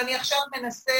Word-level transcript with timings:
אני 0.00 0.14
עכשיו 0.14 0.38
מנסה 0.56 0.92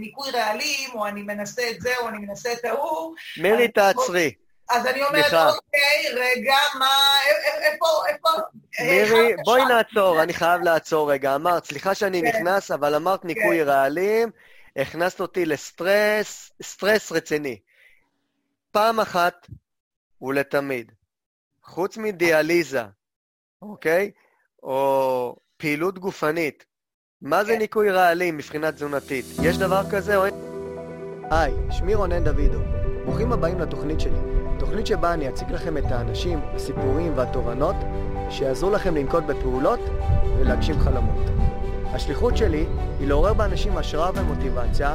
ניקוי 0.00 0.30
רעלים, 0.30 0.90
או 0.94 1.06
אני 1.06 1.22
מנסה 1.22 1.70
את 1.70 1.80
זה, 1.80 1.96
או 1.98 2.08
אני 2.08 2.18
מנסה 2.18 2.52
את 2.52 2.64
ההוא. 2.64 3.14
מירי, 3.36 3.68
תעצרי. 3.68 4.34
אז 4.70 4.86
אני 4.86 5.02
אומרת, 5.02 5.32
אוקיי, 5.32 6.14
רגע, 6.16 6.56
מה, 6.78 6.90
איפה, 7.62 7.86
איפה... 8.08 8.28
מירי, 8.80 9.36
בואי 9.44 9.64
נעצור, 9.64 10.22
אני 10.22 10.34
חייב 10.34 10.62
לעצור 10.62 11.12
רגע. 11.12 11.34
אמרת, 11.34 11.64
סליחה 11.64 11.94
שאני 11.94 12.20
כן. 12.20 12.28
נכנס, 12.28 12.70
אבל 12.70 12.94
אמרת 12.94 13.24
ניקוי 13.24 13.58
כן. 13.58 13.68
רעלים, 13.68 14.30
הכנסת 14.76 15.20
אותי 15.20 15.46
לסטרס, 15.46 16.52
סטרס 16.62 17.12
רציני. 17.12 17.58
פעם 18.70 19.00
אחת 19.00 19.46
ולתמיד, 20.22 20.92
חוץ 21.64 21.96
מדיאליזה, 21.96 22.82
אוקיי? 23.62 24.10
או 24.62 25.36
פעילות 25.56 25.98
גופנית, 25.98 26.64
מה 27.22 27.44
זה 27.44 27.52
כן. 27.52 27.58
ניקוי 27.58 27.90
רעלים 27.90 28.36
מבחינה 28.36 28.72
תזונתית? 28.72 29.24
יש 29.42 29.58
דבר 29.58 29.82
כזה 29.90 30.16
או 30.16 30.24
אין? 30.24 30.34
היי, 31.30 31.52
שמי 31.70 31.94
רונן 31.94 32.24
דוידו. 32.24 32.58
ברוכים 33.04 33.32
הבאים 33.32 33.60
לתוכנית 33.60 34.00
שלי. 34.00 34.18
תוכנית 34.58 34.86
שבה 34.86 35.14
אני 35.14 35.28
אציג 35.28 35.52
לכם 35.52 35.76
את 35.76 35.84
האנשים, 35.84 36.40
הסיפורים 36.54 37.12
והתובנות 37.16 37.76
שיעזרו 38.30 38.70
לכם 38.70 38.96
לנקוט 38.96 39.24
בפעולות 39.24 39.80
ולהגשים 40.38 40.78
חלומות. 40.80 41.26
השליחות 41.86 42.36
שלי 42.36 42.66
היא 43.00 43.08
לעורר 43.08 43.34
באנשים 43.34 43.76
השראה 43.76 44.10
ומוטיבציה 44.14 44.94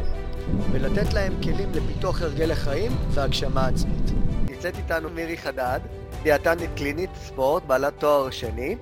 ולתת 0.71 1.13
להם 1.13 1.33
כלים 1.43 1.71
לפיתוח 1.71 2.21
הרגלי 2.21 2.55
חיים 2.55 2.91
והגשמה 3.09 3.67
עצמית. 3.67 4.11
נמצאת 4.49 4.77
איתנו 4.77 5.09
מירי 5.09 5.37
חדד, 5.37 5.79
דיאטנית 6.23 6.69
קלינית 6.75 7.09
ספורט, 7.15 7.63
בעלת 7.67 7.93
תואר 7.99 8.29
שני, 8.29 8.75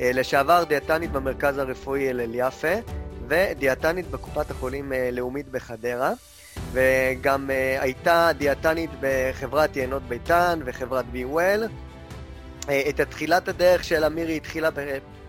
לשעבר 0.00 0.64
דיאטנית 0.64 1.12
במרכז 1.12 1.58
הרפואי 1.58 2.10
הלל 2.10 2.30
יפה, 2.34 2.74
ודיאטנית 3.28 4.10
בקופת 4.10 4.50
החולים 4.50 4.92
אה, 4.92 5.10
לאומית 5.12 5.48
בחדרה. 5.48 6.12
וגם 6.72 7.50
אה, 7.50 7.82
הייתה 7.82 8.30
דיאטנית 8.38 8.90
בחברת 9.00 9.76
יינות 9.76 10.02
ביתן 10.02 10.60
וחברת 10.64 11.06
Be 11.06 11.24
Well. 11.24 11.64
את 12.88 13.00
תחילת 13.00 13.48
הדרך 13.48 13.84
של 13.84 14.04
מירי 14.04 14.36
התחילה 14.36 14.68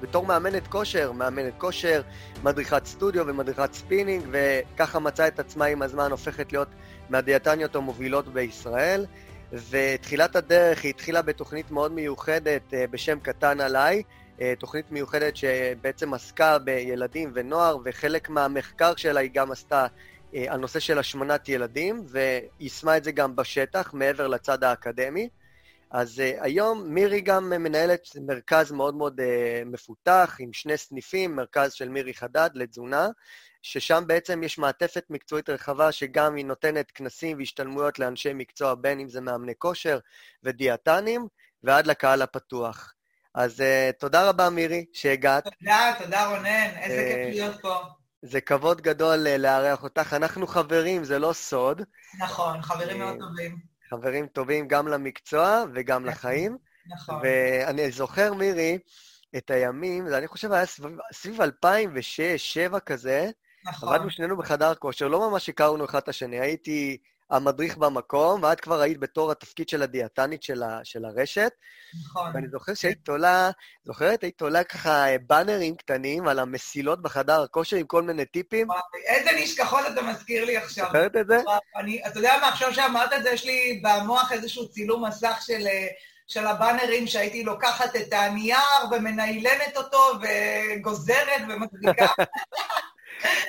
בתור 0.01 0.25
מאמנת 0.25 0.67
כושר, 0.67 1.11
מאמנת 1.11 1.53
כושר, 1.57 2.01
מדריכת 2.43 2.85
סטודיו 2.85 3.27
ומדריכת 3.27 3.73
ספינינג, 3.73 4.23
וככה 4.31 4.99
מצאה 4.99 5.27
את 5.27 5.39
עצמה 5.39 5.65
עם 5.65 5.81
הזמן 5.81 6.11
הופכת 6.11 6.51
להיות 6.51 6.67
מהדיאטניות 7.09 7.75
המובילות 7.75 8.27
בישראל. 8.27 9.05
ותחילת 9.69 10.35
הדרך 10.35 10.83
היא 10.83 10.89
התחילה 10.89 11.21
בתוכנית 11.21 11.71
מאוד 11.71 11.91
מיוחדת 11.91 12.61
בשם 12.91 13.19
קטן 13.19 13.61
עליי, 13.61 14.03
תוכנית 14.59 14.91
מיוחדת 14.91 15.37
שבעצם 15.37 16.13
עסקה 16.13 16.59
בילדים 16.59 17.31
ונוער, 17.33 17.77
וחלק 17.85 18.29
מהמחקר 18.29 18.95
שלה 18.95 19.19
היא 19.19 19.31
גם 19.33 19.51
עשתה 19.51 19.87
אה, 20.35 20.45
על 20.47 20.59
נושא 20.59 20.79
של 20.79 20.99
השמנת 20.99 21.49
ילדים, 21.49 22.05
ויישמה 22.09 22.97
את 22.97 23.03
זה 23.03 23.11
גם 23.11 23.35
בשטח, 23.35 23.93
מעבר 23.93 24.27
לצד 24.27 24.63
האקדמי. 24.63 25.29
אז 25.91 26.19
uh, 26.19 26.43
היום 26.43 26.93
מירי 26.93 27.21
גם 27.21 27.49
מנהלת 27.49 28.07
מרכז 28.21 28.71
מאוד 28.71 28.95
מאוד 28.95 29.19
uh, 29.19 29.23
מפותח, 29.65 30.37
עם 30.39 30.53
שני 30.53 30.77
סניפים, 30.77 31.35
מרכז 31.35 31.73
של 31.73 31.89
מירי 31.89 32.13
חדד 32.13 32.49
לתזונה, 32.53 33.07
ששם 33.61 34.03
בעצם 34.07 34.43
יש 34.43 34.57
מעטפת 34.57 35.03
מקצועית 35.09 35.49
רחבה, 35.49 35.91
שגם 35.91 36.35
היא 36.35 36.45
נותנת 36.45 36.91
כנסים 36.91 37.37
והשתלמויות 37.37 37.99
לאנשי 37.99 38.33
מקצוע, 38.33 38.75
בין 38.75 38.99
אם 38.99 39.09
זה 39.09 39.21
מאמני 39.21 39.53
כושר 39.57 39.99
ודיאטנים, 40.43 41.27
ועד 41.63 41.87
לקהל 41.87 42.21
הפתוח. 42.21 42.93
אז 43.35 43.59
uh, 43.59 43.99
תודה 43.99 44.29
רבה, 44.29 44.49
מירי, 44.49 44.85
שהגעת. 44.93 45.43
תודה, 45.43 45.93
תודה 46.03 46.27
רונן, 46.27 46.69
איזה 46.81 47.13
כיף 47.15 47.35
להיות 47.35 47.61
פה. 47.61 47.75
זה 48.21 48.41
כבוד 48.41 48.81
גדול 48.81 49.27
אה, 49.27 49.37
לארח 49.37 49.83
אותך. 49.83 50.13
אנחנו 50.13 50.47
חברים, 50.47 51.03
זה 51.03 51.19
לא 51.19 51.33
סוד. 51.33 51.81
נכון, 52.19 52.61
חברים 52.61 52.99
מאוד 52.99 53.13
אה, 53.13 53.19
טובים. 53.19 53.57
חברים 53.89 54.27
טובים 54.27 54.67
גם 54.67 54.87
למקצוע 54.87 55.63
וגם 55.73 56.01
נכון, 56.01 56.13
לחיים. 56.13 56.57
נכון. 56.87 57.21
ואני 57.23 57.91
זוכר, 57.91 58.33
מירי, 58.33 58.77
את 59.37 59.51
הימים, 59.51 60.07
אני 60.07 60.27
חושב 60.27 60.51
היה 60.51 60.65
סביב, 60.65 60.97
סביב 61.13 61.41
2006-2007 61.41 62.79
כזה. 62.79 63.29
נכון. 63.65 63.93
עבדנו 63.93 64.09
שנינו 64.09 64.37
בחדר 64.37 64.75
כושר, 64.75 65.07
לא 65.07 65.29
ממש 65.29 65.49
הכרנו 65.49 65.85
אחד 65.85 65.97
את 65.97 66.09
השני. 66.09 66.39
הייתי 66.39 66.97
המדריך 67.29 67.77
במקום, 67.77 68.43
ואת 68.43 68.61
כבר 68.61 68.81
היית 68.81 68.99
בתור 68.99 69.31
התפקיד 69.31 69.69
של 69.69 69.81
הדיאטנית 69.81 70.43
של, 70.43 70.63
ה, 70.63 70.79
של 70.83 71.05
הרשת. 71.05 71.51
נכון. 72.03 72.31
ואני 72.33 72.47
זוכר 72.47 72.73
שהיית 72.73 72.99
תולה, 73.03 73.49
זוכרת? 73.85 74.23
היית 74.23 74.37
תולה 74.37 74.63
ככה 74.63 75.05
באנרים 75.27 75.75
קטנים 75.75 76.27
על 76.27 76.39
המסילות 76.39 77.01
בחדר 77.01 77.41
הכושר 77.41 77.77
עם 77.77 77.85
כל 77.85 78.03
מיני 78.03 78.25
טיפים. 78.25 78.67
איזה 79.05 79.29
נשכחות 79.35 79.85
אתה 79.93 80.01
מזכיר 80.01 80.45
לי 80.45 80.57
עכשיו. 80.57 80.85
זוכרת 80.85 81.15
את 81.15 81.27
זה? 81.27 81.37
אני, 81.75 82.01
אתה 82.07 82.19
יודע 82.19 82.37
מה, 82.41 82.47
עכשיו 82.47 82.73
שאמרת 82.73 83.13
את 83.13 83.23
זה, 83.23 83.29
יש 83.29 83.45
לי 83.45 83.81
במוח 83.83 84.31
איזשהו 84.31 84.69
צילום 84.69 85.05
מסך 85.05 85.39
של... 85.45 85.67
של 86.27 86.47
הבאנרים 86.47 87.07
שהייתי 87.07 87.43
לוקחת 87.43 87.95
את 87.95 88.13
הנייר 88.13 88.57
ומניילנת 88.91 89.77
אותו 89.77 90.11
וגוזרת 90.21 91.41
ומדביקה. 91.49 92.05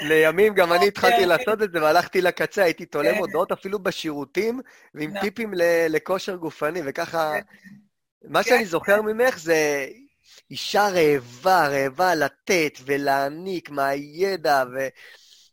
לימים 0.01 0.55
גם 0.55 0.73
אני 0.73 0.89
התחלתי 0.89 1.15
אוקיי. 1.15 1.27
לעשות 1.27 1.63
את 1.63 1.73
זה 1.73 1.83
והלכתי 1.83 2.21
לקצה, 2.21 2.63
הייתי 2.63 2.87
תולה 2.87 3.13
מודעות 3.13 3.49
כן. 3.49 3.55
אפילו 3.55 3.79
בשירותים 3.79 4.61
ועם 4.95 5.11
נכון. 5.11 5.21
טיפים 5.21 5.53
לכושר 5.89 6.37
גופני, 6.37 6.81
וככה... 6.85 7.33
כן. 7.35 7.41
מה 8.25 8.43
שאני 8.43 8.59
כן. 8.59 8.65
זוכר 8.65 9.03
ממך 9.03 9.39
זה 9.39 9.89
אישה 10.51 10.89
רעבה, 10.89 11.69
רעבה 11.69 12.15
לתת 12.15 12.79
ולהעניק 12.85 13.71
מהידע, 13.71 14.65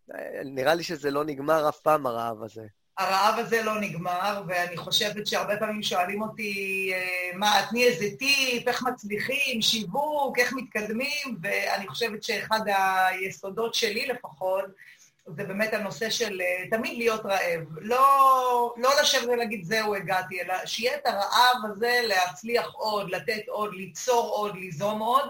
ונראה 0.09 0.73
לי 0.73 0.83
שזה 0.83 1.11
לא 1.11 1.23
נגמר 1.25 1.69
אף 1.69 1.79
פעם, 1.79 2.07
הרעב 2.07 2.43
הזה. 2.43 2.65
הרעב 2.97 3.39
הזה 3.39 3.63
לא 3.63 3.79
נגמר, 3.79 4.43
ואני 4.47 4.77
חושבת 4.77 5.27
שהרבה 5.27 5.57
פעמים 5.57 5.83
שואלים 5.83 6.21
אותי, 6.21 6.91
אה, 6.93 7.37
מה, 7.37 7.61
תני 7.69 7.83
איזה 7.83 8.05
טיפ, 8.19 8.67
איך 8.67 8.83
מצליחים, 8.83 9.61
שיווק, 9.61 10.39
איך 10.39 10.53
מתקדמים, 10.53 11.37
ואני 11.41 11.87
חושבת 11.87 12.23
שאחד 12.23 12.59
היסודות 12.67 13.73
שלי 13.73 14.07
לפחות, 14.07 14.65
זה 15.35 15.43
באמת 15.43 15.73
הנושא 15.73 16.09
של 16.09 16.41
אה, 16.41 16.69
תמיד 16.69 16.97
להיות 16.97 17.25
רעב. 17.25 17.61
לא, 17.77 18.73
לא 18.77 18.89
לשבת 19.01 19.27
ולהגיד, 19.27 19.63
זהו, 19.63 19.95
הגעתי, 19.95 20.41
אלא 20.41 20.53
שיהיה 20.65 20.95
את 20.95 21.05
הרעב 21.05 21.71
הזה 21.71 22.01
להצליח 22.03 22.71
עוד, 22.73 23.09
לתת 23.09 23.47
עוד, 23.47 23.73
ליצור 23.73 24.29
עוד, 24.29 24.55
ליזום 24.55 24.99
עוד. 24.99 25.29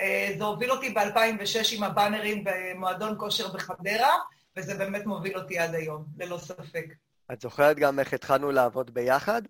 אה, 0.00 0.34
זה 0.38 0.44
הוביל 0.44 0.70
אותי 0.70 0.90
ב-2006 0.90 1.76
עם 1.76 1.82
הבאנרים 1.82 2.44
במועדון 2.44 3.14
כושר 3.18 3.48
בחדרה. 3.48 4.16
וזה 4.56 4.74
באמת 4.74 5.06
מוביל 5.06 5.38
אותי 5.38 5.58
עד 5.58 5.74
היום, 5.74 6.04
ללא 6.18 6.38
ספק. 6.38 6.86
את 7.32 7.40
זוכרת 7.40 7.76
גם 7.76 8.00
איך 8.00 8.12
התחלנו 8.12 8.52
לעבוד 8.52 8.94
ביחד? 8.94 9.42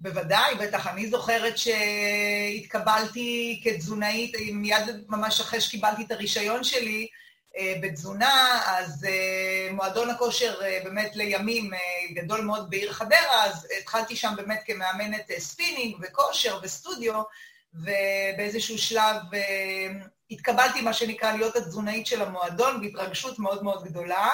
בוודאי, 0.00 0.54
בטח. 0.54 0.86
אני 0.86 1.10
זוכרת 1.10 1.54
שהתקבלתי 1.58 3.60
כתזונאית, 3.64 4.36
מיד 4.52 5.04
ממש 5.08 5.40
אחרי 5.40 5.60
שקיבלתי 5.60 6.02
את 6.02 6.10
הרישיון 6.10 6.64
שלי 6.64 7.08
אה, 7.58 7.74
בתזונה, 7.82 8.62
אז 8.66 9.06
אה, 9.08 9.72
מועדון 9.72 10.10
הכושר 10.10 10.62
אה, 10.62 10.78
באמת 10.84 11.16
לימים 11.16 11.70
גדול 12.12 12.40
מאוד 12.40 12.70
בעיר 12.70 12.92
חדרה, 12.92 13.44
אז 13.44 13.68
התחלתי 13.80 14.16
שם 14.16 14.32
באמת 14.36 14.62
כמאמנת 14.66 15.30
ספינינג 15.38 15.96
וכושר 16.02 16.58
וסטודיו, 16.62 17.22
ובאיזשהו 17.82 18.78
שלב 18.78 19.16
התקבלתי, 20.30 20.80
מה 20.80 20.92
שנקרא, 20.92 21.32
להיות 21.32 21.56
התזונאית 21.56 22.06
של 22.06 22.22
המועדון, 22.22 22.80
בהתרגשות 22.80 23.38
מאוד 23.38 23.62
מאוד 23.62 23.84
גדולה, 23.84 24.28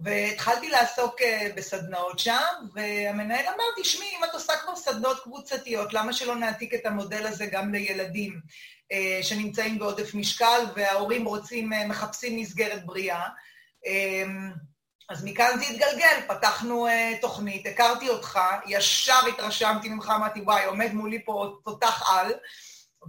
והתחלתי 0.00 0.70
לעסוק 0.70 1.22
אה, 1.22 1.48
בסדנאות 1.56 2.18
שם, 2.18 2.42
והמנהל 2.74 3.46
אמר, 3.46 3.64
תשמעי, 3.82 4.08
אם 4.18 4.24
את 4.24 4.34
עושה 4.34 4.52
כבר 4.62 4.76
סדנאות 4.76 5.20
קבוצתיות, 5.22 5.92
למה 5.92 6.12
שלא 6.12 6.36
נעתיק 6.36 6.74
את 6.74 6.86
המודל 6.86 7.26
הזה 7.26 7.46
גם 7.46 7.72
לילדים 7.72 8.40
אה, 8.92 9.18
שנמצאים 9.22 9.78
בעודף 9.78 10.14
משקל, 10.14 10.60
וההורים 10.76 11.24
רוצים, 11.24 11.72
אה, 11.72 11.86
מחפשים 11.86 12.38
מסגרת 12.38 12.86
בריאה? 12.86 13.28
אז 15.12 15.24
מכאן 15.24 15.58
זה 15.58 15.64
התגלגל, 15.64 16.20
פתחנו 16.28 16.88
uh, 16.88 16.90
תוכנית, 17.20 17.66
הכרתי 17.66 18.08
אותך, 18.08 18.38
ישר 18.66 19.26
התרשמתי 19.28 19.88
ממך, 19.88 20.12
אמרתי, 20.16 20.40
וואי, 20.40 20.64
עומד 20.64 20.92
מולי 20.92 21.24
פה 21.24 21.56
תותח 21.64 22.10
על, 22.10 22.32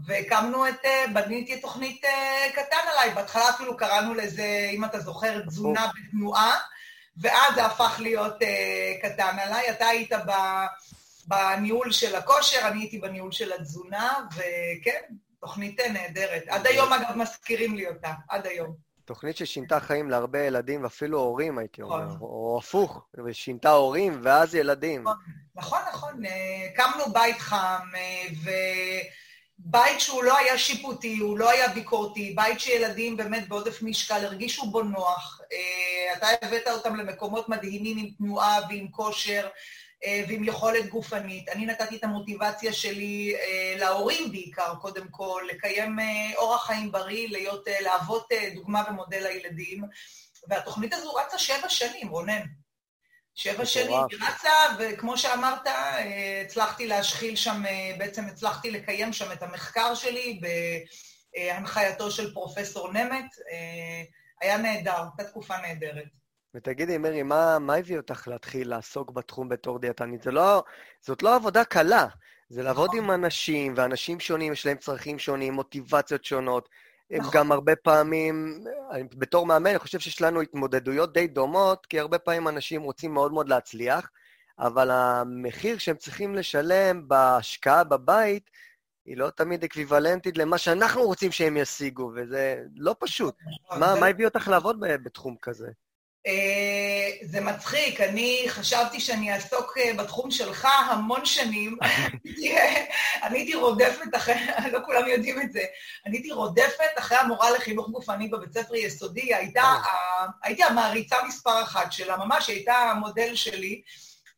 והקמנו 0.06 0.68
את, 0.68 0.86
אה, 0.86 1.06
בניתי 1.14 1.62
תוכנית 1.62 2.06
אה, 2.06 2.50
קטן 2.54 2.88
עליי, 2.92 3.14
בהתחלה 3.14 3.50
אפילו 3.50 3.78
קראנו 3.78 4.14
לזה, 4.14 4.70
אם 4.74 4.86
אתה 4.86 5.00
זוכר, 5.00 5.40
תזונה 5.40 5.88
בתנועה, 5.96 6.58
ואז 7.18 7.56
זה 7.56 7.66
הפך 7.66 7.96
להיות 8.00 8.42
uh, 8.42 8.46
קטן 9.02 9.40
עליי. 9.40 9.70
אתה 9.70 9.88
היית 9.88 10.14
ב, 10.14 10.32
בניהול 11.28 11.92
של 11.92 12.16
הכושר, 12.16 12.68
אני 12.68 12.80
הייתי 12.80 12.98
בניהול 12.98 13.32
של 13.32 13.54
התזונה, 13.54 14.14
וכן, 14.36 15.02
תוכנית 15.40 15.80
נהדרת. 15.80 16.44
עד 16.48 16.68
היום, 16.68 16.94
אגב, 16.94 17.16
מזכירים 17.16 17.76
לי 17.76 17.88
אותה, 17.88 18.12
עד 18.30 18.48
היום. 18.48 18.93
תוכנית 19.06 19.38
ששינתה 19.38 19.80
חיים 19.80 20.10
להרבה 20.10 20.40
ילדים, 20.40 20.84
ואפילו 20.84 21.20
הורים, 21.20 21.58
הייתי 21.58 21.82
אומר, 21.82 22.06
נכון. 22.06 22.18
או 22.22 22.60
הפוך, 22.64 23.02
ושינתה 23.26 23.72
הורים 23.72 24.20
ואז 24.24 24.56
ילדים. 24.56 25.04
נכון, 25.04 25.18
נכון, 25.56 25.80
נכון. 25.94 26.24
הקמנו 26.74 27.14
בית 27.14 27.40
חם, 27.40 27.88
ו... 28.44 28.50
בית 29.66 30.00
שהוא 30.00 30.24
לא 30.24 30.38
היה 30.38 30.58
שיפוטי, 30.58 31.18
הוא 31.18 31.38
לא 31.38 31.50
היה 31.50 31.68
ביקורתי, 31.68 32.34
בית 32.36 32.60
שילדים 32.60 33.18
באמת 33.18 33.48
בעודף 33.48 33.82
משקל 33.82 34.26
הרגישו 34.26 34.66
בו 34.66 34.84
נוח. 34.84 35.42
אה, 35.52 36.14
אתה 36.18 36.28
הבאת 36.42 36.68
אותם 36.68 36.96
למקומות 36.96 37.50
מדהימים 37.50 37.98
עם 37.98 38.10
תנועה 38.18 38.60
ועם 38.70 38.88
כושר 38.92 39.42
אה, 39.44 39.50
ועם 40.28 40.44
יכולת 40.44 40.90
גופנית. 40.90 41.50
אני 41.50 41.66
נתתי 41.66 41.96
את 41.96 42.04
המוטיבציה 42.04 42.74
שלי 42.74 43.36
אה, 43.36 43.76
להורים 43.78 44.32
בעיקר, 44.32 44.76
קודם 44.82 45.08
כל, 45.12 45.44
לקיים 45.50 46.00
אורח 46.36 46.66
חיים 46.66 46.92
בריא, 46.92 47.28
להיות, 47.30 47.68
להוות 47.82 48.28
דוגמה 48.56 48.84
ומודל 48.90 49.24
לילדים. 49.24 49.84
והתוכנית 50.48 50.94
הזו 50.94 51.14
רצה 51.14 51.38
שבע 51.38 51.70
שנים, 51.70 52.08
רונן. 52.10 52.42
שבע 53.36 53.66
שנים 53.66 54.00
היא 54.10 54.20
רצה, 54.22 54.50
וכמו 54.80 55.18
שאמרת, 55.18 55.68
אה, 55.68 56.42
הצלחתי 56.46 56.88
להשחיל 56.88 57.36
שם, 57.36 57.66
אה, 57.66 57.92
בעצם 57.98 58.26
הצלחתי 58.26 58.72
לקיים 58.72 59.14
שם 59.14 59.32
את 59.32 59.44
המחקר 59.44 59.96
שלי 59.96 60.42
בהנחייתו 61.34 62.12
של 62.12 62.34
פרופסור 62.34 62.92
נמט. 62.92 63.36
אה, 63.52 64.04
היה 64.42 64.58
נהדר, 64.58 65.04
הייתה 65.18 65.32
תקופה 65.32 65.58
נהדרת. 65.58 66.23
ותגידי, 66.56 66.98
מרי, 66.98 67.24
מה, 67.24 67.60
מה 67.60 67.76
הביא 67.76 67.98
אותך 67.98 68.28
להתחיל 68.28 68.70
לעסוק 68.70 69.12
בתחום 69.12 69.50
בתור 69.50 69.80
דיאטנית? 69.80 70.26
לא, 70.26 70.64
זאת 71.02 71.24
לא 71.24 71.36
עבודה 71.36 71.64
קלה, 71.64 72.08
זה 72.50 72.64
לעבוד 72.64 72.90
נכון. 72.90 73.04
עם 73.04 73.12
אנשים, 73.12 73.74
ואנשים 73.78 74.20
שונים, 74.20 74.54
יש 74.54 74.66
להם 74.66 74.78
צרכים 74.78 75.20
שונים, 75.20 75.54
מוטיבציות 75.54 76.26
שונות. 76.26 76.70
הם 77.12 77.20
נכון. 77.20 77.32
גם 77.34 77.52
הרבה 77.52 77.76
פעמים, 77.76 78.64
בתור 79.18 79.46
מאמן, 79.46 79.70
אני 79.70 79.80
חושב 79.80 80.00
שיש 80.00 80.22
לנו 80.22 80.42
התמודדויות 80.42 81.14
די 81.14 81.28
דומות, 81.28 81.86
כי 81.86 82.00
הרבה 82.00 82.20
פעמים 82.20 82.48
אנשים 82.48 82.82
רוצים 82.82 83.14
מאוד 83.14 83.34
מאוד 83.34 83.50
להצליח, 83.50 84.10
אבל 84.60 84.92
המחיר 84.92 85.78
שהם 85.78 85.96
צריכים 85.96 86.36
לשלם 86.36 87.08
בהשקעה 87.08 87.84
בבית, 87.84 88.50
היא 89.06 89.18
לא 89.18 89.30
תמיד 89.30 89.64
אקוויוולנטית 89.64 90.38
למה 90.38 90.58
שאנחנו 90.58 91.02
רוצים 91.02 91.32
שהם 91.32 91.58
ישיגו, 91.58 92.12
וזה 92.16 92.64
לא 92.76 92.96
פשוט. 93.00 93.36
נכון, 93.66 93.80
מה, 93.80 93.96
מה 94.00 94.08
הביא 94.08 94.26
אותך 94.26 94.48
לעבוד 94.48 94.80
בתחום 94.80 95.36
כזה? 95.42 95.68
אה, 96.28 97.10
זה 97.22 97.42
מצחיק, 97.42 98.02
אני 98.02 98.46
חשבתי 98.48 99.00
שאני 99.00 99.34
אעסוק 99.34 99.78
אה, 99.78 99.94
בתחום 99.98 100.32
שלך 100.32 100.68
המון 100.90 101.26
שנים. 101.26 101.78
אני 103.24 103.40
הייתי 103.40 103.56
רודפת 103.56 104.16
אחרי, 104.16 104.36
לא 104.74 104.80
כולם 104.86 105.08
יודעים 105.08 105.42
את 105.42 105.52
זה, 105.52 105.64
אני 106.06 106.18
הייתי 106.18 106.32
רודפת 106.32 106.90
אחרי 107.00 107.18
המורה 107.18 107.52
לחינוך 107.52 107.90
גופני 107.90 108.28
בבית 108.28 108.54
ספר 108.54 108.76
יסודי, 108.76 109.34
הייתה, 109.34 109.74
הייתי 110.44 110.64
המעריצה 110.64 111.18
מספר 111.28 111.62
אחת 111.64 111.92
שלה, 111.92 112.18
ממש 112.18 112.48
הייתה 112.48 112.74
המודל 112.74 113.36
שלי, 113.36 113.82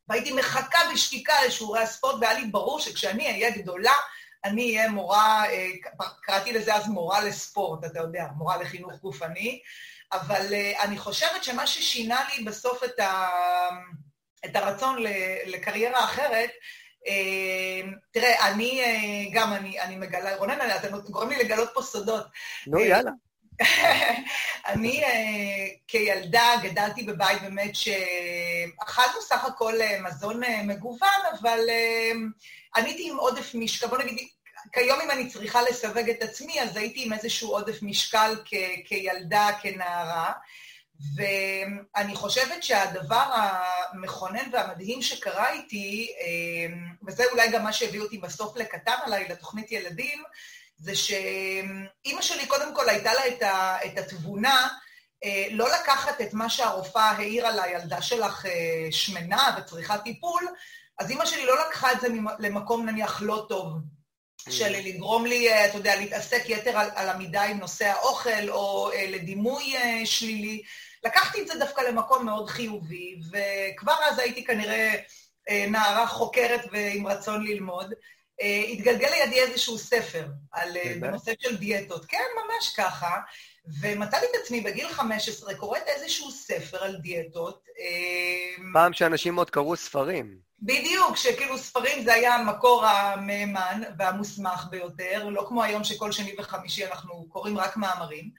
והייתי 0.10 0.32
מחכה 0.32 0.80
בשתיקה 0.94 1.34
לשיעורי 1.48 1.80
הספורט, 1.80 2.16
והיה 2.22 2.40
לי 2.40 2.46
ברור 2.46 2.80
שכשאני 2.80 3.28
אהיה 3.28 3.50
גדולה, 3.50 3.94
אני 4.44 4.78
אהיה 4.78 4.90
מורה, 4.90 5.46
אה, 5.46 5.68
קראתי 6.22 6.54
לזה 6.54 6.76
אז 6.76 6.88
מורה 6.88 7.22
לספורט, 7.22 7.86
אתה 7.86 8.00
יודע, 8.00 8.26
מורה 8.38 8.58
לחינוך 8.58 8.92
גופני. 9.02 9.62
אבל 10.12 10.54
uh, 10.54 10.84
אני 10.84 10.98
חושבת 10.98 11.44
שמה 11.44 11.68
ששינה 11.68 12.22
לי 12.30 12.44
בסוף 12.44 12.84
את, 12.84 13.00
ה, 13.00 13.28
את 14.46 14.56
הרצון 14.56 15.04
לקריירה 15.46 16.04
אחרת, 16.04 16.50
uh, 16.50 17.88
תראה, 18.12 18.48
אני 18.48 18.84
uh, 18.84 19.36
גם, 19.36 19.54
אני, 19.54 19.82
אני 19.82 19.96
מגלה, 19.96 20.36
רונן, 20.36 20.60
אתם 20.76 21.00
גורם 21.00 21.30
לי 21.30 21.44
לגלות 21.44 21.70
פה 21.74 21.82
סודות. 21.82 22.26
נו, 22.68 22.80
יאללה. 22.80 23.12
אני 24.68 25.04
כילדה 25.88 26.54
גדלתי 26.64 27.04
בבית 27.04 27.42
באמת 27.42 27.76
שאכלנו 27.76 29.22
סך 29.22 29.46
הכל 29.46 29.74
מזון 30.02 30.42
מגוון, 30.64 31.20
אבל 31.40 31.60
אני 32.76 32.90
הייתי 32.90 33.10
עם 33.10 33.18
עודף 33.18 33.52
משקל, 33.56 33.88
בוא 33.88 33.98
נגיד, 33.98 34.28
כיום 34.72 35.02
אם 35.02 35.12
אני 35.12 35.28
צריכה 35.30 35.62
לסווג 35.62 36.10
את 36.10 36.22
עצמי, 36.24 36.62
אז 36.62 36.78
הייתי 36.78 37.06
עם 37.06 37.14
איזשהו 37.14 37.52
עודף 37.52 37.80
משקל 37.82 38.36
כ- 38.46 38.88
כילדה, 38.88 39.50
כנערה, 39.62 40.32
ואני 41.16 42.16
חושבת 42.16 42.64
שהדבר 42.64 43.34
המכונן 43.34 44.50
והמדהים 44.52 45.02
שקרה 45.02 45.52
איתי, 45.52 46.14
אה, 46.22 46.76
וזה 47.08 47.24
אולי 47.32 47.52
גם 47.52 47.64
מה 47.64 47.74
שהביא 47.74 48.02
אותי 48.02 48.18
בסוף 48.18 48.58
לקטן 48.58 48.96
עליי, 49.06 49.28
לתוכנית 49.30 49.72
ילדים, 49.72 50.24
זה 50.78 50.96
שאימא 50.96 52.22
שלי, 52.22 52.46
קודם 52.48 52.76
כל, 52.76 52.90
הייתה 52.90 53.14
לה 53.14 53.28
את, 53.28 53.42
ה, 53.42 53.78
את 53.86 53.98
התבונה 53.98 54.68
אה, 55.24 55.48
לא 55.52 55.68
לקחת 55.70 56.22
את 56.22 56.34
מה 56.34 56.50
שהרופאה 56.50 57.12
העירה 57.12 57.52
לילדה 57.52 58.02
שלך 58.02 58.46
אה, 58.46 58.88
שמנה 58.92 59.58
וצריכה 59.58 59.98
טיפול, 59.98 60.48
אז 61.00 61.12
אימא 61.12 61.26
שלי 61.26 61.46
לא 61.46 61.68
לקחה 61.68 61.92
את 61.92 62.02
זה 62.02 62.08
למקום 62.40 62.86
נניח 62.90 63.22
לא 63.22 63.46
טוב. 63.50 63.74
של 64.50 64.72
לגרום 64.72 65.26
לי, 65.26 65.54
אה, 65.54 65.66
אתה 65.66 65.78
יודע, 65.78 65.96
להתעסק 65.96 66.44
יתר 66.48 66.78
על, 66.78 66.90
על 66.96 67.10
עמידה 67.10 67.44
עם 67.44 67.60
נושא 67.60 67.86
האוכל, 67.86 68.50
או 68.50 68.92
אה, 68.92 69.06
לדימוי 69.08 69.78
אה, 69.78 70.06
שלילי. 70.06 70.64
לקחתי 71.06 71.42
את 71.42 71.48
זה 71.48 71.60
דווקא 71.60 71.82
למקום 71.82 72.26
מאוד 72.26 72.50
חיובי, 72.50 73.16
וכבר 73.32 73.96
אז 74.02 74.20
הייתי 74.20 74.46
כנראה 74.46 74.96
אה, 75.50 75.66
נערה 75.70 76.08
חוקרת 76.08 76.62
ועם 76.72 77.08
רצון 77.08 77.48
ללמוד. 77.48 77.94
התגלגל 78.72 79.08
לידי 79.10 79.40
איזשהו 79.40 79.78
ספר 79.78 80.26
על, 80.52 80.78
בנושא 81.00 81.32
של 81.40 81.58
דיאטות. 81.58 82.06
כן, 82.06 82.24
ממש 82.36 82.74
ככה. 82.78 83.16
ומצאתי 83.82 84.26
את 84.26 84.42
עצמי 84.44 84.62
בגיל 84.62 84.88
15 84.90 85.56
קוראת 85.56 85.82
איזשהו 85.88 86.32
ספר 86.32 86.84
על 86.84 86.96
דיאטות. 86.96 87.66
פעם 88.74 88.94
שאנשים 88.94 89.36
עוד 89.36 89.50
קראו 89.50 89.76
ספרים. 89.76 90.45
בדיוק, 90.60 91.16
שכאילו 91.16 91.58
ספרים 91.58 92.04
זה 92.04 92.14
היה 92.14 92.36
המקור 92.36 92.86
המהימן 92.86 93.82
והמוסמך 93.98 94.66
ביותר, 94.70 95.30
לא 95.30 95.46
כמו 95.48 95.64
היום 95.64 95.84
שכל 95.84 96.12
שני 96.12 96.36
וחמישי 96.40 96.86
אנחנו 96.86 97.26
קוראים 97.30 97.58
רק 97.58 97.78
מאמרים. 97.78 98.32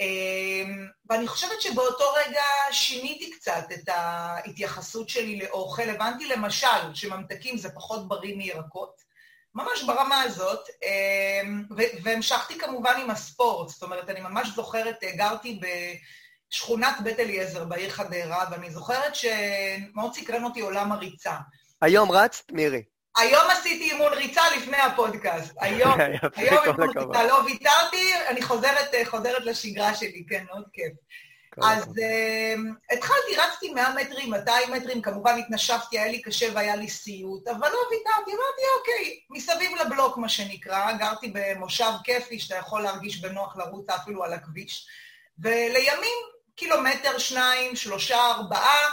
אמ, 0.00 0.86
ואני 1.10 1.28
חושבת 1.28 1.62
שבאותו 1.62 2.04
רגע 2.26 2.42
שיניתי 2.70 3.30
קצת 3.30 3.64
את 3.74 3.88
ההתייחסות 3.88 5.08
שלי 5.08 5.38
לאוכל. 5.38 5.88
הבנתי 5.88 6.28
למשל 6.28 6.94
שממתקים 6.94 7.58
זה 7.58 7.70
פחות 7.74 8.08
בריא 8.08 8.36
מירקות, 8.36 9.06
ממש 9.54 9.82
ברמה 9.82 10.22
הזאת, 10.22 10.60
אמ, 10.82 11.64
והמשכתי 12.02 12.58
כמובן 12.58 12.94
עם 13.00 13.10
הספורט. 13.10 13.68
זאת 13.68 13.82
אומרת, 13.82 14.10
אני 14.10 14.20
ממש 14.20 14.48
זוכרת, 14.54 14.96
גרתי 15.16 15.58
ב... 15.62 15.66
שכונת 16.50 16.94
בית 17.04 17.20
אליעזר 17.20 17.64
בעיר 17.64 17.90
חדרה, 17.90 18.44
ואני 18.50 18.70
זוכרת 18.70 19.14
שמאוד 19.14 20.14
סקרן 20.14 20.44
אותי 20.44 20.60
עולם 20.60 20.92
הריצה. 20.92 21.34
היום 21.82 22.10
רצת, 22.10 22.52
מירי? 22.52 22.82
היום 23.16 23.50
עשיתי 23.50 23.90
אימון 23.92 24.12
ריצה 24.12 24.42
לפני 24.56 24.76
הפודקאסט. 24.76 25.54
היום, 25.60 26.00
היום 26.36 26.64
אימון 26.64 26.98
ריצה, 26.98 27.22
לא 27.22 27.40
ויתרתי, 27.46 28.12
אני 28.28 28.42
חוזרת, 28.42 28.94
חוזרת 29.04 29.44
לשגרה 29.44 29.94
שלי, 29.94 30.24
כן, 30.28 30.44
מאוד 30.50 30.64
כיף. 30.72 30.92
אז 31.62 31.84
uh, 31.84 32.94
התחלתי, 32.94 33.36
רצתי 33.38 33.70
100 33.74 33.94
מטרים, 33.94 34.30
200 34.30 34.72
מטרים, 34.72 35.02
כמובן 35.02 35.38
התנשפתי, 35.38 35.98
היה 35.98 36.08
לי 36.08 36.22
קשה 36.22 36.46
והיה 36.54 36.76
לי 36.76 36.88
סיוט, 36.88 37.48
אבל 37.48 37.68
לא 37.68 37.78
ויתרתי, 37.90 38.30
אמרתי, 38.30 38.62
אוקיי, 38.78 39.20
מסביב 39.30 39.70
לבלוק, 39.80 40.16
מה 40.18 40.28
שנקרא, 40.28 40.92
גרתי 40.92 41.32
במושב 41.34 41.90
כיפי, 42.04 42.38
שאתה 42.38 42.54
יכול 42.54 42.82
להרגיש 42.82 43.20
בנוח 43.20 43.56
לרוץ 43.56 43.90
אפילו 43.90 44.24
על 44.24 44.32
הכביש, 44.32 44.86
ולימים 45.38 46.35
קילומטר, 46.56 47.18
שניים, 47.18 47.76
שלושה, 47.76 48.26
ארבעה, 48.26 48.90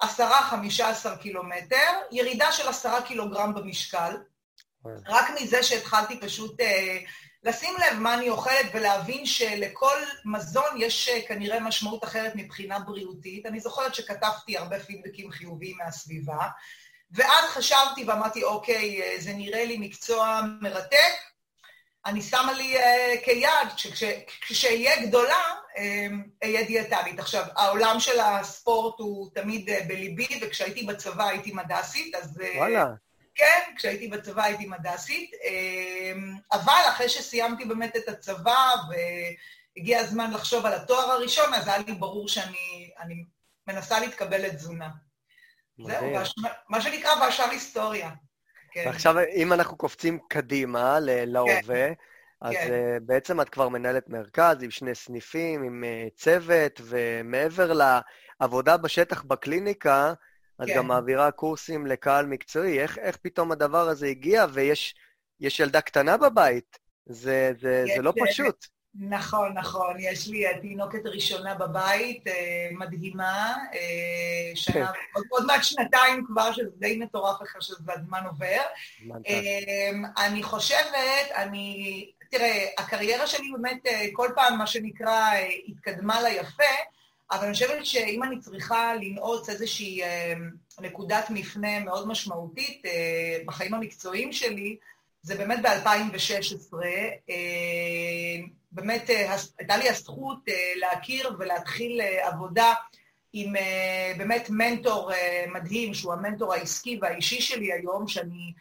עשרה, 0.00 0.42
חמישה 0.42 0.88
עשר 0.88 1.16
קילומטר, 1.16 1.92
ירידה 2.10 2.52
של 2.52 2.68
עשרה 2.68 3.02
קילוגרם 3.02 3.54
במשקל. 3.54 4.16
רק 5.06 5.30
מזה 5.40 5.62
שהתחלתי 5.62 6.20
פשוט 6.20 6.60
אה, 6.60 6.98
לשים 7.42 7.74
לב 7.78 7.98
מה 7.98 8.14
אני 8.14 8.30
אוכלת 8.30 8.66
ולהבין 8.74 9.26
שלכל 9.26 9.98
מזון 10.24 10.76
יש 10.76 11.08
אה, 11.08 11.20
כנראה 11.28 11.60
משמעות 11.60 12.04
אחרת 12.04 12.32
מבחינה 12.34 12.78
בריאותית. 12.78 13.46
אני 13.46 13.60
זוכרת 13.60 13.94
שכתבתי 13.94 14.58
הרבה 14.58 14.80
פידבקים 14.80 15.30
חיוביים 15.30 15.76
מהסביבה, 15.78 16.48
ואז 17.10 17.44
חשבתי 17.50 18.04
ואמרתי, 18.04 18.44
אוקיי, 18.44 19.02
אה, 19.02 19.14
זה 19.18 19.32
נראה 19.32 19.64
לי 19.64 19.76
מקצוע 19.78 20.40
מרתק, 20.60 21.14
אני 22.06 22.22
שמה 22.22 22.52
לי 22.52 22.76
uh, 22.78 23.24
כיעד 23.24 23.68
שכשאהיה 23.76 25.06
גדולה, 25.06 25.44
אהיה 26.42 26.60
uh, 26.60 26.66
דיאטנית. 26.66 27.18
עכשיו, 27.18 27.44
העולם 27.56 28.00
של 28.00 28.20
הספורט 28.20 29.00
הוא 29.00 29.30
תמיד 29.34 29.70
uh, 29.70 29.72
בליבי, 29.88 30.40
וכשהייתי 30.42 30.86
בצבא 30.86 31.28
הייתי 31.28 31.52
מדסית, 31.52 32.14
אז... 32.14 32.40
Uh, 32.40 32.56
וואלה. 32.56 32.86
כן, 33.34 33.60
כשהייתי 33.76 34.08
בצבא 34.08 34.42
הייתי 34.44 34.66
מדסית, 34.66 35.30
uh, 35.32 36.56
אבל 36.56 36.82
אחרי 36.88 37.08
שסיימתי 37.08 37.64
באמת 37.64 37.96
את 37.96 38.08
הצבא 38.08 38.74
והגיע 39.76 40.00
הזמן 40.00 40.30
לחשוב 40.30 40.66
על 40.66 40.72
התואר 40.72 41.10
הראשון, 41.10 41.54
אז 41.54 41.68
היה 41.68 41.78
לי 41.78 41.92
ברור 41.92 42.28
שאני 42.28 43.24
מנסה 43.66 44.00
להתקבל 44.00 44.42
לתזונה. 44.42 44.88
זהו, 45.78 46.06
מה 46.68 46.80
שנקרא 46.80 47.14
והשאר 47.20 47.50
היסטוריה. 47.50 48.10
כן. 48.74 48.82
ועכשיו, 48.86 49.14
אם 49.34 49.52
אנחנו 49.52 49.76
קופצים 49.76 50.18
קדימה 50.28 50.98
להווה, 51.00 51.88
כן. 51.88 51.92
אז 52.40 52.54
כן. 52.54 52.68
Uh, 52.68 53.00
בעצם 53.06 53.40
את 53.40 53.48
כבר 53.48 53.68
מנהלת 53.68 54.08
מרכז 54.08 54.62
עם 54.62 54.70
שני 54.70 54.94
סניפים, 54.94 55.62
עם 55.62 55.84
uh, 55.84 56.14
צוות, 56.16 56.80
ומעבר 56.84 57.72
לעבודה 58.40 58.76
בשטח 58.76 59.22
בקליניקה, 59.22 60.12
את 60.62 60.66
כן. 60.66 60.76
גם 60.76 60.86
מעבירה 60.86 61.30
קורסים 61.30 61.86
לקהל 61.86 62.26
מקצועי. 62.26 62.80
איך, 62.80 62.98
איך 62.98 63.16
פתאום 63.22 63.52
הדבר 63.52 63.88
הזה 63.88 64.06
הגיע, 64.06 64.46
ויש 64.52 64.94
ילדה 65.60 65.80
קטנה 65.80 66.16
בבית? 66.16 66.78
זה, 67.06 67.52
זה, 67.60 67.84
זה 67.96 68.02
לא 68.02 68.12
פשוט. 68.26 68.66
נכון, 69.00 69.52
נכון. 69.58 69.96
יש 69.98 70.28
לי 70.28 70.44
תינוקת 70.60 71.06
ראשונה 71.06 71.54
בבית, 71.54 72.24
מדהימה, 72.70 73.54
שנה, 74.54 74.90
עוד, 75.14 75.24
עוד 75.30 75.46
מעט 75.46 75.64
שנתיים 75.64 76.24
כבר, 76.26 76.52
שזה 76.52 76.70
די 76.78 76.96
מטורף 76.96 77.42
לך 77.42 77.56
שהזמן 77.60 78.22
עובר. 78.26 78.60
אני 80.18 80.42
חושבת, 80.42 81.30
אני... 81.34 82.10
תראה, 82.30 82.66
הקריירה 82.78 83.26
שלי 83.26 83.52
באמת 83.52 83.82
כל 84.12 84.28
פעם, 84.34 84.58
מה 84.58 84.66
שנקרא, 84.66 85.30
התקדמה 85.68 86.22
ליפה, 86.22 86.64
אבל 87.30 87.44
אני 87.44 87.52
חושבת 87.52 87.86
שאם 87.86 88.22
אני 88.22 88.40
צריכה 88.40 88.94
לנעוץ 88.94 89.48
איזושהי 89.48 90.00
נקודת 90.80 91.30
מפנה 91.30 91.80
מאוד 91.80 92.08
משמעותית 92.08 92.82
בחיים 93.46 93.74
המקצועיים 93.74 94.32
שלי, 94.32 94.76
זה 95.24 95.34
באמת 95.34 95.58
ב-2016. 95.62 96.74
באמת 98.72 99.10
הייתה 99.58 99.76
לי 99.76 99.88
הזכות 99.88 100.38
להכיר 100.76 101.30
ולהתחיל 101.38 102.00
עבודה 102.22 102.74
עם 103.32 103.54
באמת 104.18 104.46
מנטור 104.50 105.10
מדהים, 105.54 105.94
שהוא 105.94 106.12
המנטור 106.12 106.54
העסקי 106.54 106.98
והאישי 107.02 107.40
שלי 107.40 107.72
היום, 107.72 108.08
שאני... 108.08 108.52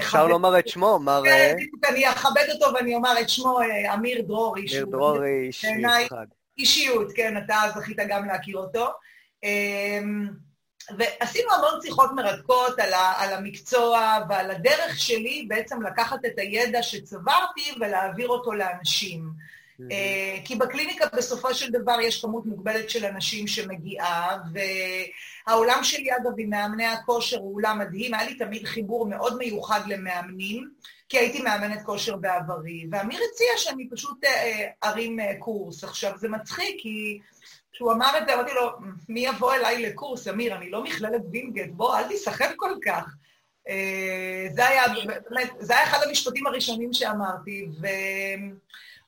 אפשר 0.00 0.26
לומר 0.26 0.58
את 0.58 0.68
שמו, 0.68 0.98
מר... 0.98 1.22
כן, 1.24 1.56
אני 1.88 2.10
אכבד 2.10 2.46
אותו 2.54 2.74
ואני 2.74 2.94
אומר 2.94 3.20
את 3.20 3.28
שמו, 3.28 3.58
אמיר 3.94 4.22
דרורי. 4.22 4.66
אמיר 4.70 4.84
דרורי, 4.84 5.46
איש 5.46 5.64
מיוחד. 5.64 6.26
אישיות, 6.58 7.12
כן, 7.14 7.36
אתה 7.36 7.60
זכית 7.74 7.96
גם 8.08 8.26
להכיר 8.26 8.56
אותו. 8.56 8.88
ועשינו 10.98 11.52
המון 11.52 11.80
שיחות 11.82 12.10
מרתקות 12.16 12.78
על, 12.78 12.92
ה, 12.92 13.12
על 13.16 13.32
המקצוע 13.34 14.18
ועל 14.28 14.50
הדרך 14.50 15.00
שלי 15.00 15.44
בעצם 15.48 15.82
לקחת 15.82 16.24
את 16.26 16.38
הידע 16.38 16.82
שצברתי 16.82 17.72
ולהעביר 17.80 18.28
אותו 18.28 18.52
לאנשים. 18.52 19.24
Mm-hmm. 19.80 20.44
כי 20.44 20.56
בקליניקה 20.56 21.04
בסופו 21.16 21.54
של 21.54 21.70
דבר 21.70 22.00
יש 22.00 22.22
כמות 22.22 22.46
מוגבלת 22.46 22.90
של 22.90 23.04
אנשים 23.04 23.46
שמגיעה, 23.46 24.36
והעולם 25.46 25.84
שלי, 25.84 26.08
אגב, 26.16 26.32
עם 26.38 26.50
מאמני 26.50 26.86
הכושר 26.86 27.38
הוא 27.38 27.56
עולם 27.56 27.78
מדהים, 27.78 28.14
היה 28.14 28.24
לי 28.24 28.34
תמיד 28.34 28.64
חיבור 28.64 29.06
מאוד 29.06 29.38
מיוחד 29.38 29.80
למאמנים, 29.86 30.70
כי 31.08 31.18
הייתי 31.18 31.42
מאמנת 31.42 31.82
כושר 31.82 32.16
בעברי, 32.16 32.86
ואמיר 32.92 33.20
הציע 33.32 33.48
שאני 33.56 33.88
פשוט 33.90 34.24
ארים 34.84 35.18
קורס. 35.38 35.84
עכשיו, 35.84 36.12
זה 36.18 36.28
מצחיק, 36.28 36.76
כי... 36.78 37.20
כשהוא 37.80 37.92
אמר 37.92 38.18
את 38.18 38.26
זה, 38.26 38.34
אמרתי 38.34 38.54
לו, 38.54 38.70
מי 39.08 39.20
יבוא 39.20 39.54
אליי 39.54 39.82
לקורס? 39.82 40.28
אמיר, 40.28 40.56
אני 40.56 40.70
לא 40.70 40.82
מכללת 40.82 41.20
וינגייט, 41.32 41.70
בוא, 41.72 41.98
אל 41.98 42.08
תיסחף 42.08 42.50
כל 42.56 42.70
כך. 42.84 43.14
זה 44.54 44.68
היה, 44.68 44.82
באמת, 45.30 45.50
זה 45.58 45.76
היה 45.76 45.84
אחד 45.84 45.98
המשפטים 46.08 46.46
הראשונים 46.46 46.92
שאמרתי, 46.92 47.68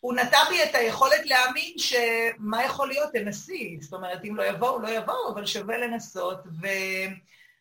והוא 0.01 0.15
נטע 0.15 0.39
בי 0.51 0.63
את 0.63 0.75
היכולת 0.75 1.21
להאמין 1.25 1.75
שמה 1.77 2.65
יכול 2.65 2.89
להיות, 2.89 3.13
תנסי. 3.13 3.79
זאת 3.81 3.93
אומרת, 3.93 4.25
אם 4.25 4.37
לא 4.37 4.43
יבואו, 4.43 4.79
לא 4.79 4.89
יבואו, 4.89 5.33
אבל 5.33 5.47
שווה 5.47 5.79
לנסות. 5.79 6.39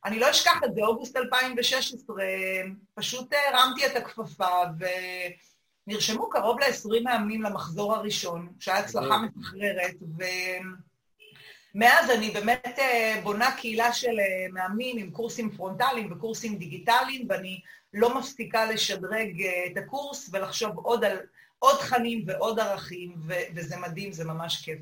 ואני 0.04 0.20
לא 0.20 0.30
אשכח 0.30 0.64
את 0.66 0.74
זה, 0.76 0.82
אוגוסט 0.82 1.18
2016, 1.18 2.16
פשוט 2.94 3.34
הרמתי 3.48 3.86
את 3.86 3.96
הכפפה, 3.96 4.64
ונרשמו 5.88 6.30
קרוב 6.30 6.60
ל-20 6.60 7.04
מאמנים 7.04 7.42
למחזור 7.42 7.96
הראשון, 7.96 8.50
שהיה 8.60 8.80
הצלחה 8.80 9.18
מסחררת, 9.18 9.96
ו... 10.20 10.24
מאז 11.76 12.10
אני 12.10 12.30
באמת 12.30 12.80
בונה 13.24 13.52
קהילה 13.58 13.94
של 13.94 14.16
מאמנים 14.52 14.98
עם 14.98 15.12
קורסים 15.12 15.52
פרונטליים 15.52 16.12
וקורסים 16.12 16.56
דיגיטליים, 16.56 17.28
ואני 17.30 17.62
לא 17.94 18.18
מפסיקה 18.18 18.66
לשדרג 18.66 19.44
את 19.72 19.78
הקורס 19.78 20.30
ולחשוב 20.34 20.78
עוד 20.78 21.04
על 21.04 21.18
עוד 21.60 21.78
תכנים 21.80 22.24
ועוד 22.28 22.60
ערכים, 22.60 23.16
ו- 23.28 23.34
וזה 23.56 23.78
מדהים, 23.78 24.12
זה 24.12 24.26
ממש 24.26 24.66
כיף. 24.66 24.80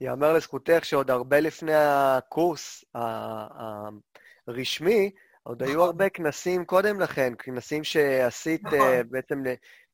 יאמר 0.00 0.32
לזכותך 0.32 0.84
שעוד 0.84 1.10
הרבה 1.10 1.40
לפני 1.40 1.72
הקורס 1.74 2.84
הרשמי, 4.48 5.10
עוד 5.42 5.62
היו 5.62 5.72
נכון. 5.72 5.86
הרבה 5.86 6.08
כנסים 6.08 6.64
קודם 6.64 7.00
לכן, 7.00 7.32
כנסים 7.38 7.84
שעשית 7.84 8.62
נכון. 8.64 8.78
בעצם 9.10 9.42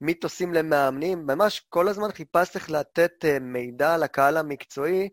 מיתוסים 0.01 0.55
למאמנים, 0.55 1.27
ממש 1.27 1.67
כל 1.69 1.89
הזמן 1.89 2.13
חיפשת 2.13 2.55
איך 2.55 2.71
לתת 2.71 3.25
מידע 3.41 3.97
לקהל 3.97 4.37
המקצועי, 4.37 5.09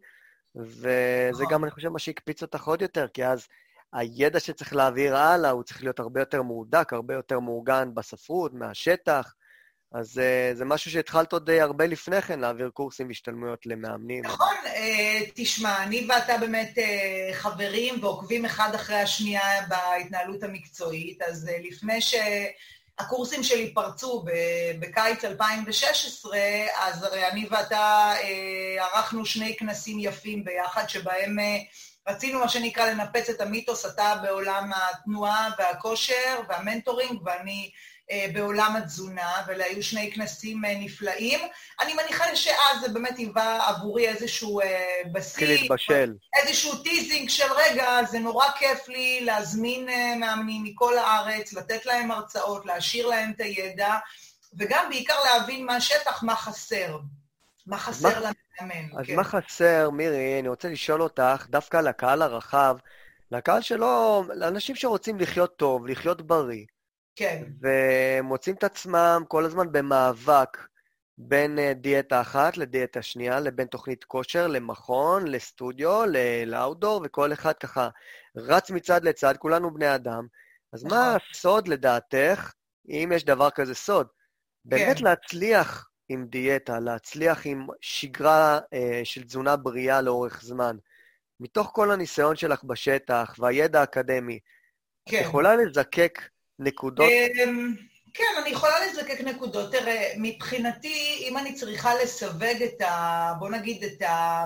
וזה 0.56 1.44
גם, 1.50 1.64
אני 1.64 1.72
חושב, 1.72 1.90
מה 1.90 2.00
שהקפיץ 2.00 2.42
אותך 2.42 2.64
עוד 2.64 2.82
יותר, 2.82 3.08
כי 3.08 3.26
אז 3.26 3.48
הידע 3.94 4.40
שצריך 4.40 4.76
להעביר 4.76 5.18
הלאה, 5.18 5.50
הוא 5.50 5.64
צריך 5.64 5.84
להיות 5.84 6.00
הרבה 6.00 6.22
יותר 6.22 6.42
מהודק, 6.42 6.94
הרבה 6.94 7.14
יותר 7.14 7.40
מאורגן 7.40 7.90
בספרות, 7.94 8.54
מהשטח. 8.54 9.34
אז 9.92 10.22
זה 10.54 10.66
משהו 10.66 10.92
שהתחלת 10.92 11.34
עוד 11.34 11.50
הרבה 11.50 11.86
לפני 11.86 12.22
כן, 12.22 12.40
להעביר 12.40 12.70
קורסים 12.70 13.08
והשתלמויות 13.08 13.66
למאמנים. 13.66 14.26
נכון, 14.26 14.56
תשמע, 15.36 15.84
אני 15.84 16.08
ואתה 16.10 16.38
באמת 16.38 16.78
חברים 17.34 18.04
ועוקבים 18.04 18.46
אחד 18.46 18.72
אחרי 18.76 18.96
השנייה 18.96 19.68
בהתנהלות 19.68 20.44
המקצועית, 20.44 21.22
אז 21.22 21.50
לפני 21.64 22.02
ש... 22.02 22.16
הקורסים 23.00 23.44
שלי 23.44 23.74
פרצו 23.74 24.26
בקיץ 24.80 25.26
2016, 25.26 26.38
אז 26.80 27.04
הרי 27.04 27.28
אני 27.28 27.48
ואתה 27.52 28.14
ערכנו 28.80 29.26
שני 29.26 29.56
כנסים 29.58 30.00
יפים 30.00 30.44
ביחד, 30.44 30.90
שבהם 30.90 31.38
רצינו, 32.08 32.40
מה 32.40 32.50
שנקרא, 32.50 32.86
לנפץ 32.86 33.30
את 33.30 33.42
המיתוס, 33.42 33.86
אתה 33.86 34.16
בעולם 34.22 34.72
התנועה 34.76 35.50
והכושר 35.58 36.40
וה 36.50 36.62
mentoring, 36.62 37.22
ואני 37.26 37.72
בעולם 38.34 38.76
התזונה, 38.76 39.44
ואלה 39.48 39.64
היו 39.66 39.84
שני 39.84 40.12
כנסים 40.16 40.62
נפלאים. 40.66 41.40
אני 41.82 41.94
מניחה 41.94 42.36
שאז 42.36 42.82
זה 42.82 42.90
באמת 42.90 43.18
היווה 43.18 43.70
עבורי 43.70 44.08
איזשהו 44.08 44.60
בסיס, 45.12 45.50
להתבשל. 45.50 46.14
איזשהו 46.36 46.76
teasing 46.76 47.30
של 47.30 47.54
רגע, 47.56 48.04
זה 48.12 48.20
נורא 48.20 48.46
כיף 48.52 48.88
לי 48.88 49.22
להזמין 49.22 49.86
מאמנים 50.20 50.64
מכל 50.64 50.98
הארץ, 50.98 51.54
לתת 51.54 51.86
להם 51.86 52.12
הרצאות, 52.12 52.66
להשאיר 52.66 53.08
להם 53.08 53.32
את 53.36 53.42
הידע, 53.42 53.94
וגם 54.58 54.86
בעיקר 54.90 55.16
להבין 55.24 55.66
מהשטח 55.66 56.24
מה 56.24 56.36
חסר. 56.36 56.98
מה 57.68 57.78
חסר 57.78 58.20
למאמן. 58.20 59.00
אז 59.00 59.06
כן. 59.08 59.16
מה 59.16 59.24
חסר, 59.24 59.90
מירי, 59.90 60.40
אני 60.40 60.48
רוצה 60.48 60.70
לשאול 60.70 61.02
אותך, 61.02 61.46
דווקא 61.50 61.78
לקהל 61.78 62.22
הרחב, 62.22 62.78
לקהל 63.32 63.62
שלא, 63.62 64.24
לאנשים 64.36 64.76
שרוצים 64.76 65.20
לחיות 65.20 65.58
טוב, 65.58 65.88
לחיות 65.88 66.22
בריא, 66.22 66.66
כן. 67.16 67.44
ומוצאים 67.62 68.56
את 68.56 68.64
עצמם 68.64 69.24
כל 69.28 69.46
הזמן 69.46 69.72
במאבק 69.72 70.58
בין 71.18 71.60
דיאטה 71.74 72.22
אחת 72.22 72.58
לדיאטה 72.58 73.02
שנייה, 73.02 73.40
לבין 73.40 73.68
תוכנית 73.68 74.04
כושר, 74.04 74.48
למכון, 74.48 75.28
לסטודיו, 75.28 76.04
לאוטדור, 76.46 77.02
וכל 77.06 77.34
אחד 77.34 77.54
ככה 77.54 77.90
רץ 78.38 78.72
מצד 78.72 79.04
לצד, 79.04 79.38
כולנו 79.38 79.74
בני 79.74 79.96
אדם. 79.96 80.28
אז 80.74 80.84
מה 80.84 80.90
נכון. 81.16 81.30
הסוד 81.32 81.68
לדעתך, 81.68 82.54
אם 82.90 83.12
יש 83.16 83.26
דבר 83.26 83.50
כזה 83.50 83.76
סוד? 83.76 84.08
באמת 84.66 84.98
כן. 84.98 85.04
להצליח 85.04 85.90
עם 86.10 86.26
דיאטה, 86.26 86.80
להצליח 86.80 87.42
עם 87.46 87.68
שגרה 87.82 88.60
אה, 88.74 89.02
של 89.04 89.24
תזונה 89.24 89.56
בריאה 89.56 90.02
לאורך 90.02 90.42
זמן. 90.44 90.78
מתוך 91.40 91.72
כל 91.74 91.92
הניסיון 91.92 92.36
שלך 92.36 92.64
בשטח 92.64 93.36
והידע 93.40 93.80
האקדמי, 93.80 94.40
כן. 95.10 95.20
את 95.20 95.26
יכולה 95.26 95.56
לזקק 95.56 96.20
נקודות? 96.64 97.10
אמ, 97.10 97.76
כן, 98.14 98.34
אני 98.42 98.50
יכולה 98.50 98.86
לזקק 98.86 99.22
נקודות. 99.22 99.72
תראה, 99.72 100.14
מבחינתי, 100.18 101.26
אם 101.28 101.38
אני 101.38 101.54
צריכה 101.54 101.96
לסווג 101.96 102.64
את 102.64 102.82
ה... 102.82 103.34
בוא 103.40 103.50
נגיד 103.50 103.84
את 103.84 104.02
ה... 104.02 104.46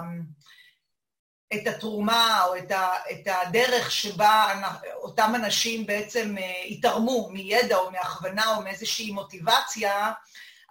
את 1.54 1.68
התרומה 1.68 2.44
או 2.44 2.58
את, 2.58 2.72
ה, 2.72 2.90
את 3.12 3.28
הדרך 3.28 3.92
שבה 3.92 4.62
אותם 4.96 5.34
אנשים 5.36 5.86
בעצם 5.86 6.36
התערמו 6.70 7.30
מידע 7.30 7.78
או 7.78 7.92
מהכוונה 7.92 8.56
או 8.56 8.62
מאיזושהי 8.62 9.12
מוטיבציה, 9.12 10.12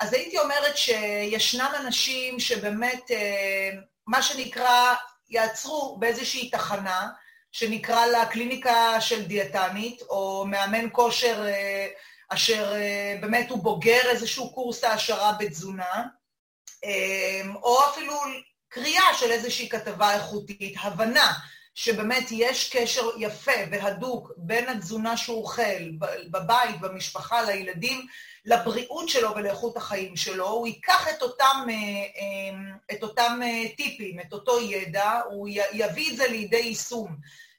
אז 0.00 0.12
הייתי 0.12 0.38
אומרת 0.38 0.76
שישנם 0.76 1.72
אנשים 1.80 2.40
שבאמת, 2.40 3.10
מה 4.06 4.22
שנקרא, 4.22 4.94
יעצרו 5.30 5.96
באיזושהי 6.00 6.50
תחנה, 6.50 7.08
שנקרא 7.56 8.06
לה 8.06 8.26
קליניקה 8.26 9.00
של 9.00 9.22
דיאטנית, 9.22 10.02
או 10.02 10.44
מאמן 10.46 10.88
כושר 10.92 11.46
אשר 12.28 12.74
באמת 13.20 13.50
הוא 13.50 13.62
בוגר 13.62 14.00
איזשהו 14.04 14.54
קורס 14.54 14.84
העשרה 14.84 15.32
בתזונה, 15.38 16.04
או 17.54 17.78
אפילו 17.90 18.14
קריאה 18.68 19.14
של 19.18 19.30
איזושהי 19.30 19.68
כתבה 19.68 20.14
איכותית, 20.14 20.74
הבנה 20.80 21.32
שבאמת 21.78 22.24
יש 22.30 22.76
קשר 22.76 23.08
יפה 23.18 23.52
והדוק 23.70 24.32
בין 24.36 24.68
התזונה 24.68 25.16
שהוא 25.16 25.42
אוכל 25.42 25.90
בבית, 26.30 26.80
במשפחה, 26.80 27.42
לילדים, 27.42 28.06
לבריאות 28.44 29.08
שלו 29.08 29.34
ולאיכות 29.36 29.76
החיים 29.76 30.16
שלו, 30.16 30.48
הוא 30.48 30.66
ייקח 30.66 31.08
את 31.08 31.22
אותם, 31.22 31.66
את 32.92 33.02
אותם 33.02 33.40
טיפים, 33.76 34.20
את 34.20 34.32
אותו 34.32 34.60
ידע, 34.60 35.20
הוא 35.30 35.48
יביא 35.72 36.12
את 36.12 36.16
זה 36.16 36.28
לידי 36.28 36.56
יישום 36.56 37.16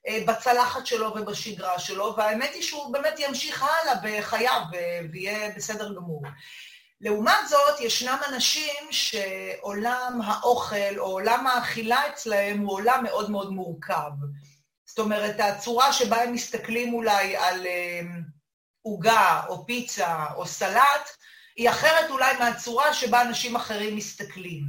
בצלחת 0.09 0.85
שלו 0.85 1.13
ובשגרה 1.15 1.79
שלו, 1.79 2.13
והאמת 2.17 2.49
היא 2.53 2.63
שהוא 2.63 2.93
באמת 2.93 3.19
ימשיך 3.19 3.63
הלאה 3.63 3.95
בחייו 4.03 4.61
ויהיה 5.11 5.49
בסדר 5.55 5.93
גמור. 5.95 6.21
לעומת 7.01 7.47
זאת, 7.49 7.81
ישנם 7.81 8.17
אנשים 8.29 8.91
שעולם 8.91 10.19
האוכל 10.25 10.97
או 10.97 11.03
עולם 11.03 11.47
האכילה 11.47 12.07
אצלהם 12.09 12.59
הוא 12.59 12.73
עולם 12.73 13.03
מאוד 13.03 13.31
מאוד 13.31 13.51
מורכב. 13.51 14.11
זאת 14.85 14.99
אומרת, 14.99 15.39
הצורה 15.39 15.93
שבה 15.93 16.23
הם 16.23 16.33
מסתכלים 16.33 16.93
אולי 16.93 17.37
על 17.37 17.67
אמ, 17.67 18.21
עוגה 18.81 19.41
או 19.47 19.65
פיצה 19.65 20.25
או 20.35 20.45
סלט, 20.45 21.09
היא 21.55 21.69
אחרת 21.69 22.09
אולי 22.09 22.37
מהצורה 22.37 22.93
שבה 22.93 23.21
אנשים 23.21 23.55
אחרים 23.55 23.95
מסתכלים. 23.95 24.63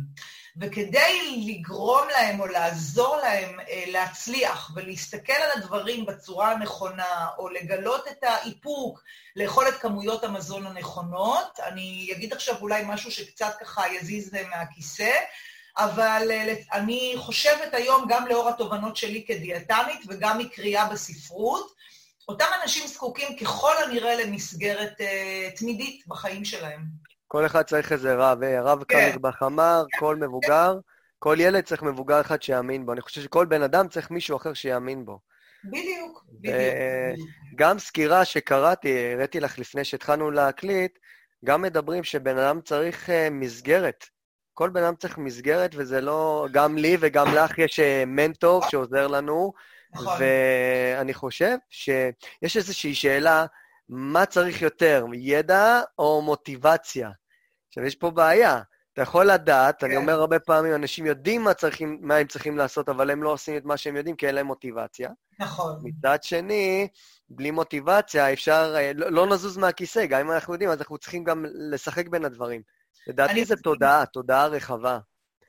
וכדי 0.60 1.44
לגרום 1.46 2.08
להם 2.08 2.40
או 2.40 2.46
לעזור 2.46 3.16
להם 3.16 3.60
אה, 3.60 3.84
להצליח 3.86 4.70
ולהסתכל 4.74 5.32
על 5.32 5.50
הדברים 5.56 6.06
בצורה 6.06 6.52
הנכונה, 6.52 7.26
או 7.38 7.48
לגלות 7.48 8.08
את 8.08 8.24
האיפוק, 8.24 9.02
לאכול 9.36 9.68
את 9.68 9.74
כמויות 9.74 10.24
המזון 10.24 10.66
הנכונות, 10.66 11.60
אני 11.66 12.08
אגיד 12.12 12.32
עכשיו 12.32 12.54
אולי 12.60 12.82
משהו 12.86 13.10
שקצת 13.10 13.54
ככה 13.60 13.88
יזיז 13.94 14.34
מהכיסא, 14.50 15.12
אבל 15.76 16.28
אה, 16.30 16.54
אני 16.72 17.14
חושבת 17.16 17.74
היום, 17.74 18.06
גם 18.08 18.26
לאור 18.26 18.48
התובנות 18.48 18.96
שלי 18.96 19.24
כדיאטנית 19.28 20.00
וגם 20.08 20.38
מקריאה 20.38 20.88
בספרות, 20.88 21.78
אותם 22.28 22.46
אנשים 22.62 22.86
זקוקים 22.86 23.36
ככל 23.36 23.72
הנראה 23.84 24.24
למסגרת 24.24 25.00
uh, 25.00 25.58
תמידית 25.58 26.06
בחיים 26.06 26.44
שלהם. 26.44 26.80
כל 27.28 27.46
אחד 27.46 27.62
צריך 27.62 27.92
איזה 27.92 28.14
רב, 28.14 28.42
אה, 28.42 28.58
הרב 28.58 28.84
כן. 28.84 29.00
קרליבך 29.00 29.42
אמר, 29.42 29.84
כל 29.98 30.16
מבוגר, 30.16 30.78
כל 31.18 31.36
ילד 31.40 31.64
צריך 31.64 31.82
מבוגר 31.82 32.20
אחד 32.20 32.42
שיאמין 32.42 32.86
בו. 32.86 32.92
אני 32.92 33.00
חושב 33.00 33.20
שכל 33.20 33.46
בן 33.46 33.62
אדם 33.62 33.88
צריך 33.88 34.10
מישהו 34.10 34.36
אחר 34.36 34.54
שיאמין 34.54 35.04
בו. 35.04 35.18
בדיוק, 35.64 36.24
בדיוק. 36.30 37.28
גם 37.56 37.78
סקירה 37.78 38.24
שקראתי, 38.24 39.12
הראיתי 39.14 39.40
לך 39.40 39.58
לפני 39.58 39.84
שהתחלנו 39.84 40.30
להקליט, 40.30 40.98
גם 41.44 41.62
מדברים 41.62 42.04
שבן 42.04 42.38
אדם 42.38 42.60
צריך 42.60 43.08
uh, 43.08 43.12
מסגרת. 43.30 44.04
כל 44.54 44.70
בן 44.70 44.82
אדם 44.82 44.94
צריך 44.94 45.18
מסגרת, 45.18 45.70
וזה 45.74 46.00
לא... 46.00 46.46
גם 46.52 46.78
לי 46.78 46.96
וגם 47.00 47.34
לך 47.34 47.58
יש 47.58 47.80
מנטור 48.06 48.68
שעוזר 48.68 49.06
לנו. 49.06 49.52
נכון. 49.94 50.18
ואני 50.18 51.14
חושב 51.14 51.56
שיש 51.70 52.56
איזושהי 52.56 52.94
שאלה, 52.94 53.46
מה 53.88 54.26
צריך 54.26 54.62
יותר, 54.62 55.04
ידע 55.14 55.80
או 55.98 56.22
מוטיבציה? 56.22 57.10
עכשיו, 57.68 57.84
יש 57.84 57.94
פה 57.94 58.10
בעיה. 58.10 58.60
אתה 58.92 59.02
יכול 59.02 59.26
לדעת, 59.26 59.80
כן. 59.80 59.86
אני 59.86 59.96
אומר 59.96 60.20
הרבה 60.20 60.38
פעמים, 60.38 60.74
אנשים 60.74 61.06
יודעים 61.06 61.42
מה, 61.42 61.54
צריכים, 61.54 61.98
מה 62.02 62.16
הם 62.16 62.26
צריכים 62.26 62.58
לעשות, 62.58 62.88
אבל 62.88 63.10
הם 63.10 63.22
לא 63.22 63.32
עושים 63.32 63.56
את 63.56 63.64
מה 63.64 63.76
שהם 63.76 63.96
יודעים 63.96 64.16
כי 64.16 64.26
אין 64.26 64.34
להם 64.34 64.46
מוטיבציה. 64.46 65.10
נכון. 65.40 65.80
מצד 65.82 66.22
שני, 66.22 66.88
בלי 67.28 67.50
מוטיבציה 67.50 68.32
אפשר, 68.32 68.74
אה, 68.76 68.92
לא, 68.94 69.12
לא 69.12 69.26
נזוז 69.26 69.56
מהכיסא, 69.56 70.06
גם 70.06 70.20
אם 70.20 70.30
אנחנו 70.30 70.52
יודעים, 70.54 70.70
אז 70.70 70.78
אנחנו 70.78 70.98
צריכים 70.98 71.24
גם 71.24 71.44
לשחק 71.70 72.08
בין 72.08 72.24
הדברים. 72.24 72.62
לדעתי 73.06 73.44
זה 73.44 73.56
תודעה, 73.56 74.06
תודעה 74.06 74.46
רחבה. 74.46 74.98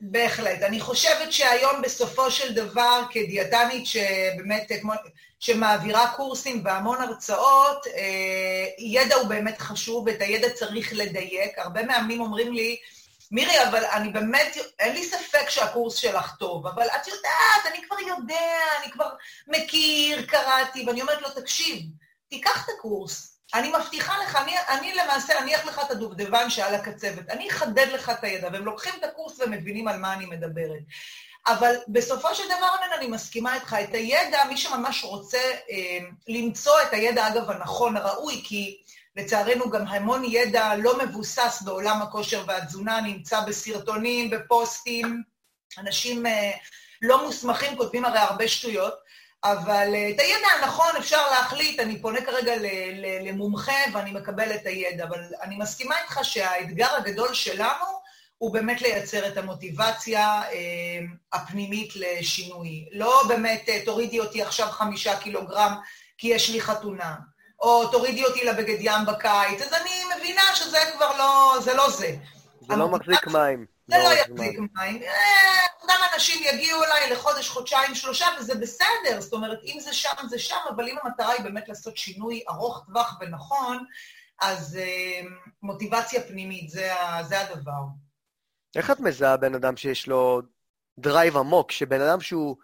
בהחלט. 0.01 0.61
אני 0.61 0.79
חושבת 0.79 1.31
שהיום 1.31 1.81
בסופו 1.81 2.31
של 2.31 2.53
דבר, 2.53 3.01
כדיאטנית 3.11 3.85
שבאמת, 3.85 4.71
כמו, 4.81 4.93
שמעבירה 5.39 6.13
קורסים 6.15 6.61
והמון 6.65 7.01
הרצאות, 7.01 7.87
אה, 7.87 8.65
ידע 8.79 9.15
הוא 9.15 9.27
באמת 9.27 9.57
חשוב, 9.59 10.03
ואת 10.07 10.21
הידע 10.21 10.49
צריך 10.49 10.93
לדייק. 10.93 11.59
הרבה 11.59 11.83
מאמנים 11.83 12.21
אומרים 12.21 12.53
לי, 12.53 12.77
מירי, 13.31 13.63
אבל 13.69 13.85
אני 13.85 14.09
באמת, 14.09 14.57
אין 14.79 14.93
לי 14.93 15.03
ספק 15.03 15.49
שהקורס 15.49 15.95
שלך 15.95 16.35
טוב, 16.39 16.67
אבל 16.67 16.87
את 16.87 17.07
יודעת, 17.07 17.65
אני 17.65 17.87
כבר 17.87 17.99
יודע, 17.99 18.57
אני 18.81 18.91
כבר 18.91 19.09
מכיר, 19.47 20.25
קראתי, 20.25 20.85
ואני 20.87 21.01
אומרת 21.01 21.21
לו, 21.21 21.29
תקשיב, 21.29 21.81
תיקח 22.29 22.65
את 22.65 22.73
הקורס, 22.77 23.38
אני 23.53 23.71
מבטיחה 23.79 24.13
לך, 24.23 24.35
אני, 24.35 24.55
אני 24.69 24.93
למעשה 24.93 25.39
אניח 25.39 25.65
לך 25.65 25.81
את 25.85 25.91
הדובדבן 25.91 26.49
שעל 26.49 26.75
הקצבת, 26.75 27.29
אני 27.29 27.49
אחדד 27.49 27.87
לך 27.93 28.09
את 28.09 28.23
הידע, 28.23 28.49
והם 28.53 28.65
לוקחים 28.65 28.93
את 28.99 29.03
הקורס 29.03 29.39
ומבינים 29.39 29.87
על 29.87 29.97
מה 29.97 30.13
אני 30.13 30.25
מדברת. 30.25 30.81
אבל 31.47 31.75
בסופו 31.87 32.35
של 32.35 32.43
דבר, 32.45 32.67
אני 32.97 33.07
מסכימה 33.07 33.55
איתך, 33.55 33.75
את 33.83 33.93
הידע, 33.93 34.43
מי 34.49 34.57
שממש 34.57 35.03
רוצה 35.03 35.37
אה, 35.71 35.99
למצוא 36.27 36.81
את 36.81 36.93
הידע, 36.93 37.27
אגב, 37.27 37.49
הנכון, 37.49 37.97
הראוי, 37.97 38.41
כי 38.45 38.77
לצערנו 39.15 39.69
גם 39.69 39.87
המון 39.87 40.23
ידע 40.25 40.75
לא 40.75 40.97
מבוסס 40.97 41.61
בעולם 41.65 42.01
הכושר 42.01 42.43
והתזונה, 42.47 43.01
נמצא 43.01 43.41
בסרטונים, 43.41 44.29
בפוסטים, 44.29 45.23
אנשים 45.77 46.25
אה, 46.25 46.51
לא 47.01 47.25
מוסמכים 47.25 47.77
כותבים 47.77 48.05
הרי 48.05 48.19
הרבה 48.19 48.47
שטויות, 48.47 48.93
אבל 49.43 49.87
אה, 49.93 50.09
את 50.09 50.19
הידע 50.19 50.47
הנכון 50.59 50.95
אפשר 50.97 51.29
להחליט, 51.31 51.79
אני 51.79 52.01
פונה 52.01 52.21
כרגע 52.21 52.53
למומחה 53.21 53.77
ואני 53.93 54.11
מקבל 54.11 54.55
את 54.55 54.65
הידע, 54.65 55.03
אבל 55.03 55.23
אני 55.41 55.57
מסכימה 55.57 55.95
איתך 56.01 56.19
שהאתגר 56.23 56.95
הגדול 56.95 57.33
שלנו 57.33 57.85
הוא 58.37 58.53
באמת 58.53 58.81
לייצר 58.81 59.27
את 59.27 59.37
המוטיבציה 59.37 60.41
אה, 60.41 60.99
הפנימית 61.33 61.93
לשינוי. 61.95 62.89
לא 62.91 63.23
באמת, 63.27 63.69
אה, 63.69 63.81
תורידי 63.85 64.19
אותי 64.19 64.41
עכשיו 64.41 64.67
חמישה 64.67 65.17
קילוגרם 65.17 65.75
כי 66.17 66.27
יש 66.27 66.49
לי 66.49 66.61
חתונה, 66.61 67.15
או 67.59 67.87
תורידי 67.87 68.25
אותי 68.25 68.45
לבגד 68.45 68.77
ים 68.79 69.05
בקיץ, 69.07 69.61
אז 69.61 69.73
אני 69.73 69.89
מבינה 70.17 70.55
שזה 70.55 70.77
כבר 70.97 71.17
לא, 71.17 71.55
זה 71.61 71.73
לא 71.73 71.89
זה. 71.89 72.15
זה 72.67 72.75
לא 72.75 72.87
מחזיק 72.87 73.27
מים. 73.27 73.65
זה 73.89 73.97
לא 73.97 74.13
יחזיק 74.13 74.59
מים. 74.75 75.01
אותם 75.81 75.93
אנשים 76.13 76.43
יגיעו 76.53 76.83
אליי 76.83 77.11
לחודש, 77.11 77.49
חודשיים, 77.49 77.95
שלושה, 77.95 78.25
וזה 78.39 78.55
בסדר. 78.55 79.21
זאת 79.21 79.33
אומרת, 79.33 79.59
אם 79.63 79.79
זה 79.79 79.93
שם, 79.93 80.27
זה 80.29 80.39
שם, 80.39 80.55
אבל 80.69 80.87
אם 80.87 80.95
המטרה 81.03 81.31
היא 81.31 81.43
באמת 81.43 81.69
לעשות 81.69 81.97
שינוי 81.97 82.43
ארוך 82.49 82.85
טווח 82.85 83.17
ונכון, 83.21 83.85
אז 84.41 84.79
אה, 84.79 85.27
מוטיבציה 85.61 86.21
פנימית, 86.21 86.69
זה 86.69 87.39
הדבר. 87.39 87.81
איך 88.75 88.91
את 88.91 88.99
מזהה 88.99 89.37
בן 89.37 89.55
אדם 89.55 89.77
שיש 89.77 90.07
לו 90.07 90.41
drive 90.99 91.37
עמוק, 91.37 91.71
שבן 91.71 92.01
אדם 92.01 92.21
שהוא, 92.21 92.55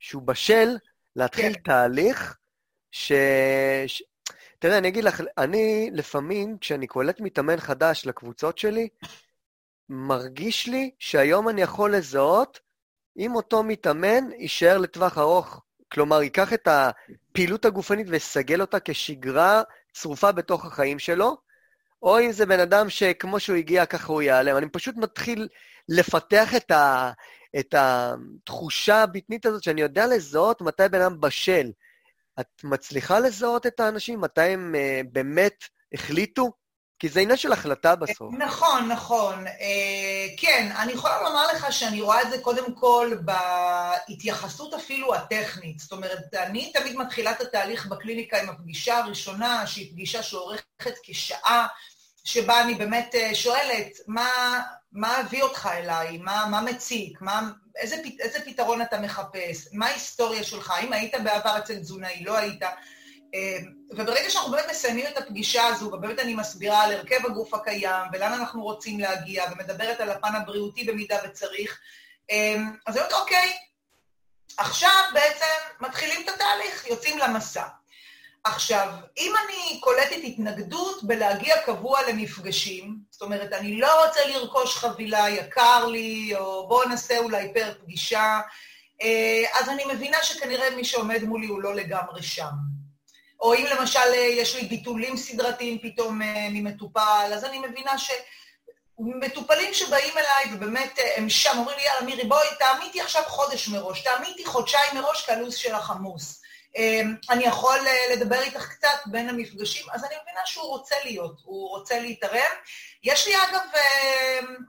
שהוא 0.00 0.22
בשל 0.22 0.76
להתחיל 1.16 1.54
כן. 1.54 1.60
תהליך 1.60 2.36
ש... 2.90 3.12
ש... 3.86 4.02
תראה, 4.58 4.78
אני 4.78 4.88
אגיד 4.88 5.04
לך, 5.04 5.22
אני 5.38 5.90
לפעמים, 5.92 6.58
כשאני 6.60 6.86
קולט 6.86 7.20
מתאמן 7.20 7.56
חדש 7.60 8.06
לקבוצות 8.06 8.58
שלי, 8.58 8.88
מרגיש 9.88 10.66
לי 10.66 10.90
שהיום 10.98 11.48
אני 11.48 11.62
יכול 11.62 11.96
לזהות 11.96 12.60
אם 13.18 13.34
אותו 13.34 13.62
מתאמן 13.62 14.32
יישאר 14.38 14.78
לטווח 14.78 15.18
ארוך. 15.18 15.62
כלומר, 15.92 16.22
ייקח 16.22 16.52
את 16.52 16.68
הפעילות 16.68 17.64
הגופנית 17.64 18.06
ויסגל 18.10 18.60
אותה 18.60 18.78
כשגרה 18.84 19.62
צרופה 19.92 20.32
בתוך 20.32 20.64
החיים 20.66 20.98
שלו, 20.98 21.36
או 22.02 22.20
אם 22.20 22.32
זה 22.32 22.46
בן 22.46 22.60
אדם 22.60 22.90
שכמו 22.90 23.40
שהוא 23.40 23.56
הגיע 23.56 23.86
ככה 23.86 24.12
הוא 24.12 24.22
ייעלם. 24.22 24.56
אני 24.56 24.68
פשוט 24.68 24.96
מתחיל 24.96 25.48
לפתח 25.88 26.54
את, 26.56 26.70
ה, 26.70 27.12
את 27.58 27.74
התחושה 27.78 29.02
הבטנית 29.02 29.46
הזאת 29.46 29.62
שאני 29.62 29.80
יודע 29.80 30.06
לזהות 30.06 30.60
מתי 30.62 30.88
בן 30.90 31.00
אדם 31.00 31.20
בשל. 31.20 31.70
את 32.40 32.64
מצליחה 32.64 33.20
לזהות 33.20 33.66
את 33.66 33.80
האנשים? 33.80 34.20
מתי 34.20 34.40
הם 34.40 34.74
uh, 34.74 35.08
באמת 35.12 35.64
החליטו? 35.94 36.52
כי 36.98 37.08
זה 37.08 37.20
עניין 37.20 37.36
של 37.36 37.52
החלטה 37.52 37.96
בסוף. 37.96 38.34
נכון, 38.38 38.88
נכון. 38.88 39.46
אה, 39.46 40.26
כן, 40.36 40.72
אני 40.78 40.92
יכולה 40.92 41.22
לומר 41.22 41.46
לך 41.52 41.72
שאני 41.72 42.00
רואה 42.00 42.22
את 42.22 42.30
זה 42.30 42.38
קודם 42.38 42.74
כל 42.74 43.12
בהתייחסות 43.20 44.74
אפילו 44.74 45.14
הטכנית. 45.14 45.78
זאת 45.78 45.92
אומרת, 45.92 46.34
אני 46.34 46.72
תמיד 46.72 46.96
מתחילה 46.96 47.30
את 47.30 47.40
התהליך 47.40 47.86
בקליניקה 47.86 48.40
עם 48.42 48.48
הפגישה 48.48 48.98
הראשונה, 48.98 49.66
שהיא 49.66 49.92
פגישה 49.92 50.22
שאורכת 50.22 50.94
כשעה, 51.02 51.66
שבה 52.24 52.62
אני 52.62 52.74
באמת 52.74 53.14
אה, 53.14 53.34
שואלת, 53.34 53.98
מה, 54.06 54.62
מה 54.92 55.16
הביא 55.16 55.42
אותך 55.42 55.68
אליי? 55.72 56.18
מה, 56.18 56.46
מה 56.50 56.60
מציק? 56.60 57.20
מה, 57.20 57.50
איזה, 57.76 57.96
איזה 58.20 58.38
פתרון 58.44 58.82
אתה 58.82 59.00
מחפש? 59.00 59.68
מה 59.72 59.86
ההיסטוריה 59.86 60.44
שלך? 60.44 60.70
האם 60.70 60.92
היית 60.92 61.14
בעבר 61.24 61.58
אצל 61.58 61.78
תזונאי? 61.78 62.24
לא 62.24 62.36
היית? 62.36 62.62
אמ, 63.34 63.72
וברגע 63.90 64.30
שאנחנו 64.30 64.50
באמת 64.50 64.64
מסיימים 64.70 65.06
את 65.06 65.18
הפגישה 65.18 65.66
הזו, 65.66 65.86
ובאמת 65.86 66.18
אני 66.18 66.34
מסבירה 66.34 66.82
על 66.82 66.92
הרכב 66.92 67.26
הגוף 67.26 67.54
הקיים, 67.54 68.06
ולאן 68.12 68.32
אנחנו 68.32 68.62
רוצים 68.62 69.00
להגיע, 69.00 69.44
ומדברת 69.52 70.00
על 70.00 70.10
הפן 70.10 70.34
הבריאותי 70.34 70.84
במידה 70.84 71.16
וצריך, 71.24 71.80
אמ, 72.30 72.72
אז 72.86 72.96
אני 72.96 73.04
אומרת, 73.04 73.20
אוקיי, 73.20 73.56
עכשיו 74.56 75.04
בעצם 75.14 75.44
מתחילים 75.80 76.20
את 76.24 76.28
התהליך, 76.28 76.86
יוצאים 76.86 77.18
למסע. 77.18 77.64
עכשיו, 78.44 78.88
אם 79.18 79.32
אני 79.44 79.80
קולטת 79.80 80.16
התנגדות 80.24 81.04
בלהגיע 81.04 81.62
קבוע 81.62 82.00
למפגשים, 82.08 82.98
זאת 83.10 83.22
אומרת, 83.22 83.52
אני 83.52 83.80
לא 83.80 84.06
רוצה 84.06 84.20
לרכוש 84.26 84.76
חבילה, 84.76 85.28
יקר 85.30 85.86
לי, 85.86 86.36
או 86.36 86.68
בואו 86.68 86.88
נעשה 86.88 87.18
אולי 87.18 87.54
פר 87.54 87.72
פגישה, 87.80 88.40
אה, 89.02 89.44
אז 89.60 89.68
אני 89.68 89.84
מבינה 89.94 90.18
שכנראה 90.22 90.70
מי 90.76 90.84
שעומד 90.84 91.22
מולי 91.22 91.46
הוא 91.46 91.62
לא 91.62 91.74
לגמרי 91.74 92.22
שם. 92.22 92.77
או 93.40 93.54
אם 93.54 93.66
למשל 93.70 94.00
אה, 94.00 94.16
יש 94.16 94.56
לי 94.56 94.62
ביטולים 94.62 95.16
סדרתיים 95.16 95.78
פתאום 95.78 96.22
אה, 96.22 96.48
ממטופל, 96.50 97.30
אז 97.34 97.44
אני 97.44 97.58
מבינה 97.58 97.98
ש... 97.98 98.10
מטופלים 99.00 99.74
שבאים 99.74 100.18
אליי 100.18 100.54
ובאמת 100.54 100.98
אה, 100.98 101.16
הם 101.16 101.28
שם, 101.28 101.58
אומרים 101.58 101.78
לי, 101.78 101.84
יאללה 101.84 102.06
מירי, 102.06 102.24
בואי, 102.24 102.46
תעמיתי 102.58 103.00
עכשיו 103.00 103.22
חודש 103.26 103.68
מראש, 103.68 104.02
תעמיתי 104.02 104.44
חודשיים 104.44 104.94
מראש 104.94 105.26
כי 105.26 105.32
הלו"ז 105.32 105.54
שלך 105.54 105.90
עמוס. 105.90 106.42
אמ, 106.76 107.14
אני 107.30 107.44
יכול 107.44 107.78
לדבר 108.12 108.40
איתך 108.40 108.68
קצת 108.68 108.98
בין 109.06 109.28
המפגשים, 109.28 109.86
אז 109.92 110.04
אני 110.04 110.14
מבינה 110.22 110.40
שהוא 110.44 110.68
רוצה 110.68 110.94
להיות, 111.04 111.40
הוא 111.44 111.68
רוצה 111.68 112.00
להתערב. 112.00 112.52
יש 113.04 113.26
לי 113.26 113.34
אגב 113.36 113.60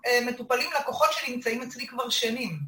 אה, 0.06 0.20
מטופלים, 0.22 0.70
לקוחות 0.80 1.14
שנמצאים 1.14 1.62
אצלי 1.62 1.88
כבר 1.88 2.10
שנים. 2.10 2.60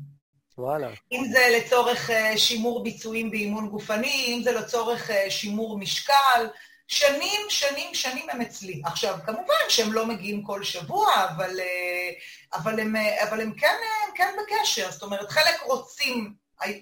וואלה. 0.58 0.90
אם 1.12 1.26
זה 1.32 1.58
לצורך 1.58 2.10
שימור 2.38 2.84
ביצועים 2.84 3.32
באימון 3.32 3.70
גופני, 3.70 4.26
אם 4.28 4.44
זה 4.44 4.52
לצורך 4.52 5.10
שימור 5.30 5.78
משקל, 5.78 6.48
שנים, 6.88 7.42
שנים, 7.50 7.94
שנים 7.94 8.30
הם 8.30 8.42
אצלי. 8.42 8.82
עכשיו, 8.86 9.18
כמובן 9.26 9.54
שהם 9.70 9.94
לא 9.94 10.06
מגיעים 10.06 10.44
כל 10.44 10.64
שבוע, 10.64 11.26
אבל, 11.30 11.60
אבל, 12.54 12.80
הם, 12.80 12.96
אבל 13.30 13.42
הם, 13.42 13.54
כן, 13.54 13.76
הם 14.08 14.16
כן 14.16 14.34
בקשר. 14.38 14.92
זאת 14.92 15.04
אומרת, 15.04 15.30
חלק 15.30 15.62
רוצים, 15.62 16.34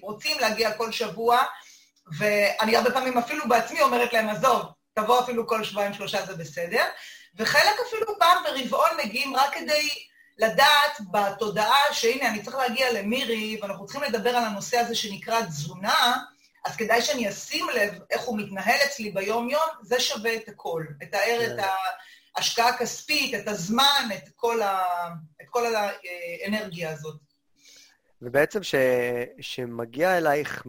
רוצים 0.02 0.38
להגיע 0.38 0.72
כל 0.72 0.92
שבוע, 0.92 1.38
ואני 2.18 2.76
הרבה 2.76 2.90
פעמים 2.90 3.18
אפילו 3.18 3.48
בעצמי 3.48 3.80
אומרת 3.80 4.12
להם, 4.12 4.28
עזוב, 4.28 4.62
תבוא 4.94 5.20
אפילו 5.20 5.46
כל 5.46 5.64
שבועיים 5.64 5.94
שלושה 5.94 6.26
זה 6.26 6.34
בסדר, 6.36 6.84
וחלק 7.36 7.74
אפילו 7.88 8.18
פעם 8.18 8.44
ברבעון 8.44 8.90
מגיעים 9.04 9.36
רק 9.36 9.54
כדי 9.54 9.88
לדעת 10.40 11.00
בתודעה 11.10 11.92
שהנה, 11.92 12.28
אני 12.28 12.42
צריך 12.42 12.56
להגיע 12.56 12.92
למירי, 12.92 13.58
ואנחנו 13.62 13.86
צריכים 13.86 14.02
לדבר 14.02 14.30
על 14.30 14.44
הנושא 14.44 14.76
הזה 14.76 14.94
שנקרא 14.94 15.42
תזונה, 15.42 16.16
אז 16.64 16.76
כדאי 16.76 17.02
שאני 17.02 17.28
אשים 17.28 17.66
לב 17.74 17.94
איך 18.10 18.22
הוא 18.22 18.38
מתנהל 18.38 18.78
אצלי 18.86 19.10
ביום-יום, 19.10 19.68
זה 19.82 20.00
שווה 20.00 20.36
את 20.36 20.48
הכל. 20.48 20.84
את 21.02 21.14
הער, 21.14 21.40
את 21.46 21.60
כן. 21.60 21.66
ההשקעה 22.36 22.68
הכספית, 22.68 23.34
את 23.34 23.48
הזמן, 23.48 24.08
את 24.14 24.28
כל, 24.36 24.62
ה... 24.62 24.78
את 25.42 25.46
כל 25.50 25.62
האנרגיה 25.74 26.90
הזאת. 26.90 27.20
ובעצם 28.22 28.60
שמגיע 29.40 30.18
אלייך 30.18 30.66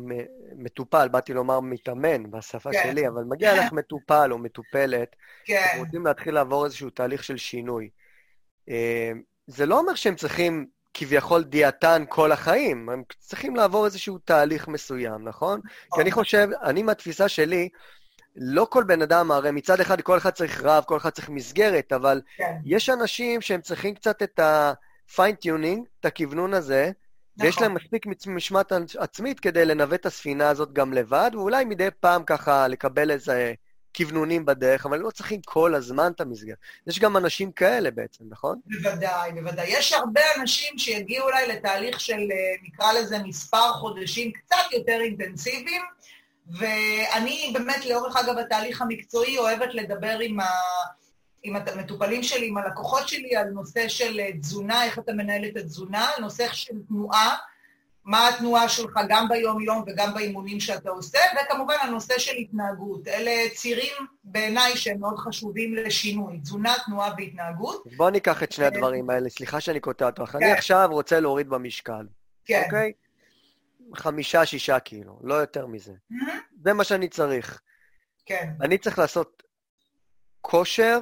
מטופל, 0.55 1.07
באתי 1.07 1.33
לומר 1.33 1.59
מתאמן 1.59 2.31
בשפה 2.31 2.71
כן. 2.71 2.83
שלי, 2.83 3.07
אבל 3.07 3.23
מגיע 3.23 3.53
אלייך 3.53 3.73
מטופל 3.79 4.31
או 4.31 4.37
מטופלת, 4.37 5.15
כן. 5.45 5.75
רוצים 5.77 6.05
להתחיל 6.05 6.33
לעבור 6.33 6.65
איזשהו 6.65 6.89
תהליך 6.89 7.23
של 7.23 7.37
שינוי. 7.37 7.89
זה 9.51 9.65
לא 9.65 9.79
אומר 9.79 9.95
שהם 9.95 10.15
צריכים 10.15 10.65
כביכול 10.93 11.43
דיאטן 11.43 12.03
כל 12.09 12.31
החיים, 12.31 12.89
הם 12.89 13.03
צריכים 13.19 13.55
לעבור 13.55 13.85
איזשהו 13.85 14.17
תהליך 14.17 14.67
מסוים, 14.67 15.27
נכון? 15.27 15.61
כי 15.95 16.01
אני. 16.01 16.11
חושב, 16.11 16.47
אני 16.63 16.83
מהתפיסה 16.83 17.27
שלי, 17.27 17.69
לא 18.35 18.67
כל 18.69 18.83
בן 18.83 19.01
אדם, 19.01 19.31
הרי 19.31 19.51
מצד 19.51 19.79
אחד 19.79 20.01
כל 20.01 20.17
אחד 20.17 20.29
צריך 20.29 20.61
רב, 20.63 20.83
כל 20.83 20.97
אחד 20.97 21.09
צריך 21.09 21.29
מסגרת, 21.29 21.93
אבל 21.93 22.21
כן. 22.37 22.55
יש 22.65 22.89
אנשים 22.89 23.41
שהם 23.41 23.61
צריכים 23.61 23.95
קצת 23.95 24.23
את 24.23 24.39
ה-fine-tuning, 24.39 25.79
את 25.99 26.05
הכוונון 26.05 26.53
הזה, 26.53 26.91
נכון. 27.37 27.47
ויש 27.47 27.61
להם 27.61 27.73
מספיק 27.73 28.05
משמעת 28.27 28.71
עצמית 28.97 29.39
כדי 29.39 29.65
לנווט 29.65 29.99
את 29.99 30.05
הספינה 30.05 30.49
הזאת 30.49 30.73
גם 30.73 30.93
לבד, 30.93 31.31
ואולי 31.33 31.65
מדי 31.65 31.87
פעם 31.99 32.23
ככה 32.23 32.67
לקבל 32.67 33.11
איזה 33.11 33.53
כוונונים 33.95 34.45
בדרך, 34.45 34.85
אבל 34.85 34.99
לא 34.99 35.09
צריכים 35.11 35.41
כל 35.45 35.75
הזמן 35.75 36.11
את 36.15 36.21
המסגרת. 36.21 36.57
יש 36.87 36.99
גם 36.99 37.17
אנשים 37.17 37.51
כאלה 37.51 37.91
בעצם, 37.91 38.23
נכון? 38.29 38.59
בוודאי, 38.65 39.31
בוודאי. 39.31 39.65
יש 39.67 39.93
הרבה 39.93 40.21
אנשים 40.39 40.77
שיגיעו 40.77 41.25
אולי 41.25 41.47
לתהליך 41.47 41.99
של, 41.99 42.19
אה, 42.31 42.55
נקרא 42.63 42.93
לזה, 42.93 43.19
מספר 43.19 43.73
חודשים 43.73 44.31
קצת 44.31 44.71
יותר 44.71 44.97
אינטנסיביים, 45.01 45.81
ואני 46.59 47.51
באמת, 47.53 47.85
לאורך 47.85 48.15
אגב 48.15 48.37
התהליך 48.37 48.81
המקצועי, 48.81 49.37
אוהבת 49.37 49.73
לדבר 49.73 50.19
עם 50.19 50.39
ה... 50.39 50.47
עם 51.43 51.55
המטופלים 51.55 52.23
שלי, 52.23 52.47
עם 52.47 52.57
הלקוחות 52.57 53.07
שלי, 53.07 53.35
על 53.35 53.47
נושא 53.47 53.87
של 53.87 54.19
אה, 54.19 54.37
תזונה, 54.37 54.83
איך 54.83 54.99
אתה 54.99 55.13
מנהל 55.13 55.45
את 55.45 55.57
התזונה, 55.57 56.09
על 56.09 56.23
נושא 56.23 56.47
של 56.51 56.75
תנועה, 56.87 57.35
מה 58.05 58.29
התנועה 58.29 58.69
שלך 58.69 58.99
גם 59.09 59.29
ביום-יום 59.29 59.83
וגם 59.87 60.13
באימונים 60.13 60.59
שאתה 60.59 60.89
עושה, 60.89 61.19
וכמובן 61.35 61.75
הנושא 61.81 62.19
של 62.19 62.35
התנהגות. 62.35 63.07
אלה 63.07 63.49
צירים 63.55 63.93
בעיניי 64.23 64.77
שהם 64.77 64.99
מאוד 64.99 65.17
חשובים 65.17 65.75
לשינוי, 65.75 66.39
תזונה, 66.39 66.73
תנועה 66.85 67.13
והתנהגות. 67.17 67.83
בוא 67.97 68.09
ניקח 68.09 68.43
את 68.43 68.51
שני 68.51 68.65
אה, 68.65 68.69
הדברים 68.69 69.09
האלה, 69.09 69.29
סליחה 69.29 69.59
שאני 69.61 69.79
קוטע 69.79 70.05
אותך. 70.05 70.35
אני 70.35 70.45
כן. 70.45 70.53
עכשיו 70.57 70.89
רוצה 70.91 71.19
להוריד 71.19 71.49
במשקל. 71.49 72.05
כן. 72.45 72.61
אוקיי? 72.65 72.91
חמישה, 73.95 74.45
שישה 74.45 74.79
קילו, 74.79 75.19
לא 75.23 75.33
יותר 75.33 75.67
מזה. 75.67 75.93
זה 76.63 76.73
מה 76.73 76.83
שאני 76.83 77.09
צריך. 77.09 77.61
כן. 78.25 78.49
אני 78.61 78.77
צריך 78.77 78.99
לעשות 78.99 79.43
כושר 80.41 80.99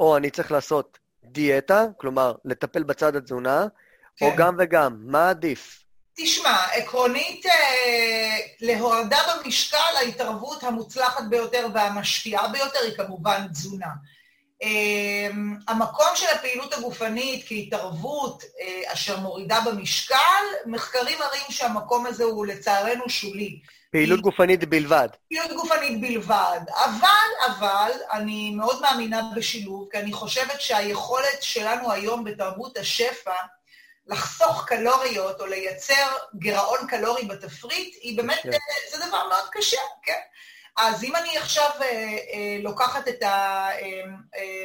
או 0.00 0.16
אני 0.16 0.30
צריך 0.30 0.52
לעשות 0.52 0.98
דיאטה, 1.24 1.86
כלומר, 1.96 2.34
לטפל 2.44 2.82
בצד 2.82 3.16
התזונה, 3.16 3.66
כן. 4.16 4.26
או 4.26 4.36
גם 4.36 4.56
וגם, 4.58 4.96
מה 5.00 5.30
עדיף? 5.30 5.84
תשמע, 6.16 6.64
עקרונית, 6.72 7.46
אה, 7.46 8.38
להורדה 8.60 9.18
במשקל, 9.28 9.96
ההתערבות 9.96 10.62
המוצלחת 10.62 11.24
ביותר 11.28 11.66
והמשפיעה 11.74 12.48
ביותר 12.48 12.78
היא 12.84 12.96
כמובן 12.96 13.46
תזונה. 13.52 13.88
אה, 14.62 15.28
המקום 15.68 16.06
של 16.14 16.26
הפעילות 16.34 16.72
הגופנית 16.72 17.44
כהתערבות 17.48 18.42
אה, 18.60 18.92
אשר 18.92 19.20
מורידה 19.20 19.60
במשקל, 19.66 20.16
מחקרים 20.66 21.18
מראים 21.18 21.50
שהמקום 21.50 22.06
הזה 22.06 22.24
הוא 22.24 22.46
לצערנו 22.46 23.08
שולי. 23.08 23.60
פעילות 23.92 24.20
גופנית 24.20 24.64
בלבד. 24.64 25.08
פעילות 25.28 25.52
גופנית 25.56 26.00
בלבד. 26.00 26.60
אבל, 26.84 27.28
אבל, 27.46 27.90
אני 28.12 28.50
מאוד 28.50 28.80
מאמינה 28.80 29.22
בשילוב, 29.36 29.88
כי 29.90 29.98
אני 29.98 30.12
חושבת 30.12 30.60
שהיכולת 30.60 31.42
שלנו 31.42 31.92
היום 31.92 32.24
בתרבות 32.24 32.76
השפע, 32.76 33.34
לחסוך 34.06 34.64
קלוריות 34.66 35.40
או 35.40 35.46
לייצר 35.46 36.16
גירעון 36.34 36.86
קלורי 36.88 37.24
בתפריט, 37.24 37.96
היא 38.00 38.16
באמת, 38.16 38.40
כן. 38.42 38.50
זה 38.90 39.06
דבר 39.06 39.28
מאוד 39.28 39.48
קשה, 39.52 39.80
כן? 40.02 40.20
אז 40.76 41.04
אם 41.04 41.16
אני 41.16 41.38
עכשיו 41.38 41.70
אה, 41.80 41.86
אה, 41.86 42.58
לוקחת 42.62 43.08
את 43.08 43.22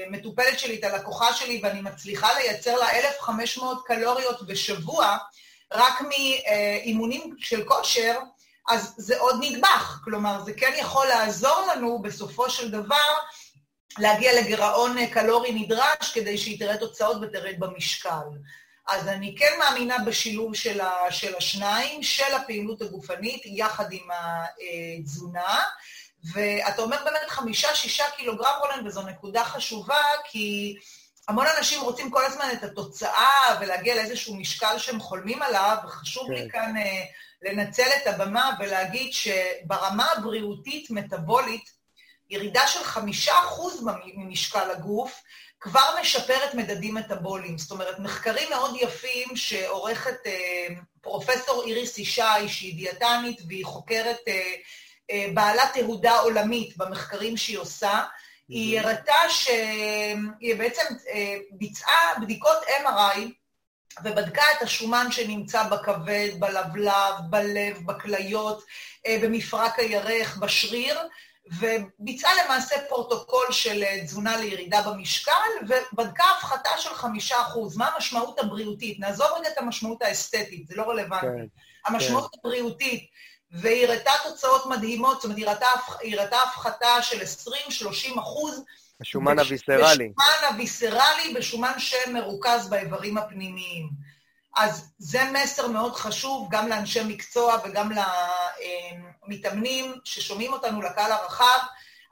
המטופלת 0.08 0.48
אה, 0.48 0.54
אה, 0.54 0.58
שלי, 0.58 0.80
את 0.80 0.84
הלקוחה 0.84 1.34
שלי, 1.34 1.60
ואני 1.64 1.82
מצליחה 1.82 2.34
לייצר 2.34 2.76
לה 2.76 2.92
1,500 2.92 3.86
קלוריות 3.86 4.48
בשבוע, 4.48 5.18
רק 5.74 6.02
מאימונים 6.02 7.36
של 7.40 7.64
כושר, 7.64 8.20
אז 8.70 8.94
זה 8.98 9.20
עוד 9.20 9.36
נדבך. 9.40 10.00
כלומר, 10.04 10.44
זה 10.44 10.54
כן 10.54 10.74
יכול 10.78 11.08
לעזור 11.08 11.68
לנו 11.72 12.02
בסופו 12.02 12.50
של 12.50 12.72
דבר 12.72 13.18
להגיע 14.00 14.42
לגירעון 14.42 15.06
קלורי 15.06 15.52
נדרש 15.52 16.14
כדי 16.14 16.38
שהיא 16.38 16.60
תראה 16.60 16.78
תוצאות 16.78 17.18
ותרד 17.22 17.56
במשקל. 17.60 18.28
אז 18.90 19.08
אני 19.08 19.36
כן 19.38 19.52
מאמינה 19.60 19.98
בשילוב 20.06 20.56
של, 20.56 20.82
ה, 20.82 20.92
של 21.10 21.36
השניים, 21.36 22.04
של 22.04 22.34
הפעילות 22.36 22.82
הגופנית, 22.82 23.42
יחד 23.46 23.92
עם 23.92 24.08
התזונה. 24.12 25.60
ואתה 26.34 26.82
אומר 26.82 26.98
באמת 27.06 27.30
חמישה-שישה 27.30 28.04
קילוגרם, 28.18 28.54
רולן, 28.60 28.88
וזו 28.88 29.02
נקודה 29.02 29.44
חשובה, 29.46 30.04
כי 30.24 30.76
המון 31.28 31.46
אנשים 31.58 31.82
רוצים 31.82 32.12
כל 32.12 32.26
הזמן 32.26 32.50
את 32.54 32.64
התוצאה 32.64 33.58
ולהגיע 33.62 33.96
לאיזשהו 33.96 34.36
משקל 34.36 34.78
שהם 34.78 35.00
חולמים 35.00 35.42
עליו, 35.42 35.78
וחשוב 35.84 36.28
כן. 36.28 36.34
לי 36.34 36.50
כאן 36.50 36.78
אה, 36.78 37.04
לנצל 37.42 37.88
את 38.02 38.08
הבמה 38.08 38.56
ולהגיד 38.60 39.14
שברמה 39.14 40.12
הבריאותית-מטבולית, 40.12 41.80
ירידה 42.30 42.68
של 42.68 42.84
חמישה 42.84 43.40
אחוז 43.40 43.86
ממשקל 44.16 44.72
הגוף 44.72 45.22
כבר 45.62 45.96
משפרת 46.02 46.54
מדדים 46.54 46.96
מטבוליים. 46.96 47.58
זאת 47.58 47.72
אומרת, 47.72 48.00
מחקרים 48.00 48.50
מאוד 48.50 48.76
יפים 48.76 49.36
שעורכת 49.36 50.18
אה, 50.26 50.68
פרופסור 51.02 51.64
איריס 51.68 51.98
ישי, 51.98 52.48
שהיא 52.48 52.76
דיאטנית 52.76 53.42
והיא 53.48 53.66
חוקרת 53.66 54.18
אה, 54.28 54.54
אה, 55.12 55.28
בעלת 55.34 55.74
תהודה 55.74 56.20
עולמית 56.20 56.78
במחקרים 56.78 57.38
שהיא 57.38 57.58
עושה, 57.58 58.04
היא 58.48 58.80
הראתה 58.80 59.30
שהיא 59.30 60.56
בעצם 60.58 60.84
אה, 61.14 61.38
ביצעה 61.52 62.14
בדיקות 62.22 62.58
MRI 62.84 63.20
ובדקה 64.04 64.44
את 64.58 64.62
השומן 64.62 65.12
שנמצא 65.12 65.64
בכבד, 65.64 66.30
בלבלב, 66.40 67.14
בלב, 67.30 67.86
בכליות, 67.86 68.64
אה, 69.08 69.18
במפרק 69.24 69.80
הירך, 69.80 70.38
בשריר, 70.38 71.00
וביצעה 71.52 72.32
למעשה 72.46 72.76
פרוטוקול 72.90 73.46
של 73.52 73.84
אה, 73.84 74.06
תזונה 74.06 74.38
לירידה 74.38 74.82
במשקל, 74.82 75.32
ובדקה 75.68 76.24
הפחתה 76.38 76.70
של 76.78 76.94
חמישה 76.94 77.42
אחוז. 77.42 77.78
מה 77.78 77.88
המשמעות 77.88 78.40
הבריאותית? 78.40 79.00
נעזוב 79.00 79.28
רגע 79.40 79.50
את 79.50 79.58
המשמעות 79.58 80.02
האסתטית, 80.02 80.68
זה 80.68 80.76
לא 80.76 80.84
רלוונטי. 80.84 81.26
כן, 81.26 81.46
המשמעות 81.86 82.32
כן. 82.32 82.38
הבריאותית, 82.40 83.10
והיא 83.52 83.88
הראתה 83.88 84.12
תוצאות 84.24 84.66
מדהימות, 84.66 85.22
זאת 85.22 85.24
אומרת, 85.24 85.64
היא 86.02 86.20
הראתה 86.20 86.38
הפחתה 86.38 87.02
של 87.02 87.22
20-30 88.16 88.20
אחוז 88.20 88.64
השומן 89.02 89.40
הוויסרלי. 89.40 90.10
בשומן 90.10 90.48
הוויסרלי, 90.50 91.34
בשומן 91.36 91.74
שמרוכז 91.78 92.70
באיברים 92.70 93.18
הפנימיים. 93.18 93.90
אז 94.58 94.92
זה 94.98 95.20
מסר 95.34 95.68
מאוד 95.68 95.96
חשוב 95.96 96.48
גם 96.52 96.68
לאנשי 96.68 97.04
מקצוע 97.04 97.58
וגם 97.66 97.92
למתאמנים 99.28 99.94
ששומעים 100.04 100.54
אותנו, 100.54 100.82
לקהל 100.82 101.12
הרחב. 101.12 101.60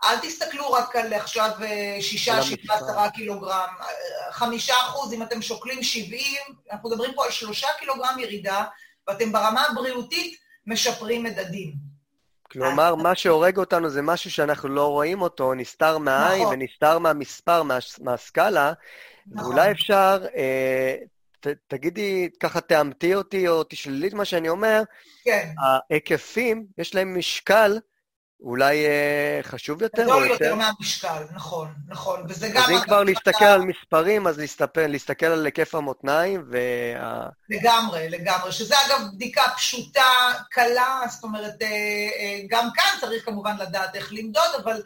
אל 0.03 0.17
תסתכלו 0.21 0.71
רק 0.71 0.95
על 0.95 1.13
עכשיו 1.13 1.51
אה, 1.61 1.97
שישה, 2.01 2.41
שבעה, 2.43 2.77
עשרה 2.77 3.09
קילוגרם. 3.11 3.69
חמישה 4.31 4.73
אחוז, 4.75 5.13
אם 5.13 5.23
אתם 5.23 5.41
שוקלים 5.41 5.83
שבעים, 5.83 6.41
אנחנו 6.71 6.89
מדברים 6.89 7.13
פה 7.15 7.25
על 7.25 7.31
שלושה 7.31 7.67
קילוגרם 7.79 8.19
ירידה, 8.19 8.63
ואתם 9.07 9.31
ברמה 9.31 9.65
הבריאותית 9.69 10.39
משפרים 10.67 11.23
מדדים. 11.23 11.87
כלומר, 12.51 12.95
מה 12.95 13.15
שהורג 13.15 13.57
אותנו 13.57 13.89
זה 13.89 14.01
משהו 14.01 14.31
שאנחנו 14.31 14.69
לא 14.69 14.87
רואים 14.87 15.21
אותו, 15.21 15.53
נסתר 15.53 15.97
מהעין 15.97 16.41
נכון. 16.41 16.53
ונסתר 16.53 16.99
מהמספר, 16.99 17.63
מה, 17.63 17.77
מהסקאלה, 18.01 18.73
נכון. 19.27 19.45
ואולי 19.45 19.71
אפשר, 19.71 20.25
אה, 20.35 20.95
ת, 21.47 21.57
תגידי, 21.67 22.29
ככה 22.39 22.61
תאמתי 22.61 23.15
אותי 23.15 23.47
או 23.47 23.63
תשללי 23.63 24.07
את 24.07 24.13
מה 24.13 24.25
שאני 24.25 24.49
אומר, 24.49 24.81
כן. 25.23 25.49
ההיקפים, 25.59 26.65
יש 26.77 26.95
להם 26.95 27.17
משקל 27.17 27.79
אולי 28.41 28.85
אה, 28.85 29.39
חשוב 29.43 29.81
יותר? 29.81 30.03
גדול 30.03 30.23
יותר 30.23 30.43
יותר 30.43 30.55
מהמשקל, 30.55 31.23
נכון, 31.33 31.73
נכון. 31.87 32.23
וזה 32.29 32.49
גם... 32.49 32.63
אז 32.63 32.69
אם 32.69 32.79
כבר 32.81 33.03
להסתכל 33.03 33.45
על 33.45 33.61
מספרים, 33.61 34.27
אז 34.27 34.39
להסתכל, 34.39 34.87
להסתכל 34.87 35.25
על 35.25 35.45
היקף 35.45 35.75
המותניים 35.75 36.43
וה... 36.51 37.29
לגמרי, 37.49 38.09
לגמרי. 38.09 38.51
שזה 38.51 38.75
אגב 38.87 39.01
בדיקה 39.15 39.41
פשוטה, 39.57 40.01
קלה, 40.51 41.01
זאת 41.09 41.23
אומרת, 41.23 41.61
אה, 41.61 41.67
אה, 42.19 42.39
גם 42.49 42.69
כאן 42.75 42.89
צריך 43.01 43.25
כמובן 43.25 43.55
לדעת 43.59 43.95
איך 43.95 44.13
למדוד, 44.13 44.55
אבל 44.63 44.81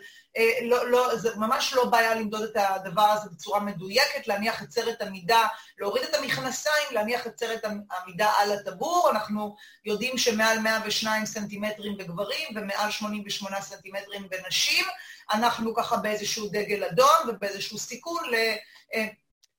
לא, 0.61 0.89
לא, 0.89 1.15
זה 1.15 1.35
ממש 1.35 1.73
לא 1.73 1.85
בעיה 1.85 2.15
למדוד 2.15 2.41
את 2.41 2.57
הדבר 2.57 3.01
הזה 3.01 3.29
בצורה 3.29 3.59
מדויקת, 3.59 4.27
להניח 4.27 4.63
את 4.63 4.71
סרט 4.71 5.01
המידה, 5.01 5.47
להוריד 5.79 6.03
את 6.03 6.15
המכנסיים, 6.15 6.87
להניח 6.91 7.27
את 7.27 7.39
סרט 7.39 7.65
המידה 7.91 8.31
על 8.37 8.51
הטבור. 8.51 9.09
אנחנו 9.11 9.55
יודעים 9.85 10.17
שמעל 10.17 10.59
102 10.59 11.25
סנטימטרים 11.25 11.97
בגברים 11.97 12.47
ומעל 12.55 12.91
88 12.91 13.61
סנטימטרים 13.61 14.27
בנשים, 14.29 14.85
אנחנו 15.33 15.75
ככה 15.75 15.97
באיזשהו 15.97 16.49
דגל 16.49 16.83
אדום 16.83 17.15
ובאיזשהו 17.27 17.77
סיכון 17.77 18.23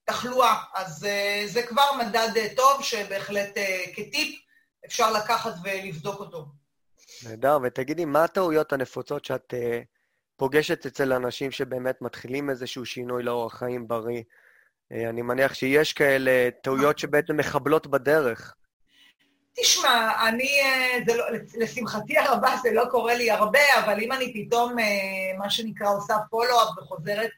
לתחלואה. 0.09 0.57
אז 0.75 1.05
אה, 1.05 1.43
זה 1.47 1.63
כבר 1.63 1.93
מדד 1.99 2.55
טוב 2.57 2.83
שבהחלט 2.83 3.59
אה, 3.59 3.83
כטיפ 3.97 4.41
אפשר 4.87 5.13
לקחת 5.13 5.53
ולבדוק 5.65 6.21
אותו. 6.21 6.47
נהדר, 7.25 7.59
ותגידי, 7.63 8.05
מה 8.05 8.25
הטעויות 8.25 8.73
הנפוצות 8.73 9.25
שאת 9.25 9.55
פוגשת 10.43 10.87
אצל 10.87 11.13
אנשים 11.13 11.51
שבאמת 11.51 12.03
מתחילים 12.03 12.51
איזשהו 12.51 12.87
שינוי 12.87 13.23
לאורח 13.23 13.59
חיים 13.59 13.89
בריא. 13.89 14.23
אה, 14.93 15.09
אני 15.09 15.23
מניח 15.23 15.55
שיש 15.55 15.93
כאלה 15.93 16.49
טעויות 16.63 16.99
שבעצם 16.99 17.37
מחבלות 17.37 17.87
בדרך. 17.87 18.55
תשמע, 19.61 20.29
אני, 20.29 20.61
אה, 20.63 20.99
זה 21.07 21.17
לא, 21.17 21.25
לשמחתי 21.59 22.19
הרבה 22.19 22.57
זה 22.63 22.73
לא 22.73 22.85
קורה 22.91 23.15
לי 23.15 23.31
הרבה, 23.31 23.61
אבל 23.85 24.01
אם 24.01 24.13
אני 24.13 24.33
פתאום, 24.35 24.79
אה, 24.79 24.85
מה 25.39 25.51
שנקרא, 25.51 25.89
עושה 25.89 26.15
פולו-אפ 26.31 26.79
וחוזרת 26.79 27.31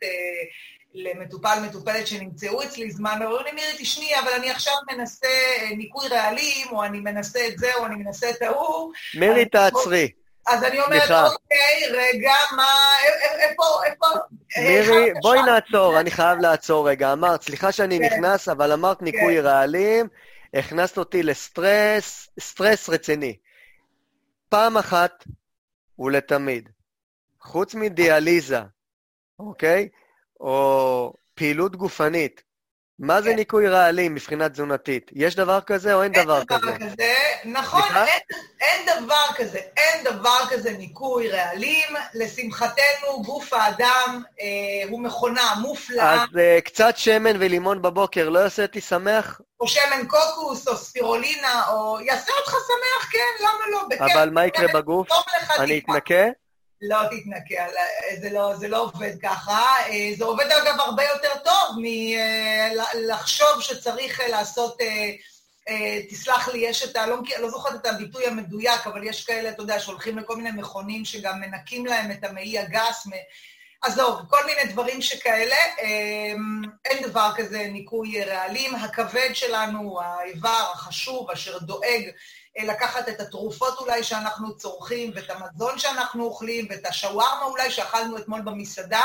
למטופל, 0.95 1.59
מטופלת 1.69 2.07
שנמצאו 2.07 2.63
אצלי 2.63 2.91
זמן, 2.91 3.19
ואומרים 3.21 3.45
לי, 3.45 3.53
מירי, 3.53 3.79
תשמעי, 3.79 4.19
אבל 4.19 4.31
אני 4.39 4.51
עכשיו 4.51 4.75
מנסה 4.93 5.29
ניקוי 5.77 6.09
רעלים, 6.09 6.67
או 6.73 6.85
אני 6.85 7.01
מנסה 7.01 7.47
את 7.49 7.59
זה, 7.59 7.75
או 7.75 7.87
אני 7.87 7.95
מנסה 7.97 8.31
את 8.31 8.43
ההוא. 8.43 8.93
מירי, 9.15 9.45
תעצרי. 9.45 10.11
אז 10.47 10.65
אני 10.65 10.81
אומרת, 10.81 11.11
אוקיי, 11.11 11.91
רגע, 11.93 12.33
מה, 12.57 12.95
איפה, 13.41 13.65
איפה... 13.87 14.07
מירי, 14.59 15.13
בואי 15.23 15.43
נעצור, 15.43 16.01
אני 16.01 16.11
חייב 16.11 16.39
לעצור 16.39 16.89
רגע. 16.89 17.13
אמרת, 17.13 17.43
סליחה 17.43 17.73
שאני 17.73 17.99
כן. 17.99 18.05
נכנס, 18.05 18.49
אבל 18.49 18.73
אמרת 18.73 18.99
כן. 18.99 19.05
ניקוי 19.05 19.41
רעלים, 19.41 20.09
הכנסת 20.55 20.99
אותי 20.99 21.23
לסטרס, 21.23 22.29
סטרס 22.41 22.89
רציני. 22.89 23.37
פעם 24.49 24.77
אחת 24.77 25.25
ולתמיד, 25.99 26.69
חוץ 27.41 27.75
מדיאליזה, 27.75 28.61
אוקיי? 29.39 29.89
או 30.41 31.13
פעילות 31.35 31.77
גופנית, 31.77 32.43
מה 32.99 33.23
זה 33.23 33.31
כן. 33.31 33.37
ניקוי 33.37 33.69
רעלים 33.69 34.15
מבחינה 34.15 34.49
תזונתית? 34.49 35.11
יש 35.15 35.35
דבר 35.35 35.61
כזה 35.61 35.95
או 35.95 36.03
אין 36.03 36.13
דבר 36.13 36.45
כזה? 36.45 36.71
אין 36.71 36.79
דבר 36.79 36.91
כזה, 36.91 37.15
נכון, 37.45 37.83
אין 38.61 38.87
דבר 38.87 39.27
כזה. 39.37 39.59
אין 39.77 40.05
דבר 40.05 40.39
כזה 40.51 40.73
ניקוי 40.73 41.29
רעלים. 41.29 41.89
לשמחתנו, 42.15 43.23
גוף 43.25 43.53
האדם 43.53 44.23
אה, 44.41 44.89
הוא 44.91 45.01
מכונה 45.01 45.55
מופלאה. 45.61 46.15
אז 46.15 46.39
אה, 46.39 46.59
קצת 46.65 46.97
שמן 46.97 47.37
ולימון 47.41 47.83
בבוקר 47.83 48.29
לא 48.29 48.39
יעשה 48.39 48.63
אותי 48.63 48.81
שמח? 48.81 49.41
או 49.61 49.69
שמן 49.69 50.07
קוקוס, 50.09 50.69
או 50.69 50.77
ספירולינה, 50.77 51.69
או... 51.69 52.01
יעשה 52.01 52.33
אותך 52.39 52.51
שמח, 52.51 53.11
כן, 53.13 53.45
למה 53.45 53.65
לא? 53.71 54.13
אבל 54.13 54.31
מה 54.31 54.47
יקרה 54.47 54.69
בגוף? 54.75 55.09
אני 55.59 55.79
אתנקה? 55.79 56.25
לא 56.89 56.99
תתנקה, 57.11 57.67
זה 58.21 58.31
לא, 58.31 58.57
זה 58.57 58.69
לא 58.69 58.83
עובד 58.83 59.13
ככה. 59.23 59.67
אה, 59.89 60.11
זה 60.17 60.25
עובד 60.25 60.45
אגב 60.45 60.81
הרבה 60.81 61.03
יותר 61.05 61.35
טוב 61.45 61.79
מלחשוב 61.79 63.57
אה, 63.57 63.63
שצריך 63.63 64.21
אה, 64.21 64.29
לעשות, 64.29 64.79
תסלח 66.11 66.49
לי, 66.49 66.59
יש 66.59 66.85
את 66.85 66.97
ה... 66.97 67.07
לא, 67.07 67.17
לא 67.41 67.51
זוכרת 67.51 67.81
את 67.81 67.87
הביטוי 67.87 68.27
המדויק, 68.27 68.87
אבל 68.87 69.05
יש 69.05 69.25
כאלה, 69.25 69.49
אתה 69.49 69.63
יודע, 69.63 69.81
שהולכים 69.81 70.19
לכל 70.19 70.37
מיני 70.37 70.51
מכונים 70.51 71.05
שגם 71.05 71.41
מנקים 71.41 71.87
להם 71.87 72.11
את 72.11 72.25
המעי 72.25 72.59
הגס. 72.59 73.07
עזוב, 73.83 74.21
כל 74.29 74.47
מיני 74.47 74.73
דברים 74.73 75.03
שכאלה. 75.03 75.57
אין 76.85 77.03
דבר 77.03 77.31
כזה 77.37 77.67
ניקוי 77.73 78.25
רעלים. 78.25 78.75
הכבד 78.75 79.31
שלנו, 79.35 80.01
האיבר 80.01 80.71
החשוב, 80.73 81.31
אשר 81.31 81.59
דואג 81.59 82.11
לקחת 82.59 83.09
את 83.09 83.21
התרופות 83.21 83.79
אולי 83.79 84.05
שאנחנו 84.05 84.57
צורכים, 84.57 85.13
ואת 85.15 85.31
המזון 85.31 85.79
שאנחנו 85.79 86.25
אוכלים, 86.25 86.67
ואת 86.71 86.87
השווארמה 86.87 87.45
אולי 87.45 87.71
שאכלנו 87.71 88.19
אתמול 88.19 88.41
במסעדה, 88.41 89.05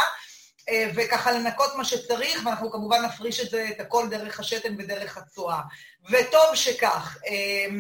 אה, 0.69 0.89
וככה 0.95 1.31
לנקות 1.31 1.75
מה 1.75 1.85
שצריך, 1.85 2.41
ואנחנו 2.45 2.71
כמובן 2.71 3.05
נפריש 3.05 3.39
את 3.39 3.49
זה, 3.49 3.67
את 3.71 3.79
הכל 3.79 4.07
דרך 4.09 4.39
השתן 4.39 4.75
ודרך 4.79 5.17
הצואה. 5.17 5.61
וטוב 6.09 6.55
שכך. 6.55 7.17
אה, 7.27 7.75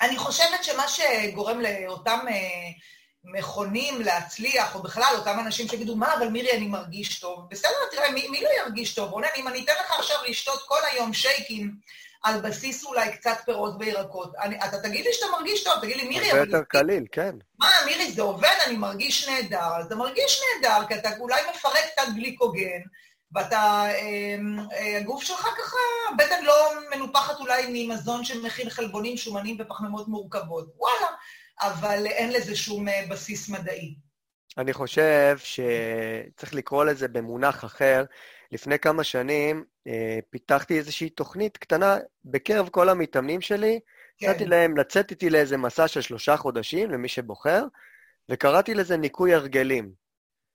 אני 0.00 0.16
חושבת 0.16 0.64
שמה 0.64 0.88
שגורם 0.88 1.60
לאותם 1.60 2.18
אה, 2.28 2.34
מכונים 3.24 4.02
להצליח, 4.02 4.74
או 4.74 4.82
בכלל 4.82 5.14
אותם 5.18 5.38
אנשים 5.40 5.68
שיגידו, 5.68 5.96
מה, 5.96 6.14
אבל 6.14 6.28
מירי, 6.28 6.52
אני 6.52 6.66
מרגיש 6.66 7.20
טוב. 7.20 7.46
בסדר, 7.50 7.88
תראה, 7.90 8.10
מי, 8.10 8.28
מי 8.28 8.40
לא 8.40 8.48
ירגיש 8.64 8.94
טוב? 8.94 9.10
רונן, 9.10 9.28
אם 9.36 9.48
אני 9.48 9.64
אתן 9.64 9.72
לך 9.84 9.98
עכשיו 9.98 10.16
לשתות 10.28 10.62
כל 10.66 10.80
היום 10.92 11.12
שייקים, 11.12 11.74
על 12.22 12.40
בסיס 12.40 12.84
אולי 12.84 13.12
קצת 13.12 13.36
פירות 13.44 13.74
וירקות. 13.78 14.32
אני, 14.42 14.56
אתה 14.56 14.78
תגיד 14.82 15.04
לי 15.04 15.12
שאתה 15.12 15.26
מרגיש 15.32 15.64
טוב, 15.64 15.74
תגיד 15.80 15.96
לי, 15.96 16.08
מירי... 16.08 16.30
הרבה 16.30 16.42
יותר 16.42 16.62
קליל, 16.62 17.04
כן. 17.12 17.36
מה, 17.58 17.70
מירי, 17.86 18.12
זה 18.12 18.22
עובד, 18.22 18.56
אני 18.66 18.76
מרגיש 18.76 19.28
נהדר. 19.28 19.76
אז 19.78 19.86
אתה 19.86 19.94
מרגיש 19.94 20.42
נהדר, 20.42 20.86
כי 20.88 20.94
אתה 20.94 21.08
אולי 21.18 21.42
מפרק 21.50 21.84
קצת 21.92 22.08
גליקוגן, 22.14 22.80
ואתה, 23.34 23.84
אמ, 23.98 24.58
אה, 24.72 24.98
הגוף 24.98 25.22
שלך 25.22 25.40
ככה, 25.40 25.76
הבטן 26.12 26.44
לא 26.44 26.54
מנופחת 26.90 27.40
אולי 27.40 27.62
ממזון 27.68 28.24
שמכיל 28.24 28.70
חלבונים, 28.70 29.16
שומנים 29.16 29.56
ופחמימות 29.60 30.08
מורכבות. 30.08 30.66
וואלה, 30.76 31.06
אבל 31.60 32.06
אין 32.06 32.32
לזה 32.32 32.56
שום 32.56 32.88
אה, 32.88 33.04
בסיס 33.10 33.48
מדעי. 33.48 33.94
אני 34.58 34.72
חושב 34.72 35.38
שצריך 35.38 36.54
לקרוא 36.54 36.84
לזה 36.84 37.08
במונח 37.08 37.64
אחר. 37.64 38.04
לפני 38.52 38.78
כמה 38.78 39.04
שנים 39.04 39.64
אה, 39.86 40.18
פיתחתי 40.30 40.78
איזושהי 40.78 41.08
תוכנית 41.08 41.56
קטנה 41.56 41.96
בקרב 42.24 42.68
כל 42.68 42.88
המתאמנים 42.88 43.40
שלי. 43.40 43.80
כן. 44.18 44.30
נתתי 44.30 44.46
להם 44.46 44.76
לצאת 44.76 45.10
איתי 45.10 45.30
לאיזה 45.30 45.56
מסע 45.56 45.88
של 45.88 46.00
שלושה 46.00 46.36
חודשים, 46.36 46.90
למי 46.90 47.08
שבוחר, 47.08 47.64
וקראתי 48.28 48.74
לזה 48.74 48.96
ניקוי 48.96 49.34
הרגלים. 49.34 49.92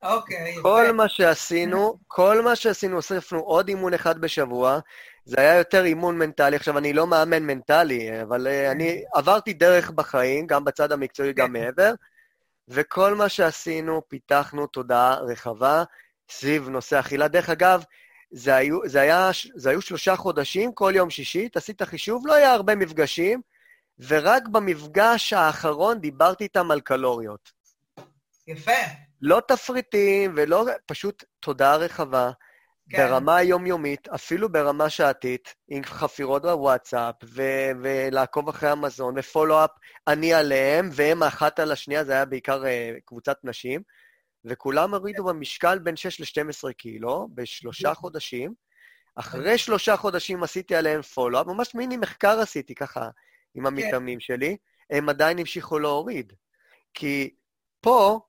אוקיי. 0.03 0.55
כל 0.61 0.81
יפה. 0.85 0.93
מה 0.93 1.09
שעשינו, 1.09 1.99
כל 2.07 2.41
מה 2.41 2.55
שעשינו, 2.55 2.95
הוספנו 2.95 3.39
עוד 3.39 3.67
אימון 3.67 3.93
אחד 3.93 4.21
בשבוע. 4.21 4.79
זה 5.25 5.35
היה 5.39 5.57
יותר 5.57 5.85
אימון 5.85 6.17
מנטלי. 6.17 6.55
עכשיו, 6.55 6.77
אני 6.77 6.93
לא 6.93 7.07
מאמן 7.07 7.43
מנטלי, 7.43 8.21
אבל 8.21 8.47
אה, 8.47 8.71
אני 8.71 9.03
עברתי 9.13 9.53
דרך 9.53 9.91
בחיים, 9.91 10.47
גם 10.47 10.65
בצד 10.65 10.91
המקצועי, 10.91 11.33
גם 11.33 11.47
כן. 11.47 11.53
מעבר, 11.53 11.93
וכל 12.67 13.15
מה 13.15 13.29
שעשינו, 13.29 14.01
פיתחנו 14.07 14.67
תודעה 14.67 15.19
רחבה 15.19 15.83
סביב 16.29 16.69
נושא 16.69 16.99
אכילה. 16.99 17.27
דרך 17.27 17.49
אגב, 17.49 17.83
זה 18.31 18.55
היו, 18.55 18.79
זה, 18.85 19.01
היה, 19.01 19.29
זה 19.55 19.69
היו 19.69 19.81
שלושה 19.81 20.15
חודשים, 20.15 20.73
כל 20.73 20.93
יום 20.95 21.09
שישי, 21.09 21.49
תעשי 21.49 21.71
את 21.71 21.81
החישוב, 21.81 22.27
לא 22.27 22.33
היה 22.33 22.51
הרבה 22.51 22.75
מפגשים, 22.75 23.41
ורק 23.99 24.47
במפגש 24.47 25.33
האחרון 25.33 25.99
דיברתי 25.99 26.43
איתם 26.43 26.71
על 26.71 26.81
קלוריות. 26.81 27.51
יפה. 28.47 28.71
לא 29.21 29.41
תפריטים 29.47 30.33
ולא, 30.35 30.65
פשוט 30.85 31.23
תודעה 31.39 31.75
רחבה, 31.75 32.31
כן. 32.89 32.97
ברמה 32.97 33.35
היומיומית, 33.35 34.07
אפילו 34.07 34.51
ברמה 34.51 34.89
שעתית, 34.89 35.55
עם 35.67 35.83
חפירות 35.83 36.41
בוואטסאפ, 36.41 37.15
ו- 37.23 37.71
ולעקוב 37.81 38.49
אחרי 38.49 38.69
המזון, 38.69 39.13
ופולו-אפ 39.17 39.69
אני 40.07 40.33
עליהם, 40.33 40.89
והם 40.93 41.23
אחת 41.23 41.59
על 41.59 41.71
השנייה, 41.71 42.03
זה 42.03 42.13
היה 42.13 42.25
בעיקר 42.25 42.63
uh, 42.63 42.67
קבוצת 43.05 43.37
נשים. 43.43 43.81
וכולם 44.45 44.93
הורידו 44.93 45.23
במשקל 45.23 45.79
בין 45.79 45.95
6 45.95 46.39
ל-12 46.39 46.73
קילו 46.73 47.27
בשלושה 47.33 47.93
חודשים. 47.93 48.53
אחרי 49.15 49.57
שלושה 49.57 49.97
חודשים 49.97 50.43
עשיתי 50.43 50.75
עליהם 50.75 51.01
פולו 51.01 51.45
ממש 51.45 51.75
מיני 51.75 51.97
מחקר 51.97 52.39
עשיתי 52.39 52.75
ככה 52.75 53.09
עם 53.55 53.63
כן. 53.63 53.67
המתאמנים 53.67 54.19
שלי, 54.19 54.57
הם 54.89 55.09
עדיין 55.09 55.39
המשיכו 55.39 55.79
להוריד. 55.79 56.33
כי 56.93 57.35
פה, 57.81 58.19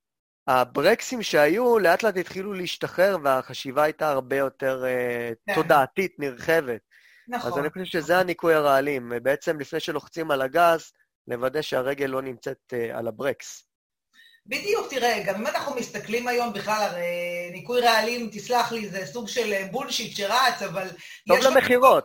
הברקסים 0.47 1.23
שהיו, 1.23 1.79
לאט 1.79 2.03
לאט 2.03 2.16
התחילו 2.16 2.53
להשתחרר, 2.53 3.16
והחשיבה 3.25 3.83
הייתה 3.83 4.11
הרבה 4.11 4.37
יותר 4.37 4.85
uh. 5.51 5.55
תודעתית, 5.55 6.14
נרחבת. 6.18 6.81
נכון. 7.29 7.53
אז 7.53 7.59
אני 7.59 7.71
חושב 7.71 7.85
שזה 7.85 8.18
הניקוי 8.18 8.55
הרעלים. 8.55 9.12
בעצם, 9.23 9.61
לפני 9.61 9.81
שלוחצים 9.81 10.31
על 10.31 10.42
הגז, 10.42 10.92
לוודא 11.29 11.62
שהרגל 11.62 12.07
לא 12.07 12.23
נמצאת 12.23 12.73
אה, 12.72 12.96
על 12.97 13.09
הברקס. 13.09 13.67
בדיוק, 14.48 14.87
תראה, 14.90 15.22
גם 15.26 15.34
אם 15.34 15.46
אנחנו 15.46 15.74
מסתכלים 15.74 16.28
היום 16.28 16.52
בכלל, 16.52 16.88
הרי 16.90 17.50
ניקוי 17.52 17.80
רעלים, 17.80 18.28
תסלח 18.32 18.72
לי, 18.72 18.88
זה 18.88 19.06
סוג 19.06 19.28
של 19.28 19.64
bullshit 19.70 20.16
שרץ, 20.16 20.62
אבל... 20.62 20.88
טוב 21.28 21.38
למכירות. 21.38 22.04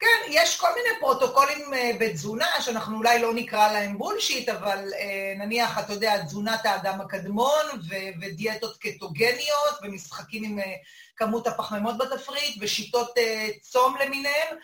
כן, 0.00 0.30
יש 0.30 0.56
כל 0.56 0.68
מיני 0.74 1.00
פרוטוקולים 1.00 1.74
אה, 1.74 1.90
בתזונה, 2.00 2.46
שאנחנו 2.60 2.96
אולי 2.96 3.22
לא 3.22 3.34
נקרא 3.34 3.72
להם 3.72 3.98
bullshit, 3.98 4.48
אבל 4.48 4.78
אה, 4.98 5.34
נניח, 5.38 5.78
אתה 5.78 5.92
יודע, 5.92 6.24
תזונת 6.24 6.66
האדם 6.66 7.00
הקדמון, 7.00 7.66
ו- 7.88 8.20
ודיאטות 8.20 8.76
קטוגניות, 8.76 9.78
ומשחקים 9.82 10.44
עם 10.44 10.58
אה, 10.58 10.74
כמות 11.16 11.46
הפחמימות 11.46 11.98
בתפריט, 11.98 12.56
ושיטות 12.60 13.10
צום 13.60 13.96
למיניהם. 13.96 14.56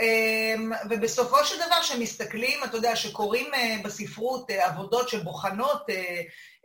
אמ, 0.00 0.72
ובסופו 0.90 1.44
של 1.44 1.56
דבר, 1.66 1.80
כשמסתכלים, 1.80 2.64
אתה 2.64 2.76
יודע, 2.76 2.96
שקוראים 2.96 3.46
בספרות 3.84 4.50
עבודות 4.50 5.08
שבוחנות 5.08 5.86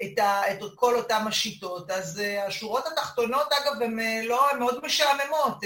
את, 0.04 0.20
ה, 0.20 0.52
את 0.52 0.60
כל 0.76 0.98
אותן 0.98 1.28
השיטות, 1.28 1.92
אז 1.92 2.22
השורות 2.48 2.84
התחתונות, 2.88 3.48
אגב, 3.54 3.82
הן 3.82 4.00
לא, 4.24 4.50
הן 4.52 4.60
מאוד 4.60 4.86
משעממות. 4.86 5.58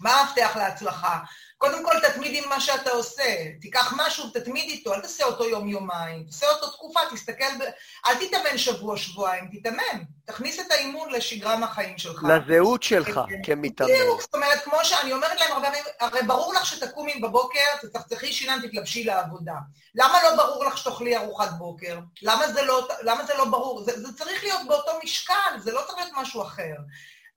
מה 0.00 0.20
המפתח 0.20 0.56
להצלחה? 0.56 1.18
קודם 1.58 1.84
כל, 1.84 2.00
תתמיד 2.00 2.44
עם 2.44 2.48
מה 2.48 2.60
שאתה 2.60 2.90
עושה. 2.90 3.22
תיקח 3.60 3.94
משהו, 3.96 4.28
תתמיד 4.28 4.70
איתו, 4.70 4.94
אל 4.94 5.00
תעשה 5.00 5.24
אותו 5.24 5.44
יום-יומיים. 5.44 6.24
תעשה 6.24 6.46
אותו 6.46 6.70
תקופה, 6.70 7.00
תסתכל, 7.10 7.58
ב... 7.60 7.62
אל 8.06 8.14
תתאמן 8.14 8.58
שבוע-שבועיים, 8.58 9.48
תתאמן. 9.52 10.02
תכניס 10.24 10.60
את 10.60 10.70
האימון 10.70 11.12
לשגרה 11.12 11.56
מהחיים 11.56 11.98
שלך. 11.98 12.22
לזהות 12.24 12.82
שלך 12.82 13.20
כמתאמן. 13.44 13.90
בדיוק, 13.90 14.20
זאת 14.20 14.34
אומרת, 14.34 14.64
כמו 14.64 14.76
שאני 14.82 15.12
אומרת 15.12 15.40
להם 15.40 15.52
הרבה 15.52 15.66
פעמים, 15.66 15.84
הרי 16.00 16.22
ברור 16.22 16.54
לך 16.54 16.66
שתקומי 16.66 17.20
בבוקר, 17.20 17.76
תצחצחי 17.82 18.32
שיניים, 18.32 18.68
תתלבשי 18.68 19.04
לעבודה. 19.04 19.54
למה 19.94 20.18
לא 20.22 20.36
ברור 20.36 20.64
לך 20.64 20.78
שתאכלי 20.78 21.16
ארוחת 21.16 21.50
בוקר? 21.58 21.98
למה 22.22 22.48
זה 22.48 22.62
לא, 22.62 22.88
למה 23.02 23.24
זה 23.24 23.34
לא 23.38 23.44
ברור? 23.44 23.84
זה, 23.84 24.00
זה 24.00 24.12
צריך 24.18 24.44
להיות 24.44 24.60
באותו 24.68 24.92
משקל, 25.04 25.58
זה 25.58 25.72
לא 25.72 25.80
צריך 25.86 25.98
להיות 25.98 26.12
משהו 26.16 26.42
אחר. 26.42 26.74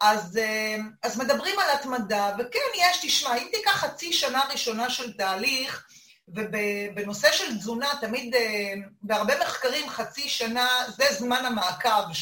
אז, 0.02 0.38
אה, 0.38 0.76
אז 1.04 1.20
מדברים 1.20 1.60
על 1.60 1.70
התמדה, 1.74 2.32
וכן, 2.40 2.60
יש, 2.76 3.00
תשמע, 3.02 3.38
אם 3.38 3.48
תיקח 3.52 3.72
חצי 3.72 4.14
שנה 4.14 4.42
ראשונה 4.52 4.90
של 4.90 5.14
תהליך, 5.14 5.88
ובנושא 6.28 7.32
של 7.32 7.58
תזונה, 7.58 7.88
תמיד, 8.02 8.36
אה, 8.36 8.74
בהרבה 9.02 9.34
מחקרים, 9.42 9.90
חצי 9.90 10.30
שנה 10.30 10.68
זה 10.88 11.06
זמן 11.12 11.46
המעקב 11.46 12.14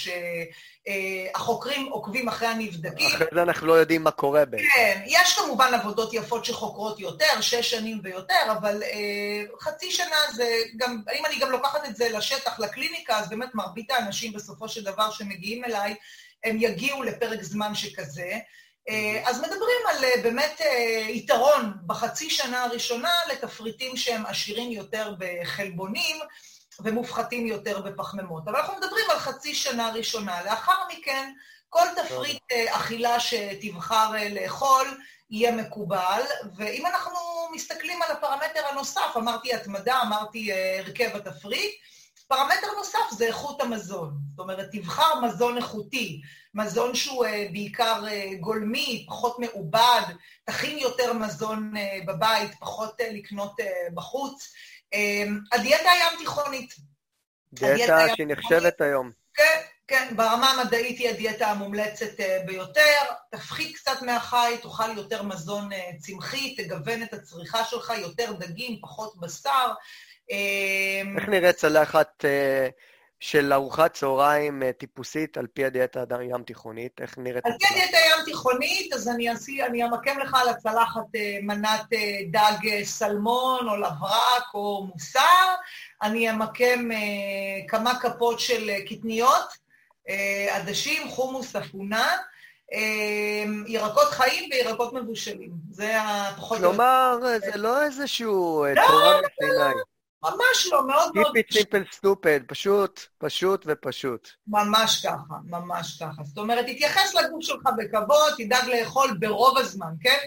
שהחוקרים 0.86 1.86
עוקבים 1.86 2.28
אחרי 2.28 2.48
הנבדקים. 2.48 3.08
אחרי 3.08 3.28
זה 3.34 3.42
אנחנו 3.42 3.68
לא 3.68 3.74
יודעים 3.74 4.04
מה 4.04 4.12
קורה 4.12 4.46
בעצם. 4.46 4.64
כן, 4.76 5.02
יש 5.06 5.40
כמובן 5.40 5.74
עבודות 5.74 6.14
יפות 6.14 6.46
שחוקרות 6.46 7.00
יותר, 7.00 7.42
שש 7.42 7.72
שנים 7.72 8.00
ויותר, 8.04 8.52
אבל 8.52 8.84
אה, 8.84 9.44
חצי 9.60 9.92
שנה 9.92 10.18
זה 10.34 10.58
גם, 10.78 11.02
אם 11.20 11.26
אני 11.26 11.40
גם 11.40 11.52
לוקחת 11.52 11.86
את 11.86 11.96
זה 11.96 12.10
לשטח, 12.10 12.60
לקליניקה, 12.60 13.18
אז 13.18 13.30
באמת 13.30 13.56
מרבית 13.56 13.92
האנשים 13.92 14.34
בסופו 14.34 14.70
של 14.70 14.84
דבר 14.84 15.12
שמגיעים 15.12 15.66
אליי, 15.66 15.96
הם 16.44 16.58
יגיעו 16.60 17.04
לפרק 17.04 17.44
זמן 17.44 17.76
שכזה. 17.76 18.40
אה, 18.90 19.22
אז 19.26 19.40
מדברים 19.40 19.82
על 19.90 20.04
אה, 20.04 20.22
באמת 20.24 20.62
אה, 20.62 21.06
יתרון 21.10 21.74
בחצי 21.86 22.30
שנה 22.30 22.64
הראשונה 22.64 23.14
לתפריטים 23.32 23.98
שהם 23.98 24.26
עשירים 24.26 24.72
יותר 24.72 25.16
בחלבונים 25.20 26.18
ומופחתים 26.80 27.48
יותר 27.48 27.82
בפחמימות. 27.82 28.44
אבל 28.48 28.56
אנחנו 28.56 28.78
מדברים 28.78 29.06
על 29.12 29.20
חצי 29.20 29.56
שנה 29.56 29.92
ראשונה. 29.92 30.44
לאחר 30.44 30.78
מכן, 30.92 31.32
כל 31.70 31.86
תפריט 31.96 32.44
אכילה 32.70 33.20
שתבחר 33.20 34.12
לאכול 34.32 34.98
יהיה 35.30 35.52
מקובל, 35.52 36.22
ואם 36.58 36.86
אנחנו 36.86 37.18
מסתכלים 37.54 38.02
על 38.02 38.12
הפרמטר 38.12 38.68
הנוסף, 38.72 39.18
אמרתי 39.18 39.54
התמדה, 39.54 40.02
אמרתי 40.02 40.52
הרכב 40.80 41.16
התפריט, 41.16 41.72
פרמטר 42.28 42.68
נוסף 42.78 43.12
זה 43.12 43.26
איכות 43.26 43.62
המזון. 43.62 44.14
זאת 44.30 44.40
אומרת, 44.40 44.70
תבחר 44.72 45.20
מזון 45.20 45.58
איכותי, 45.58 46.22
מזון 46.54 46.96
שהוא 46.96 47.26
uh, 47.26 47.30
בעיקר 47.52 48.04
uh, 48.06 48.36
גולמי, 48.40 49.06
פחות 49.08 49.40
מעובד, 49.40 50.02
תכין 50.44 50.78
יותר 50.78 51.14
מזון 51.14 51.74
uh, 51.76 52.08
בבית, 52.08 52.52
פחות 52.60 52.96
לקנות 53.12 53.56
בחוץ. 53.94 54.54
הדיאטה 55.52 55.90
הים 55.90 56.18
תיכונית. 56.20 56.74
דיאטה 57.54 58.16
שנחשבת 58.16 58.82
היום. 58.82 59.12
כן, 59.34 59.62
כן, 59.88 60.14
ברמה 60.16 60.52
המדעית 60.52 61.00
היא 61.00 61.10
הדיאטה 61.10 61.48
המומלצת 61.48 62.12
ביותר. 62.46 63.02
תפחית 63.32 63.76
קצת 63.76 64.02
מהחי, 64.02 64.56
תאכל 64.62 64.98
יותר 64.98 65.24
מזון 65.24 65.70
צמחי, 66.00 66.56
תגוון 66.56 67.04
את 67.04 67.14
הצריכה 67.14 67.64
שלך, 67.66 67.94
יותר 67.98 68.34
דגים, 68.34 68.80
פחות 68.82 69.20
בשר. 69.20 69.74
אמ, 70.30 71.18
איך 71.18 71.30
נראית 71.30 71.56
צלחת 71.56 72.26
אה, 72.26 72.68
של 73.20 73.54
ארוחת 73.54 73.94
צהריים 73.94 74.64
אה, 74.64 74.72
טיפוסית 74.72 75.38
על 75.38 75.48
פי 75.48 75.66
הדיאטה 75.66 76.04
הים 76.20 76.44
תיכונית? 76.44 77.02
איך 77.02 77.18
נראית? 77.18 77.46
על 77.46 77.52
פי 77.60 77.66
הדיאטה 77.68 77.98
הים 77.98 78.26
תיכונית, 78.26 78.94
אז 78.94 79.08
אני, 79.08 79.30
אעשי, 79.30 79.64
אני 79.64 79.86
אמקם 79.86 80.20
לך 80.20 80.34
על 80.34 80.50
הצלחת 80.50 81.16
אה, 81.16 81.38
מנת 81.42 81.86
דג 82.32 82.84
סלמון 82.84 83.70
או 83.70 83.78
לברק 83.78 84.54
או 84.54 84.88
מוסר, 84.94 85.56
אני 86.02 86.30
אמקם 86.30 86.90
כמה 87.68 88.00
כפות 88.00 88.40
של 88.40 88.72
קטניות, 88.90 89.66
עדשים, 90.52 91.10
חומוס, 91.10 91.56
אפונה. 91.56 92.18
ירקות 93.68 94.08
חיים 94.08 94.50
וירקות 94.52 94.94
מבושלים. 94.94 95.52
זה 95.72 95.96
הפחות... 96.02 96.58
כלומר, 96.58 97.18
זה 97.22 97.58
לא 97.58 97.84
איזשהו 97.84 98.66
לא, 98.76 98.88
תורה 98.88 99.22
מסיני. 99.22 99.82
ממש 100.26 100.68
לא, 100.72 100.88
מאוד 100.88 101.12
מאוד... 101.16 101.38
Keep 101.38 101.40
it 101.40 101.58
simple 101.58 102.00
stupid, 102.00 102.44
פשוט, 102.48 103.02
פשוט 103.18 103.66
ופשוט. 103.68 104.30
ממש 104.48 105.06
ככה, 105.06 105.36
ממש 105.44 106.04
ככה. 106.04 106.24
זאת 106.24 106.38
אומרת, 106.38 106.66
תתייחס 106.66 107.16
לגוף 107.16 107.44
שלך 107.44 107.64
בכבוד, 107.78 108.34
תדאג 108.38 108.68
לאכול 108.68 109.18
ברוב 109.20 109.58
הזמן, 109.58 109.94
כן? 110.02 110.18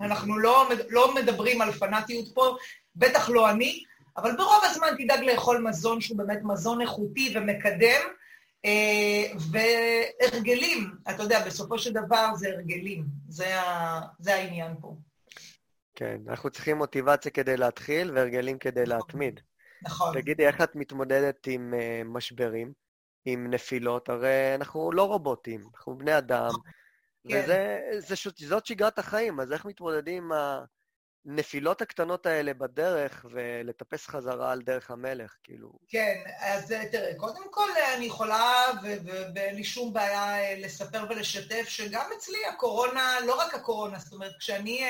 אנחנו 0.00 0.38
לא, 0.38 0.68
לא 0.88 1.14
מדברים 1.14 1.60
על 1.60 1.72
פנאטיות 1.72 2.34
פה, 2.34 2.56
בטח 2.96 3.28
לא 3.28 3.50
אני, 3.50 3.82
אבל 4.16 4.36
ברוב 4.36 4.62
הזמן 4.64 4.88
תדאג 4.98 5.20
לאכול 5.20 5.58
מזון 5.58 6.00
שהוא 6.00 6.18
באמת 6.18 6.40
מזון 6.42 6.80
איכותי 6.80 7.32
ומקדם, 7.36 8.00
אה, 8.64 9.32
והרגלים, 9.50 10.90
אתה 11.10 11.22
יודע, 11.22 11.46
בסופו 11.46 11.78
של 11.78 11.92
דבר 11.92 12.34
זה 12.34 12.48
הרגלים, 12.48 13.04
זה, 13.28 13.60
ה, 13.60 14.00
זה 14.18 14.34
העניין 14.34 14.74
פה. 14.80 14.94
כן, 16.00 16.20
אנחנו 16.28 16.50
צריכים 16.50 16.76
מוטיבציה 16.76 17.30
כדי 17.30 17.56
להתחיל 17.56 18.10
והרגלים 18.10 18.58
כדי 18.58 18.82
נכון. 18.82 18.96
להתמיד. 18.96 19.40
נכון. 19.82 20.14
תגידי, 20.20 20.46
איך 20.46 20.60
את 20.60 20.76
מתמודדת 20.76 21.46
עם 21.46 21.74
uh, 21.74 22.08
משברים, 22.08 22.72
עם 23.24 23.50
נפילות? 23.50 24.08
הרי 24.08 24.54
אנחנו 24.54 24.92
לא 24.92 25.02
רובוטים, 25.02 25.60
אנחנו 25.74 25.98
בני 25.98 26.18
אדם, 26.18 26.50
כן. 27.28 27.46
וזאת 28.40 28.66
שגרת 28.66 28.98
החיים, 28.98 29.40
אז 29.40 29.52
איך 29.52 29.64
מתמודדים 29.64 30.32
עם 30.32 30.38
הנפילות 31.26 31.82
הקטנות 31.82 32.26
האלה 32.26 32.54
בדרך 32.54 33.26
ולטפס 33.30 34.06
חזרה 34.06 34.52
על 34.52 34.62
דרך 34.62 34.90
המלך, 34.90 35.36
כאילו... 35.44 35.72
כן, 35.88 36.22
אז 36.40 36.74
תראה, 36.92 37.14
קודם 37.16 37.50
כל 37.50 37.68
אני 37.96 38.04
יכולה, 38.04 38.64
ואין 39.34 39.56
לי 39.56 39.64
שום 39.64 39.92
בעיה 39.92 40.38
אה, 40.38 40.54
לספר 40.58 41.04
ולשתף, 41.10 41.68
שגם 41.68 42.04
אצלי 42.18 42.46
הקורונה, 42.46 43.16
לא 43.26 43.40
רק 43.40 43.54
הקורונה, 43.54 43.98
זאת 43.98 44.12
אומרת, 44.12 44.32
כשאני 44.38 44.84
אה, 44.84 44.88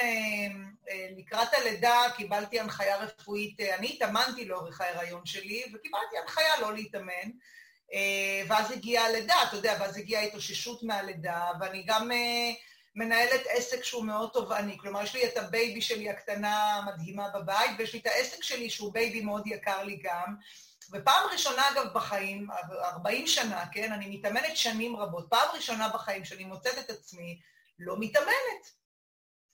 אה, 0.91 1.09
לקראת 1.17 1.49
הלידה 1.55 2.03
קיבלתי 2.17 2.61
הנחיה 2.61 2.97
רפואית, 2.97 3.61
אני 3.61 3.87
התאמנתי 3.87 4.45
לאורך 4.45 4.81
ההיריון 4.81 5.27
שלי, 5.27 5.63
וקיבלתי 5.75 6.19
הנחיה 6.23 6.61
לא 6.61 6.75
להתאמן. 6.75 7.31
ואז 8.49 8.71
הגיעה 8.71 9.07
הלידה, 9.07 9.35
אתה 9.49 9.57
יודע, 9.57 9.77
ואז 9.81 9.97
הגיעה 9.97 10.23
התאוששות 10.23 10.83
מהלידה, 10.83 11.51
ואני 11.61 11.85
גם 11.87 12.11
מנהלת 12.95 13.41
עסק 13.49 13.85
שהוא 13.85 14.05
מאוד 14.05 14.31
תובעני. 14.33 14.79
כלומר, 14.79 15.03
יש 15.03 15.15
לי 15.15 15.27
את 15.27 15.37
ה 15.37 15.46
baby 15.46 15.81
שלי 15.81 16.11
הקטנה 16.11 16.77
המדהימה 16.77 17.29
בבית, 17.29 17.71
ויש 17.79 17.93
לי 17.93 17.99
את 17.99 18.07
העסק 18.07 18.43
שלי 18.43 18.71
שהוא 18.71 18.93
baby 18.93 19.21
מאוד 19.21 19.47
יקר 19.47 19.83
לי 19.85 20.01
גם. 20.03 20.35
ופעם 20.93 21.27
ראשונה, 21.33 21.71
אגב, 21.71 21.87
בחיים, 21.95 22.49
40 22.83 23.27
שנה, 23.27 23.65
כן, 23.73 23.93
אני 23.93 24.17
מתאמנת 24.17 24.57
שנים 24.57 24.97
רבות, 24.97 25.27
פעם 25.31 25.49
ראשונה 25.55 25.89
בחיים 25.89 26.25
שאני 26.25 26.45
מוצאת 26.45 26.79
את 26.79 26.91
עצמי 26.91 27.41
לא 27.79 27.97
מתאמנת. 27.99 28.81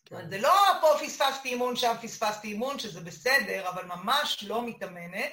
כן. 0.04 0.30
זה 0.30 0.38
לא 0.38 0.54
פה 0.80 0.86
פספסתי 1.06 1.48
אימון, 1.48 1.76
שם 1.76 1.94
פספסתי 2.02 2.48
אימון, 2.48 2.78
שזה 2.78 3.00
בסדר, 3.00 3.68
אבל 3.68 3.84
ממש 3.84 4.44
לא 4.44 4.66
מתאמנת. 4.66 5.32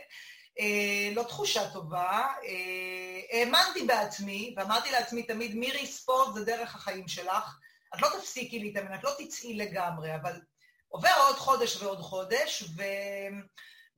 אה, 0.60 1.10
לא 1.16 1.24
תחושה 1.24 1.72
טובה. 1.74 2.28
אה, 2.44 3.40
האמנתי 3.40 3.86
בעצמי, 3.86 4.54
ואמרתי 4.58 4.92
לעצמי 4.92 5.24
תמיד, 5.24 5.56
מירי, 5.56 5.88
ספורט 5.88 6.34
זה 6.34 6.46
דרך 6.46 6.76
החיים 6.76 7.08
שלך. 7.08 7.58
את 7.96 8.02
לא 8.02 8.10
תפסיקי 8.20 8.60
להתאמן, 8.60 8.94
את 8.96 9.04
לא 9.04 9.12
תצאי 9.18 9.54
לגמרי, 9.54 10.16
אבל 10.16 10.42
עובר 10.88 11.14
עוד 11.28 11.36
חודש 11.36 11.82
ועוד 11.82 12.00
חודש, 12.00 12.64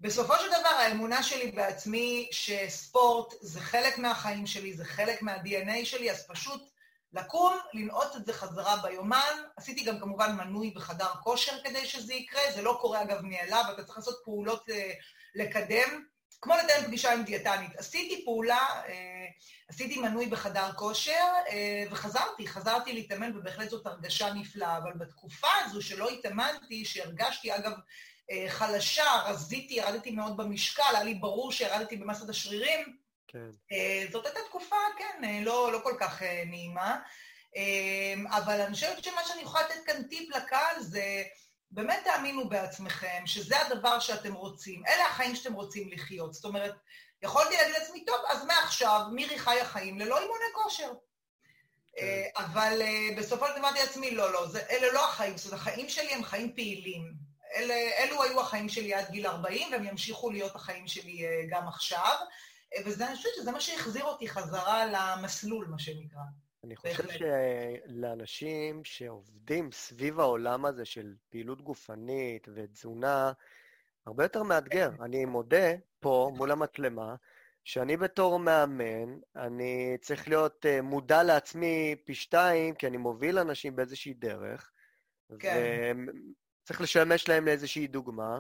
ובסופו 0.02 0.34
של 0.40 0.48
דבר 0.48 0.70
האמונה 0.70 1.24
שלי 1.24 1.52
בעצמי 1.52 2.30
שספורט 2.32 3.34
זה 3.42 3.62
חלק 3.62 3.98
מהחיים 3.98 4.48
שלי, 4.48 4.74
זה 4.74 4.86
חלק 4.86 5.22
מה-DNA 5.22 5.86
שלי, 5.86 6.12
אז 6.12 6.28
פשוט 6.28 6.62
לקום, 7.14 7.58
לנעוץ 7.74 8.16
את 8.16 8.26
זה 8.26 8.34
חזרה 8.34 8.78
ביומן. 8.78 9.44
עשיתי 9.58 9.84
גם 9.84 10.00
כמובן 10.00 10.36
מנוי 10.36 10.72
בחדר 10.72 11.08
כושר 11.24 11.64
כדי 11.64 11.86
שזה 11.86 12.14
יקרה, 12.14 12.42
זה 12.56 12.62
לא 12.62 12.78
קורה 12.82 13.02
אגב 13.02 13.22
מאליו, 13.22 13.64
אתה 13.74 13.84
צריך 13.84 13.98
לעשות 13.98 14.22
פעולות 14.24 14.70
אה, 14.70 14.92
לקדם. 15.36 16.06
כמו 16.42 16.54
לתאם 16.56 16.86
פגישה 16.86 17.14
עם 17.14 17.24
דיאטנית. 17.24 17.76
עשיתי 17.78 18.26
פעולה, 18.26 18.68
עשיתי 19.68 20.00
מנוי 20.00 20.26
בחדר 20.26 20.74
כושר, 20.74 21.26
וחזרתי, 21.92 22.48
חזרתי 22.48 22.94
להתאמן, 22.94 23.38
ובהחלט 23.38 23.70
זאת 23.70 23.88
הרגשה 23.88 24.34
נפלאה. 24.34 24.78
אבל 24.78 24.92
בתקופה 24.94 25.48
הזו 25.66 25.82
שלא 25.82 26.10
התאמנתי, 26.10 26.86
שהרגשתי, 26.86 27.56
אגב, 27.56 27.72
חלשה, 28.48 29.22
רזיתי, 29.26 29.74
ירדתי 29.74 30.12
מאוד 30.12 30.38
במשקל, 30.38 30.84
היה 30.94 31.04
לי 31.04 31.14
ברור 31.14 31.52
שירדתי 31.52 31.98
במסת 31.98 32.30
השרירים, 32.30 32.98
כן. 33.28 33.50
זאת 34.12 34.26
הייתה 34.26 34.40
תקופה, 34.50 34.76
כן, 34.98 35.44
לא, 35.44 35.72
לא 35.72 35.80
כל 35.84 35.94
כך 36.00 36.22
נעימה. 36.46 36.98
אבל 38.30 38.62
אני 38.62 38.74
חושבת 38.74 39.04
שמה 39.04 39.22
שאני 39.28 39.42
יכולה 39.42 39.64
לתת 39.64 39.86
כאן 39.86 40.04
טיפ 40.04 40.36
לקהל 40.36 40.80
זה... 40.80 41.24
באמת 41.76 42.02
תאמינו 42.04 42.50
בעצמכם 42.50 43.24
שזה 43.26 43.62
הדבר 43.62 44.00
שאתם 44.00 44.34
רוצים, 44.34 44.84
אלה 44.88 45.08
החיים 45.08 45.36
שאתם 45.36 45.54
רוצים 45.54 45.90
לחיות. 45.92 46.34
זאת 46.34 46.46
אומרת, 46.46 46.76
יכולתי 47.22 47.56
להגיד 47.58 47.76
לעצמי, 47.80 48.06
טוב, 48.06 48.18
אז 48.30 48.46
מעכשיו 48.46 49.02
מירי 49.12 49.40
חיה 49.40 49.66
חיים 49.66 50.00
ללא 50.00 50.20
אימוני 50.20 50.46
כושר. 50.54 50.92
כן. 51.96 52.06
אה, 52.06 52.46
אבל 52.46 52.82
אה, 52.82 53.18
בסופו 53.18 53.48
של 53.48 53.52
דבר 53.52 53.60
אמרתי 53.62 53.80
לעצמי, 53.80 54.12
לא, 54.12 54.34
לא, 54.34 54.48
זה, 54.48 54.62
אלה 54.70 54.94
לא 54.94 55.06
החיים, 55.06 55.38
זאת 55.38 55.46
אומרת, 55.46 55.62
החיים 55.62 55.90
שלי 55.90 56.14
הם 56.14 56.24
חיים 56.24 56.56
פעילים. 56.56 57.14
אלה, 57.56 57.74
אלו 57.74 58.24
היו 58.24 58.42
החיים 58.42 58.70
שלי 58.70 58.94
עד 58.94 59.12
גיל 59.12 59.28
40, 59.28 59.72
והם 59.72 59.84
ימשיכו 59.84 60.32
להיות 60.32 60.56
החיים 60.56 60.88
שלי 60.88 61.26
אה, 61.26 61.42
גם 61.50 61.68
עכשיו. 61.68 62.16
וזה, 62.86 63.08
אני 63.08 63.16
חושבת 63.16 63.32
שזה 63.36 63.52
מה 63.52 63.62
שהחזיר 63.62 64.04
אותי 64.04 64.28
חזרה 64.28 64.86
למסלול, 64.86 65.68
מה 65.70 65.80
שנקרא. 65.80 66.22
אני 66.66 66.76
חושב 66.76 67.04
שלאנשים 67.10 68.84
שעובדים 68.84 69.72
סביב 69.72 70.20
העולם 70.20 70.66
הזה 70.66 70.86
של 70.86 71.14
פעילות 71.30 71.62
גופנית 71.62 72.48
ותזונה, 72.56 73.32
הרבה 74.06 74.24
יותר 74.24 74.44
מאתגר. 74.44 74.90
אני 75.02 75.26
מודה 75.26 75.74
פה 76.00 76.32
מול 76.38 76.52
המצלמה, 76.52 77.16
שאני 77.64 77.98
בתור 77.98 78.40
מאמן, 78.40 79.20
אני 79.36 79.98
צריך 80.02 80.28
להיות 80.28 80.66
uh, 80.66 80.82
מודע 80.82 81.24
לעצמי 81.24 81.96
פי 82.06 82.16
שתיים, 82.16 82.76
כי 82.76 82.88
אני 82.88 82.98
מוביל 82.98 83.40
אנשים 83.40 83.76
באיזושהי 83.76 84.14
דרך, 84.14 84.72
כן. 85.40 85.98
וצריך 86.64 86.82
לשמש 86.82 87.30
להם 87.30 87.46
לאיזושהי 87.46 87.88
דוגמה, 87.88 88.40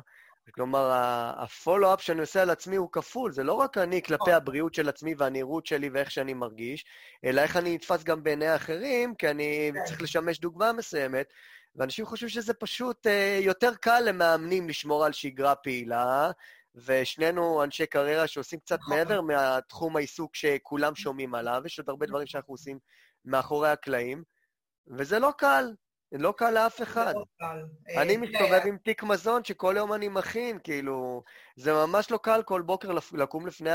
כלומר, 0.51 0.91
הפולו-אפ 1.37 2.01
שאני 2.01 2.21
עושה 2.21 2.41
על 2.41 2.49
עצמי 2.49 2.75
הוא 2.75 2.89
כפול, 2.91 3.31
זה 3.31 3.43
לא 3.43 3.53
רק 3.53 3.77
אני 3.77 4.01
כלפי 4.01 4.21
נכון. 4.21 4.33
הבריאות 4.33 4.73
של 4.73 4.89
עצמי 4.89 5.15
והנראות 5.17 5.65
שלי 5.65 5.89
ואיך 5.89 6.11
שאני 6.11 6.33
מרגיש, 6.33 6.85
אלא 7.25 7.41
איך 7.41 7.57
אני 7.57 7.75
נתפס 7.75 8.03
גם 8.03 8.23
בעיני 8.23 8.47
האחרים, 8.47 9.15
כי 9.15 9.29
אני 9.29 9.71
כן. 9.73 9.83
צריך 9.85 10.01
לשמש 10.01 10.39
דוגמה 10.39 10.73
מסוימת, 10.73 11.33
ואנשים 11.75 12.05
חושבים 12.05 12.29
שזה 12.29 12.53
פשוט 12.53 13.07
אה, 13.07 13.39
יותר 13.41 13.75
קל 13.75 13.99
למאמנים 14.05 14.69
לשמור 14.69 15.05
על 15.05 15.13
שגרה 15.13 15.55
פעילה, 15.55 16.31
ושנינו 16.75 17.63
אנשי 17.63 17.85
קריירה 17.85 18.27
שעושים 18.27 18.59
קצת 18.59 18.79
נכון. 18.79 18.97
מעבר 18.97 19.21
מהתחום 19.21 19.95
העיסוק 19.95 20.35
שכולם 20.35 20.95
שומעים 20.95 21.35
עליו, 21.35 21.61
יש 21.65 21.79
עוד 21.79 21.89
הרבה 21.89 22.05
דברים 22.05 22.27
שאנחנו 22.27 22.53
עושים 22.53 22.79
מאחורי 23.25 23.69
הקלעים, 23.69 24.23
וזה 24.87 25.19
לא 25.19 25.31
קל. 25.37 25.73
לא 26.19 26.33
קל 26.37 26.51
לאף 26.51 26.81
אחד. 26.81 27.13
לא 27.15 27.25
קל. 27.39 27.63
אני 27.97 28.15
אה, 28.15 28.17
מסתובב 28.17 28.61
עם 28.65 28.77
תיק 28.77 29.03
מזון 29.03 29.43
שכל 29.43 29.73
יום 29.77 29.93
אני 29.93 30.07
מכין, 30.07 30.59
כאילו, 30.63 31.23
זה 31.55 31.73
ממש 31.73 32.11
לא 32.11 32.17
קל 32.17 32.43
כל 32.43 32.61
בוקר 32.61 32.91
לקום 33.13 33.47
לפני 33.47 33.69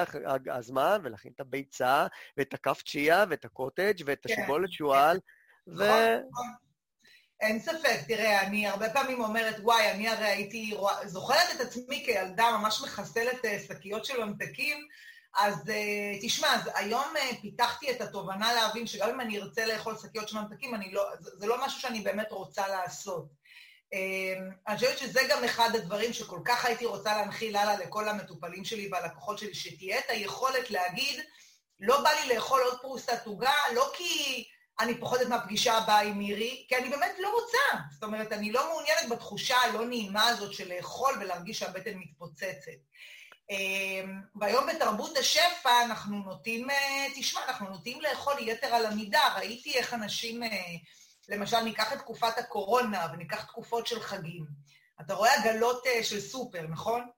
הזמן 0.50 1.00
ולהכין 1.04 1.32
את 1.34 1.40
הביצה, 1.40 2.06
ואת 2.36 2.54
הכף 2.54 2.82
צ'יה, 2.86 3.24
ואת 3.30 3.44
הקוטג', 3.44 4.02
ואת 4.06 4.26
כן, 4.26 4.32
השיבולת 4.32 4.72
שועל, 4.72 5.16
כן. 5.16 5.72
ו... 5.72 5.84
נכון, 5.84 6.28
נכון. 6.30 6.46
אין 7.40 7.58
ספק, 7.58 8.00
תראה, 8.08 8.42
אני 8.42 8.66
הרבה 8.66 8.90
פעמים 8.90 9.20
אומרת, 9.20 9.56
וואי, 9.62 9.90
אני 9.90 10.08
הרי 10.08 10.26
הייתי 10.26 10.76
זוכרת 11.04 11.54
את 11.56 11.60
עצמי 11.60 12.02
כילדה 12.06 12.58
ממש 12.58 12.82
מחסלת 12.84 13.44
אה, 13.44 13.58
שקיות 13.68 14.04
של 14.04 14.24
ממתקים, 14.24 14.88
אז 15.36 15.70
אה, 15.70 16.18
תשמע, 16.22 16.54
אז 16.54 16.70
היום 16.74 17.16
אה, 17.16 17.30
פיתחתי 17.42 17.90
את 17.90 18.00
התובנה 18.00 18.52
להבין 18.52 18.86
שגם 18.86 19.08
אם 19.08 19.20
אני 19.20 19.38
ארצה 19.38 19.66
לאכול 19.66 19.96
שקיות 20.02 20.28
של 20.28 20.38
ממתקים, 20.38 20.74
לא, 20.92 21.04
זה, 21.18 21.30
זה 21.34 21.46
לא 21.46 21.64
משהו 21.66 21.80
שאני 21.80 22.00
באמת 22.00 22.32
רוצה 22.32 22.68
לעשות. 22.68 23.26
אה, 23.94 24.34
אני 24.68 24.76
חושבת 24.76 24.98
שזה 24.98 25.20
גם 25.30 25.44
אחד 25.44 25.70
הדברים 25.74 26.12
שכל 26.12 26.40
כך 26.44 26.64
הייתי 26.64 26.86
רוצה 26.86 27.16
להנחיל 27.16 27.56
הלאה 27.56 27.76
לכל 27.76 28.08
המטופלים 28.08 28.64
שלי 28.64 28.88
והלקוחות 28.92 29.38
שלי, 29.38 29.54
שתהיה 29.54 29.98
את 29.98 30.04
היכולת 30.08 30.70
להגיד, 30.70 31.20
לא 31.80 32.02
בא 32.02 32.10
לי 32.10 32.34
לאכול 32.34 32.60
עוד 32.60 32.80
פרוסת 32.80 33.26
עוגה, 33.26 33.52
לא 33.74 33.90
כי 33.96 34.44
אני 34.80 35.00
פוחדת 35.00 35.26
מהפגישה 35.26 35.74
הבאה 35.74 36.00
עם 36.00 36.18
מירי, 36.18 36.64
כי 36.68 36.76
אני 36.76 36.88
באמת 36.88 37.12
לא 37.18 37.32
רוצה. 37.40 37.82
זאת 37.92 38.02
אומרת, 38.02 38.32
אני 38.32 38.52
לא 38.52 38.68
מעוניינת 38.68 39.08
בתחושה 39.10 39.56
הלא 39.56 39.86
נעימה 39.86 40.26
הזאת 40.26 40.52
של 40.52 40.74
לאכול 40.76 41.14
ולהרגיש 41.20 41.58
שהבטן 41.58 41.94
מתפוצצת. 41.94 42.80
אמ, 43.50 44.20
והיום 44.34 44.66
בתרבות 44.66 45.16
השפע 45.16 45.84
אנחנו 45.84 46.16
נוטים, 46.16 46.70
אה, 46.70 47.06
תשמע, 47.14 47.40
אנחנו 47.48 47.70
נוטים 47.70 48.00
לאכול 48.00 48.34
יתר 48.38 48.66
על 48.66 48.86
המידה. 48.86 49.20
ראיתי 49.36 49.74
איך 49.78 49.94
אנשים, 49.94 50.42
אה, 50.42 50.48
למשל, 51.28 51.60
ניקח 51.60 51.92
את 51.92 51.98
תקופת 51.98 52.38
הקורונה 52.38 53.06
וניקח 53.12 53.44
תקופות 53.44 53.86
של 53.86 54.00
חגים. 54.00 54.46
אתה 55.00 55.14
רואה 55.14 55.30
עגלות 55.34 55.86
אה, 55.86 56.04
של 56.04 56.20
סופר, 56.20 56.62
נכון? 56.62 57.08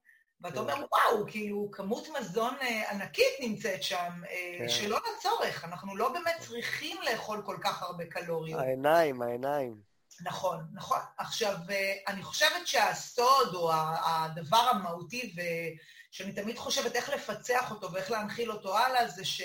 ואתה 0.40 0.60
אומר, 0.60 0.74
כן. 0.74 0.82
וואו, 0.92 1.26
כאילו, 1.26 1.68
כמות 1.72 2.08
מזון 2.20 2.54
ענקית 2.90 3.40
נמצאת 3.40 3.82
שם, 3.82 4.10
כן. 4.58 4.68
שלא 4.68 4.98
לצורך. 4.98 5.64
אנחנו 5.64 5.96
לא 5.96 6.12
באמת 6.12 6.34
צריכים 6.40 6.96
לאכול 7.02 7.42
כל 7.46 7.56
כך 7.60 7.82
הרבה 7.82 8.04
קלוריות. 8.04 8.60
העיניים, 8.60 9.22
העיניים. 9.22 9.91
נכון, 10.20 10.64
נכון. 10.72 10.98
עכשיו, 11.18 11.56
אני 12.08 12.22
חושבת 12.22 12.66
שהסוד, 12.66 13.54
או 13.54 13.72
הדבר 14.04 14.56
המהותי, 14.70 15.34
ו... 15.36 15.40
שאני 16.12 16.32
תמיד 16.32 16.58
חושבת 16.58 16.96
איך 16.96 17.08
לפצח 17.08 17.70
אותו 17.70 17.92
ואיך 17.92 18.10
להנחיל 18.10 18.52
אותו 18.52 18.78
הלאה, 18.78 19.08
זה 19.08 19.24
ש... 19.24 19.42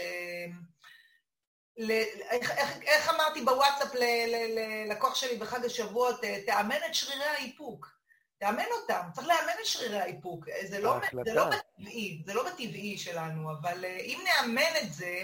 ל... 1.77 1.91
איך, 2.29 2.51
איך, 2.51 2.77
איך 2.81 3.09
אמרתי 3.09 3.41
בוואטסאפ 3.41 3.91
ללקוח 3.95 5.15
שלי 5.15 5.37
בחג 5.37 5.65
השבועות, 5.65 6.21
תאמן 6.45 6.77
את 6.89 6.95
שרירי 6.95 7.25
האיפוק. 7.25 7.97
תאמן 8.39 8.65
אותם, 8.81 9.01
צריך 9.13 9.27
לאמן 9.27 9.53
את 9.61 9.65
שרירי 9.65 9.99
האיפוק. 9.99 10.45
זה 10.67 10.79
לא, 10.79 10.99
זה 11.25 11.33
לא 11.33 11.45
בטבעי, 11.45 12.21
זה 12.25 12.33
לא 12.33 12.49
בטבעי 12.49 12.97
שלנו, 12.97 13.51
אבל 13.51 13.85
אה, 13.85 13.97
אם 13.97 14.19
נאמן 14.23 14.77
את 14.81 14.93
זה, 14.93 15.23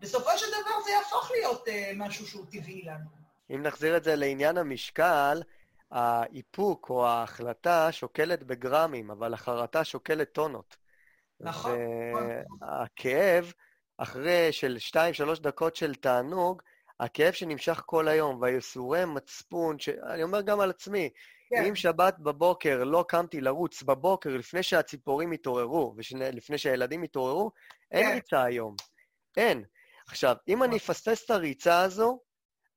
בסופו 0.00 0.38
של 0.38 0.46
דבר 0.46 0.82
זה 0.84 0.90
יהפוך 0.90 1.30
להיות 1.30 1.68
אה, 1.68 1.92
משהו 1.96 2.26
שהוא 2.26 2.46
טבעי 2.50 2.82
לנו. 2.82 3.23
אם 3.50 3.62
נחזיר 3.62 3.96
את 3.96 4.04
זה 4.04 4.16
לעניין 4.16 4.58
המשקל, 4.58 5.42
האיפוק 5.90 6.90
או 6.90 7.06
ההחלטה 7.06 7.92
שוקלת 7.92 8.42
בגרמים, 8.42 9.10
אבל 9.10 9.34
החרטה 9.34 9.84
שוקלת 9.84 10.32
טונות. 10.32 10.76
נכון. 11.40 11.78
והכאב, 12.60 13.52
אחרי 13.98 14.52
של 14.52 14.76
2-3 15.36 15.40
דקות 15.40 15.76
של 15.76 15.94
תענוג, 15.94 16.62
הכאב 17.00 17.32
שנמשך 17.32 17.82
כל 17.86 18.08
היום, 18.08 18.40
והייסורי 18.40 19.04
מצפון, 19.04 19.78
ש... 19.78 19.88
אני 19.88 20.22
אומר 20.22 20.40
גם 20.40 20.60
על 20.60 20.70
עצמי, 20.70 21.10
כן. 21.50 21.64
אם 21.64 21.74
שבת 21.74 22.18
בבוקר 22.18 22.84
לא 22.84 23.04
קמתי 23.08 23.40
לרוץ 23.40 23.82
בבוקר 23.82 24.30
לפני 24.30 24.62
שהציפורים 24.62 25.32
התעוררו, 25.32 25.94
ולפני 25.96 26.58
שהילדים 26.58 27.02
התעוררו, 27.02 27.50
אין 27.90 28.06
כן. 28.06 28.14
ריצה 28.14 28.42
היום. 28.42 28.76
אין. 29.36 29.64
עכשיו, 30.08 30.36
אם 30.48 30.62
אני 30.62 30.76
נכון. 30.76 30.90
אפספס 30.90 31.24
את 31.24 31.30
הריצה 31.30 31.80
הזו, 31.80 32.20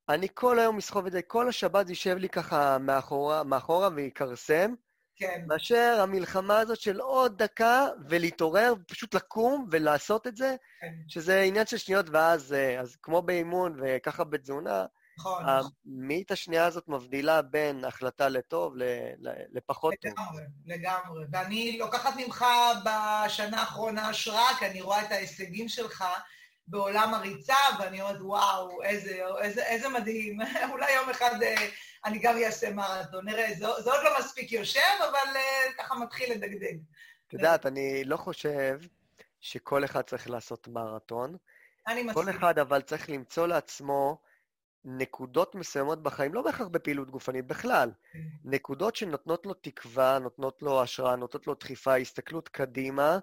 אני 0.10 0.28
כל 0.34 0.60
היום 0.60 0.78
אסחוב 0.78 1.06
את 1.06 1.12
זה, 1.12 1.22
כל 1.22 1.50
השבת 1.50 1.90
יישב 1.90 2.18
לי 2.18 2.30
ככה 2.30 2.78
מאחורה, 2.78 3.44
מאחורה 3.44 3.90
ויכרסם, 3.96 4.74
כן. 5.16 5.44
מאשר 5.48 6.00
המלחמה 6.02 6.60
הזאת 6.60 6.80
של 6.80 7.00
עוד 7.00 7.44
דקה 7.44 7.88
ולהתעורר, 8.10 8.74
פשוט 8.88 9.14
לקום 9.14 9.68
ולעשות 9.72 10.28
את 10.28 10.38
זה, 10.38 10.56
כן. 10.82 10.94
שזה 11.08 11.42
עניין 11.42 11.66
של 11.66 11.78
שניות, 11.78 12.06
ואז, 12.10 12.54
אה, 12.54 12.80
אז 12.80 12.96
כמו 12.96 13.22
באימון 13.22 13.80
וככה 13.82 14.24
בתזונה, 14.24 14.86
נכון. 15.20 15.44
המאית 15.46 16.32
השנייה 16.32 16.66
הזאת 16.66 16.88
מבדילה 16.88 17.42
בין 17.42 17.86
החלטה 17.86 18.30
לטוב 18.30 18.74
לפחות 19.52 19.94
טוב. 20.02 20.12
לגמרי, 20.12 20.44
לגמרי. 20.66 21.26
ואני 21.32 21.78
לוקחת 21.78 22.14
ממך 22.18 22.46
בשנה 22.86 23.60
האחרונה 23.60 24.10
השראה, 24.10 24.56
כי 24.60 24.66
אני 24.66 24.82
רואה 24.82 25.02
את 25.02 25.12
ההישגים 25.12 25.70
שלך 25.70 26.06
בעולם 26.68 27.14
הריצה, 27.14 27.56
ואני 27.80 28.02
אומרת, 28.02 28.22
וואו, 28.22 28.84
איזה, 28.84 29.22
איזה, 29.42 29.66
איזה 29.66 29.90
מדהים. 29.90 30.40
אולי 30.72 30.92
יום 30.92 31.10
אחד 31.10 31.44
אה, 31.44 31.68
אני 32.06 32.20
גם 32.20 32.38
אעשה 32.46 32.74
מרתון, 32.74 33.26
נראה, 33.26 33.48
זה, 33.50 33.66
זה 33.80 33.92
עוד 33.92 34.04
לא 34.04 34.20
מספיק 34.20 34.52
יושב, 34.52 34.80
אבל 35.00 35.34
uh, 35.34 35.74
ככה 35.78 35.96
מתחיל 35.96 36.34
לדגדג. 36.34 36.78
את 37.28 37.34
יודעת, 37.34 37.66
אני 37.66 38.04
לא 38.04 38.18
חושב 38.18 38.80
שכל 39.42 39.86
אחד 39.86 40.02
צריך 40.02 40.30
לעשות 40.30 40.68
מרתון. 40.68 41.38
אני 41.88 42.04
מסכים. 42.04 42.24
כל 42.24 42.30
אחד 42.30 42.60
אבל 42.60 42.82
צריך 42.82 43.10
למצוא 43.10 43.48
לעצמו 43.48 44.18
נקודות 44.86 45.56
מסוימות 45.56 46.04
בחיים, 46.04 46.34
לא 46.34 46.42
בהכרח 46.42 46.68
בפעילות 46.68 47.12
גופנית, 47.12 47.48
בכלל. 47.48 47.92
כן. 48.14 48.20
נקודות 48.44 48.96
שנותנות 48.96 49.46
לו 49.46 49.54
תקווה, 49.54 50.20
נותנות 50.20 50.62
לו 50.62 50.82
השראה, 50.82 51.16
נותנות 51.16 51.48
לו 51.48 51.54
דחיפה, 51.54 51.96
הסתכלות 51.96 52.50
קדימה, 52.50 53.20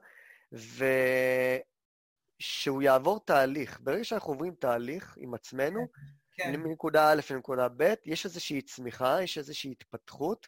ושהוא 2.40 2.82
יעבור 2.82 3.20
תהליך. 3.24 3.80
ברגע 3.80 4.04
שאנחנו 4.04 4.32
עוברים 4.32 4.54
תהליך 4.54 5.14
עם 5.20 5.34
עצמנו, 5.34 5.86
כן. 6.32 6.60
מנקודה 6.60 7.10
א' 7.12 7.20
לנקודה 7.30 7.68
ב', 7.76 7.94
יש 8.04 8.24
איזושהי 8.24 8.62
צמיחה, 8.62 9.22
יש 9.22 9.38
איזושהי 9.38 9.70
התפתחות, 9.70 10.46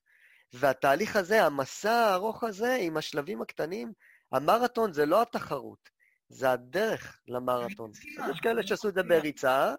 והתהליך 0.53 1.17
הזה, 1.17 1.45
המסע 1.45 1.93
הארוך 1.93 2.45
הזה, 2.45 2.79
עם 2.81 2.97
השלבים 2.97 3.43
הקטנים, 3.43 3.93
המרתון 4.33 4.93
זה 4.93 5.07
לא 5.07 5.23
התחרות, 5.23 5.89
זה 6.29 6.51
הדרך 6.51 7.21
למרתון. 7.29 7.91
יש 8.31 8.41
כאלה 8.41 8.67
שעשו 8.67 8.89
את 8.89 8.95
זה 8.95 9.03
בריצה, 9.03 9.75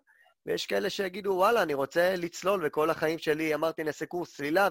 ויש 0.45 0.66
כאלה 0.66 0.89
שיגידו, 0.89 1.30
וואלה, 1.30 1.64
אני 1.64 1.74
רוצה 1.74 2.16
לצלול, 2.16 2.66
וכל 2.66 2.89
החיים 2.89 3.20
שלי 3.20 3.55
אמרתי, 3.55 3.84
נעשה 3.84 4.05
קורס 4.05 4.36
צלילה, 4.36 4.68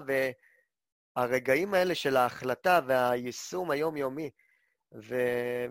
והרגעים 1.17 1.73
האלה 1.73 1.95
של 1.95 2.17
ההחלטה 2.17 2.79
והיישום 2.87 3.71
היומיומי, 3.71 4.29
ו... 4.95 5.15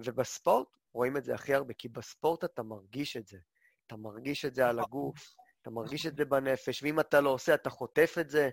ובספורט 0.05 0.69
רואים 0.97 1.17
את 1.17 1.25
זה 1.25 1.35
הכי 1.35 1.55
הרבה, 1.55 1.75
כי 1.75 1.89
בספורט 1.89 2.45
אתה 2.45 2.63
מרגיש 2.63 3.17
את 3.17 3.27
זה. 3.27 3.39
אתה 3.87 3.97
מרגיש 3.97 4.45
את 4.45 4.55
זה 4.55 4.69
על 4.69 4.81
הגוף, 4.81 5.35
אתה 5.63 5.71
מרגיש 5.71 6.07
את 6.07 6.17
זה 6.17 6.25
בנפש, 6.25 6.83
ואם 6.83 7.01
אתה 7.01 7.21
לא 7.21 7.31
עושה, 7.31 7.55
אתה 7.55 7.71
חוטף 7.71 8.15
את 8.21 8.31
זה. 8.31 8.51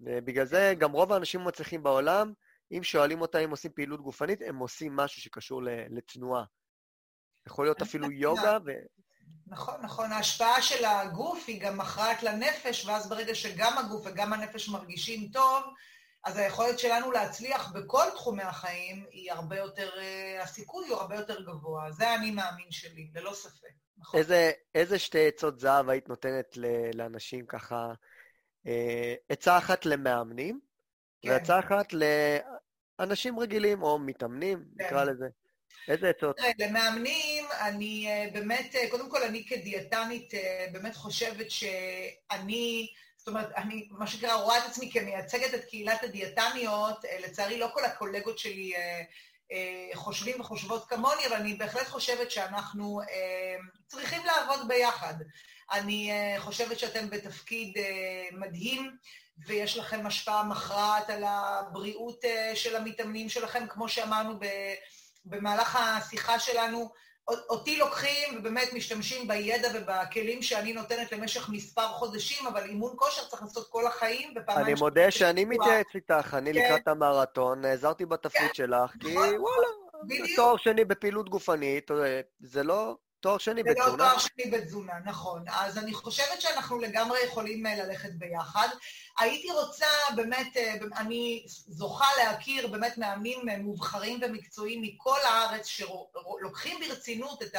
ובגלל 0.00 0.44
זה 0.44 0.74
גם 0.78 0.92
רוב 0.92 1.12
האנשים 1.12 1.40
המצליחים 1.40 1.82
בעולם, 1.82 2.32
אם 2.72 2.82
שואלים 2.82 3.20
אותם 3.20 3.38
אם 3.38 3.50
עושים 3.50 3.72
פעילות 3.74 4.00
גופנית, 4.00 4.42
הם 4.42 4.58
עושים 4.58 4.96
משהו 4.96 5.22
שקשור 5.22 5.62
לתנועה. 5.90 6.44
יכול 7.46 7.64
להיות 7.64 7.82
אפילו 7.82 8.10
יוגה 8.10 8.58
ו... 8.66 8.70
נכון, 9.46 9.80
נכון. 9.82 10.12
ההשפעה 10.12 10.62
של 10.62 10.84
הגוף 10.84 11.44
היא 11.46 11.60
גם 11.60 11.78
מכרעת 11.78 12.22
לנפש, 12.22 12.86
ואז 12.86 13.08
ברגע 13.08 13.34
שגם 13.34 13.78
הגוף 13.78 14.06
וגם 14.06 14.32
הנפש 14.32 14.68
מרגישים 14.68 15.28
טוב, 15.32 15.64
אז 16.24 16.36
היכולת 16.36 16.78
שלנו 16.78 17.12
להצליח 17.12 17.72
בכל 17.72 18.04
תחומי 18.14 18.42
החיים 18.42 19.06
היא 19.10 19.32
הרבה 19.32 19.56
יותר, 19.56 19.90
אה, 19.98 20.42
הסיכוי 20.42 20.88
הוא 20.88 20.96
הרבה 20.96 21.16
יותר 21.16 21.42
גבוה. 21.42 21.90
זה 21.90 22.08
האני 22.08 22.30
מאמין 22.30 22.70
שלי, 22.70 23.10
ללא 23.14 23.34
ספק. 23.34 23.68
נכון. 23.98 24.20
איזה, 24.20 24.50
איזה 24.74 24.98
שתי 24.98 25.28
עצות 25.28 25.60
זהב 25.60 25.88
היית 25.88 26.08
נותנת 26.08 26.56
לאנשים 26.94 27.46
ככה? 27.46 27.92
אה, 28.66 29.14
עצה 29.28 29.58
אחת 29.58 29.86
למאמנים, 29.86 30.60
כן. 31.22 31.28
ועצה 31.28 31.58
אחת 31.58 31.92
לאנשים 32.98 33.38
רגילים 33.38 33.82
או 33.82 33.98
מתאמנים, 33.98 34.64
כן. 34.78 34.84
נקרא 34.84 35.04
לזה. 35.04 35.26
איזה 35.88 36.08
עצות? 36.08 36.40
למאמנים, 36.58 37.44
אני 37.60 38.06
אה, 38.08 38.26
באמת, 38.32 38.74
אה, 38.74 38.90
קודם 38.90 39.10
כל, 39.10 39.22
אני 39.22 39.46
כדיאטנית 39.46 40.32
באמת 40.72 40.96
חושבת 40.96 41.50
שאני, 41.50 42.88
זאת 43.28 43.34
אומרת, 43.34 43.52
אני, 43.56 43.88
מה 43.90 44.06
שנקרא, 44.06 44.34
רואה 44.34 44.58
את 44.58 44.62
עצמי 44.66 44.90
כמייצגת 44.92 45.54
את 45.54 45.64
קהילת 45.64 46.02
הדיאטניות, 46.02 47.04
לצערי 47.20 47.58
לא 47.58 47.68
כל 47.74 47.84
הקולגות 47.84 48.38
שלי 48.38 48.72
חושבים 49.94 50.40
וחושבות 50.40 50.88
כמוני, 50.88 51.26
אבל 51.26 51.36
אני 51.36 51.54
בהחלט 51.54 51.88
חושבת 51.88 52.30
שאנחנו 52.30 53.00
צריכים 53.86 54.22
לעבוד 54.26 54.68
ביחד. 54.68 55.14
אני 55.72 56.12
חושבת 56.38 56.78
שאתם 56.78 57.10
בתפקיד 57.10 57.76
מדהים, 58.32 58.96
ויש 59.46 59.76
לכם 59.76 60.06
השפעה 60.06 60.42
מכרעת 60.42 61.10
על 61.10 61.24
הבריאות 61.26 62.24
של 62.54 62.76
המתאמנים 62.76 63.28
שלכם, 63.28 63.66
כמו 63.68 63.88
שאמרנו. 63.88 64.38
במהלך 65.24 65.76
השיחה 65.76 66.40
שלנו, 66.40 66.92
אותי 67.28 67.76
לוקחים 67.76 68.38
ובאמת 68.38 68.72
משתמשים 68.72 69.28
בידע 69.28 69.68
ובכלים 69.74 70.42
שאני 70.42 70.72
נותנת 70.72 71.12
למשך 71.12 71.48
מספר 71.48 71.86
חודשים, 71.86 72.46
אבל 72.46 72.62
אימון 72.62 72.92
כושר 72.96 73.24
צריך 73.24 73.42
לעשות 73.42 73.68
כל 73.70 73.86
החיים, 73.86 74.34
ופעמיים... 74.36 74.66
אני 74.66 74.74
מודה 74.74 75.10
שאני 75.10 75.44
מתייעץ 75.44 75.86
איתך, 75.94 76.34
אני 76.38 76.52
כן. 76.52 76.58
לקראת 76.58 76.88
המרתון, 76.88 77.60
נעזרתי 77.60 78.06
בתפקיד 78.06 78.48
כן. 78.48 78.54
שלך, 78.54 78.90
כי 79.00 79.14
נכון. 79.14 79.28
וואלה, 79.40 79.68
תואר 80.36 80.56
שני 80.56 80.84
בפעילות 80.84 81.28
גופנית, 81.28 81.90
זה 82.40 82.62
לא... 82.62 82.96
תואר 83.20 83.38
שני 83.38 83.62
בתזונה. 83.62 83.90
זה 83.90 83.96
לא 83.96 83.96
תואר 83.96 84.18
שני 84.18 84.50
בתזונה, 84.50 84.92
נכון. 85.04 85.44
אז 85.48 85.78
אני 85.78 85.94
חושבת 85.94 86.40
שאנחנו 86.40 86.78
לגמרי 86.78 87.18
יכולים 87.24 87.66
אה, 87.66 87.76
ללכת 87.76 88.10
ביחד. 88.12 88.68
הייתי 89.18 89.50
רוצה 89.50 89.86
באמת, 90.16 90.56
אה, 90.56 90.74
אני 90.96 91.44
זוכה 91.48 92.06
להכיר 92.18 92.66
באמת 92.66 92.98
מאמנים 92.98 93.48
אה, 93.48 93.58
מובחרים 93.58 94.20
ומקצועיים 94.22 94.82
מכל 94.82 95.18
הארץ, 95.24 95.66
שלוקחים 95.66 96.80
ברצינות 96.80 97.42
את 97.42 97.56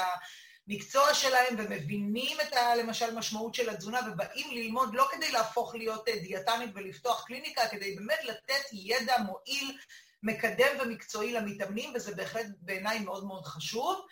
המקצוע 0.68 1.14
שלהם 1.14 1.55
ומבינים 1.57 2.38
את, 2.41 2.53
ה, 2.53 2.76
למשל, 2.76 3.16
משמעות 3.16 3.55
של 3.55 3.70
התזונה, 3.70 3.99
ובאים 4.12 4.51
ללמוד 4.51 4.93
לא 4.93 5.07
כדי 5.12 5.32
להפוך 5.32 5.76
להיות 5.76 6.05
דיאטנית 6.24 6.70
ולפתוח 6.74 7.26
קליניקה, 7.26 7.68
כדי 7.68 7.95
באמת 7.95 8.24
לתת 8.24 8.64
ידע 8.74 9.18
מועיל, 9.18 9.78
מקדם 10.24 10.78
ומקצועי 10.82 11.34
למתאמנים, 11.34 11.91
וזה 11.95 12.16
בהחלט 12.16 12.45
בעיניי 12.62 12.99
מאוד 12.99 13.26
מאוד 13.26 13.45
חשוב. 13.45 14.05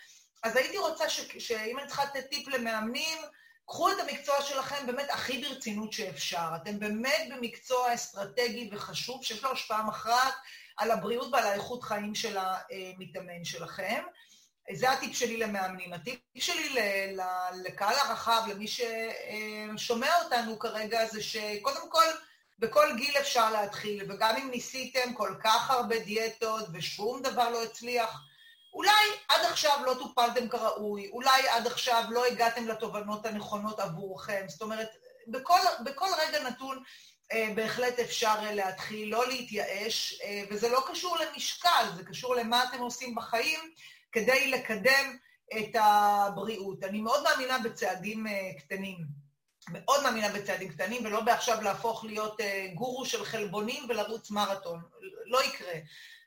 אז 0.44 0.56
הייתי 0.56 0.78
רוצה 0.78 1.10
ש, 1.10 1.22
שאם 1.40 1.80
אני 1.80 1.88
צריכה 1.88 2.04
לתת 2.06 2.30
טיפ 2.30 2.48
למאמנים, 2.48 3.18
קחו 3.66 3.92
את 3.92 3.96
המקצוע 4.00 4.42
שלכם 4.42 4.86
באמת 4.88 5.10
הכי 5.10 5.42
ברצינות 5.42 5.94
שאפשר. 5.94 6.48
אתם 6.56 6.80
באמת 6.80 7.28
במקצוע 7.32 7.94
אסטרטגי 7.94 8.70
וחשוב, 8.72 9.24
שיש 9.24 9.44
לו 9.44 9.52
השפעה 9.52 9.84
מכרעת 9.84 10.34
על 10.78 10.92
הבריאות 10.92 11.34
ועל 11.34 11.44
האיכות 11.44 11.84
חיים 11.84 12.16
של 12.16 12.38
המתאמן 12.38 13.46
שלכם. 13.46 14.04
זה 14.74 14.92
הטיפ 14.92 15.16
שלי 15.16 15.38
למאמנים. 15.38 15.94
הטיפ 15.94 16.20
שלי 16.38 16.76
לקהל 17.66 17.96
הרחב, 17.96 18.42
למי 18.50 18.66
ששומע 18.68 20.24
אותנו 20.24 20.60
כרגע, 20.60 21.06
זה 21.06 21.24
שקודם 21.24 21.90
כל, 21.90 22.06
בכל 22.60 22.96
גיל 22.98 23.18
אפשר 23.18 23.52
להתחיל, 23.52 24.12
וגם 24.12 24.36
אם 24.36 24.50
ניסיתם 24.50 25.14
כל 25.14 25.36
כך 25.44 25.72
הרבה 25.72 26.00
דיאטות 26.00 26.66
ושום 26.74 27.22
דבר 27.22 27.50
לא 27.50 27.64
הצליח, 27.64 28.22
אולי 28.78 29.05
עד 29.30 29.45
עכשיו 29.45 29.80
לא 29.86 29.93
טופלתם 29.93 30.49
כראוי, 30.49 31.09
אולי 31.11 31.47
עד 31.49 31.67
עכשיו 31.67 32.03
לא 32.09 32.25
הגעתם 32.25 32.67
לתובנות 32.67 33.25
הנכונות 33.25 33.80
עבורכם. 33.80 34.45
זאת 34.47 34.61
אומרת, 34.61 34.89
בכל, 35.28 35.59
בכל 35.84 36.07
רגע 36.17 36.49
נתון 36.49 36.84
אה, 37.32 37.49
בהחלט 37.55 37.99
אפשר 37.99 38.36
אה, 38.39 38.53
להתחיל, 38.53 39.09
לא 39.09 39.28
להתייאש, 39.28 40.21
אה, 40.23 40.43
וזה 40.49 40.69
לא 40.69 40.84
קשור 40.91 41.17
למשקל, 41.17 41.86
זה 41.95 42.03
קשור 42.03 42.36
למה 42.36 42.63
אתם 42.63 42.80
עושים 42.80 43.15
בחיים 43.15 43.59
כדי 44.11 44.51
לקדם 44.51 45.17
את 45.59 45.75
הבריאות. 45.80 46.84
אני 46.84 47.01
מאוד 47.01 47.23
מאמינה 47.23 47.59
בצעדים 47.59 48.28
אה, 48.28 48.34
קטנים. 48.59 48.97
מאוד 49.69 50.03
מאמינה 50.03 50.30
בצעדים 50.30 50.69
קטנים, 50.69 51.05
ולא 51.05 51.21
בעכשיו 51.21 51.61
להפוך 51.61 52.05
להיות 52.05 52.41
אה, 52.41 52.67
גורו 52.73 53.05
של 53.05 53.25
חלבונים 53.25 53.84
ולרוץ 53.89 54.32
מרתון. 54.32 54.82
לא 55.25 55.43
יקרה. 55.43 55.73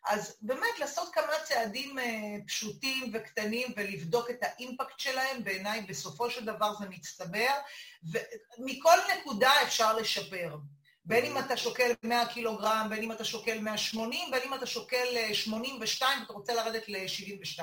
אז 0.06 0.36
באמת 0.40 0.78
לעשות 0.78 1.14
כמה 1.14 1.32
צעדים 1.44 1.98
אה, 1.98 2.36
פשוטים 2.46 3.10
וקטנים 3.14 3.68
ולבדוק 3.76 4.30
את 4.30 4.38
האימפקט 4.42 4.98
שלהם, 4.98 5.44
בעיניי 5.44 5.82
בסופו 5.82 6.30
של 6.30 6.44
דבר 6.44 6.74
זה 6.78 6.88
מצטבר, 6.88 7.52
ומכל 8.58 8.96
נקודה 9.16 9.52
אפשר 9.62 9.96
לשפר. 9.96 10.56
בין 11.04 11.24
אם 11.24 11.38
אתה 11.38 11.56
שוקל 11.56 11.92
100 12.02 12.26
קילוגרם, 12.26 12.86
בין 12.90 13.02
אם 13.02 13.12
אתה 13.12 13.24
שוקל 13.24 13.58
180, 13.60 14.30
בין 14.30 14.42
אם 14.46 14.54
אתה 14.54 14.66
שוקל 14.66 15.32
82 15.32 16.12
אה, 16.12 16.22
ואתה 16.22 16.32
רוצה 16.32 16.54
לרדת 16.54 16.88
ל-72. 16.88 17.62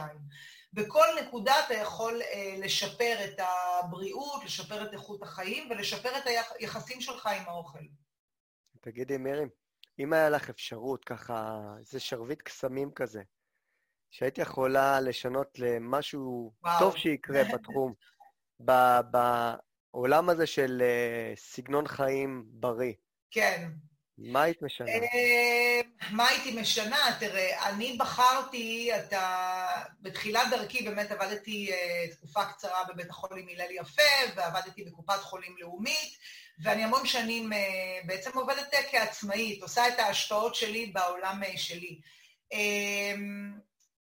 בכל 0.73 1.05
נקודה 1.21 1.53
אתה 1.65 1.73
יכול 1.73 2.21
אה, 2.21 2.55
לשפר 2.57 3.15
את 3.25 3.39
הבריאות, 3.39 4.43
לשפר 4.43 4.83
את 4.83 4.93
איכות 4.93 5.23
החיים 5.23 5.69
ולשפר 5.69 6.17
את 6.17 6.23
היחסים 6.59 7.01
שלך 7.01 7.27
עם 7.27 7.43
האוכל. 7.47 7.85
תגידי, 8.81 9.17
מירי, 9.17 9.45
אם 9.99 10.13
היה 10.13 10.29
לך 10.29 10.49
אפשרות, 10.49 11.05
ככה, 11.05 11.59
איזה 11.79 11.99
שרביט 11.99 12.41
קסמים 12.41 12.91
כזה, 12.91 13.21
שהיית 14.11 14.37
יכולה 14.37 15.01
לשנות 15.01 15.59
למשהו 15.59 16.53
וואו. 16.63 16.79
טוב 16.79 16.97
שיקרה 16.97 17.43
בתחום, 17.53 17.93
בעולם 18.59 20.29
הזה 20.29 20.47
של 20.47 20.81
uh, 20.81 21.39
סגנון 21.39 21.87
חיים 21.87 22.45
בריא. 22.47 22.93
כן. 23.31 23.71
מה 24.17 24.43
היית 24.43 24.61
משנה? 24.61 24.87
אה, 24.91 25.81
מה 26.11 26.27
הייתי 26.27 26.61
משנה? 26.61 26.97
תראה, 27.19 27.69
אני 27.69 27.95
בחרתי, 27.99 28.89
אתה... 28.95 29.67
בתחילת 30.01 30.49
דרכי 30.51 30.83
באמת 30.83 31.11
עבדתי 31.11 31.71
uh, 31.71 32.15
תקופה 32.15 32.45
קצרה 32.45 32.83
בבית 32.89 33.09
החולים 33.09 33.47
הלל 33.47 33.71
יפה, 33.71 34.01
ועבדתי 34.35 34.83
בקופת 34.83 35.19
חולים 35.19 35.55
לאומית, 35.59 36.17
ואני 36.59 36.83
המון 36.83 37.05
שנים 37.05 37.53
uh, 37.53 37.55
בעצם 38.07 38.37
עובדת 38.37 38.73
כעצמאית, 38.91 39.61
עושה 39.61 39.87
את 39.87 39.99
ההשפעות 39.99 40.55
שלי 40.55 40.85
בעולם 40.85 41.43
uh, 41.43 41.57
שלי. 41.57 41.99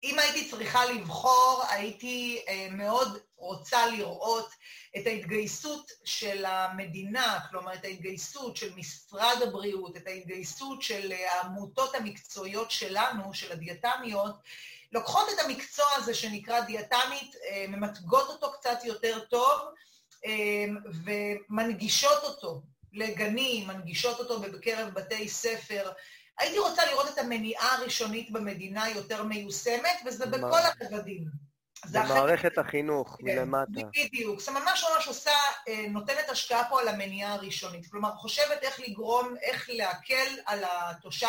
אם 0.04 0.18
הייתי 0.18 0.50
צריכה 0.50 0.84
לבחור, 0.84 1.62
הייתי 1.68 2.44
uh, 2.46 2.72
מאוד 2.72 3.18
רוצה 3.36 3.86
לראות 3.86 4.50
את 4.96 5.06
ההתגייסות 5.06 5.92
של 6.04 6.44
המדינה, 6.44 7.38
כלומר 7.50 7.74
את 7.74 7.84
ההתגייסות 7.84 8.56
של 8.56 8.74
משרד 8.76 9.42
הבריאות, 9.42 9.96
את 9.96 10.06
ההתגייסות 10.06 10.82
של 10.82 11.12
העמותות 11.12 11.94
המקצועיות 11.94 12.70
שלנו, 12.70 13.34
של 13.34 13.52
הדיאטניות, 13.52 14.34
לוקחות 14.92 15.28
את 15.34 15.38
המקצוע 15.44 15.86
הזה 15.96 16.14
שנקרא 16.14 16.60
דיאטנית, 16.60 17.36
ממתגות 17.68 18.28
אותו 18.28 18.52
קצת 18.52 18.78
יותר 18.84 19.20
טוב, 19.20 19.60
ומנגישות 21.04 22.22
אותו 22.22 22.62
לגנים, 22.92 23.66
מנגישות 23.66 24.18
אותו 24.18 24.40
בקרב 24.40 24.94
בתי 24.94 25.28
ספר. 25.28 25.90
הייתי 26.38 26.58
רוצה 26.58 26.86
לראות 26.86 27.08
את 27.08 27.18
המניעה 27.18 27.74
הראשונית 27.74 28.30
במדינה 28.30 28.90
יותר 28.90 29.22
מיושמת, 29.22 30.02
וזה 30.06 30.26
בכל 30.26 30.58
הרבדים. 30.80 31.42
במערכת 31.90 32.58
החינוך, 32.58 33.16
כן, 33.18 33.24
מלמטה. 33.24 33.70
בדיוק. 34.04 34.40
זה 34.40 34.50
ממש 34.50 34.84
ממש 34.94 35.06
עושה, 35.06 35.30
אה, 35.68 35.84
נותנת 35.88 36.28
השקעה 36.28 36.64
פה 36.68 36.80
על 36.80 36.88
המניעה 36.88 37.34
הראשונית. 37.34 37.86
כלומר, 37.90 38.12
חושבת 38.14 38.62
איך 38.62 38.80
לגרום, 38.80 39.34
איך 39.42 39.70
להקל 39.72 40.34
על 40.46 40.64
התושב, 40.64 41.26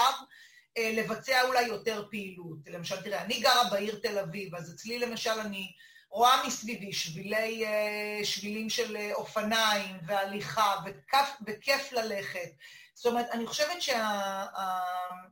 אה, 0.77 0.91
לבצע 0.93 1.41
אולי 1.41 1.61
יותר 1.61 2.05
פעילות. 2.11 2.57
למשל, 2.67 3.01
תראה, 3.01 3.21
אני 3.21 3.39
גרה 3.39 3.69
בעיר 3.71 3.99
תל 4.03 4.19
אביב, 4.19 4.55
אז 4.55 4.73
אצלי 4.73 4.99
למשל 4.99 5.39
אני 5.39 5.71
רואה 6.09 6.47
מסביבי 6.47 6.93
שבילי, 6.93 7.65
אה, 7.65 8.25
שבילים 8.25 8.69
של 8.69 8.97
אופניים 9.13 9.97
והליכה, 10.05 10.75
וכיף, 10.85 11.29
וכיף 11.47 11.91
ללכת. 11.91 12.49
זאת 12.93 13.05
אומרת, 13.05 13.29
אני 13.31 13.47
חושבת 13.47 13.81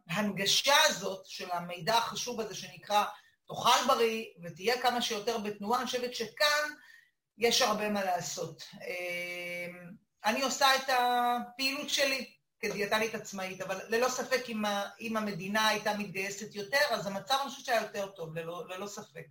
שההנגשה 0.09 0.76
הזאת 0.86 1.26
של 1.26 1.51
המידע 1.51 1.97
החשוב 1.97 2.41
הזה 2.41 2.55
שנקרא 2.55 3.05
תאכל 3.47 3.88
בריא 3.88 4.26
ותהיה 4.43 4.82
כמה 4.82 5.01
שיותר 5.01 5.38
בתנועה, 5.38 5.80
אני 5.80 5.86
חושבת 5.86 6.16
שכאן 6.16 6.70
יש 7.38 7.62
הרבה 7.62 7.89
מה 7.89 8.03
לעשות. 8.03 8.64
אני 10.26 10.41
עושה 10.41 10.76
את 10.76 10.89
הפעילות 10.89 11.89
שלי 11.89 12.34
כדיאטנית 12.59 13.16
עצמאית, 13.16 13.62
אבל 13.62 13.80
ללא 13.89 14.09
ספק 14.09 14.49
אם, 14.49 14.64
אם 14.99 15.18
המדינה 15.18 15.68
הייתה 15.68 15.97
מתגייסת 15.97 16.55
יותר, 16.55 16.78
אז 16.89 17.07
המצב 17.07 17.38
אני 17.41 17.49
חושבת 17.49 17.66
שהיה 17.66 17.82
יותר 17.82 18.07
טוב, 18.07 18.36
ללא, 18.36 18.64
ללא 18.70 18.88
ספק. 18.88 19.26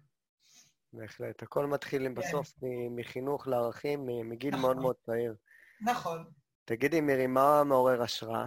בהחלט. 0.93 1.43
הכל 1.43 1.67
מתחיל 1.67 2.03
כן. 2.03 2.15
בסוף 2.15 2.53
מחינוך 2.91 3.49
לערכים 3.49 4.07
מגיל 4.07 4.51
נכון. 4.51 4.61
מאוד 4.61 4.77
מאוד 4.77 4.97
צעיר. 5.07 5.35
נכון. 5.81 6.40
תגידי, 6.71 7.01
מירי, 7.01 7.27
מה 7.27 7.65
מעורר 7.65 8.03
השראה 8.03 8.47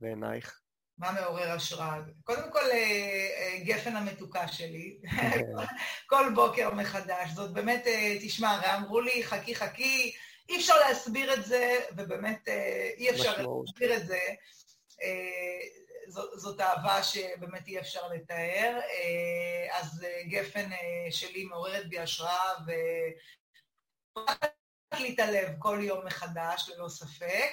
בעינייך? 0.00 0.60
מה 0.98 1.12
מעורר 1.12 1.50
השראה? 1.50 2.00
קודם 2.24 2.52
כל, 2.52 2.70
אה, 2.72 3.28
אה, 3.36 3.58
גפן 3.64 3.96
המתוקה 3.96 4.48
שלי, 4.48 5.00
כל 6.10 6.24
בוקר 6.34 6.74
מחדש. 6.74 7.30
זאת 7.34 7.52
באמת, 7.52 7.86
אה, 7.86 8.16
תשמע, 8.20 8.50
הרי 8.50 8.74
אמרו 8.74 9.00
לי, 9.00 9.24
חכי, 9.24 9.54
חכי, 9.54 10.12
אי 10.48 10.56
אפשר 10.56 10.74
להסביר 10.88 11.34
את 11.34 11.44
זה, 11.44 11.78
ובאמת 11.96 12.48
אי 12.96 13.10
אפשר 13.10 13.30
להסביר 13.30 13.96
את 13.96 14.06
זה. 14.06 14.20
זאת 16.36 16.60
אהבה 16.60 17.02
שבאמת 17.02 17.68
אי 17.68 17.78
אפשר 17.78 18.08
לתאר. 18.08 18.80
אז 19.72 20.06
גפן 20.28 20.70
שלי 21.10 21.44
מעוררת 21.44 21.88
בי 21.88 21.98
השראה, 21.98 22.52
ו... 22.66 22.72
הלב 25.18 25.48
כל 25.58 25.78
יום 25.82 26.06
מחדש, 26.06 26.70
ללא 26.74 26.88
ספק. 26.88 27.50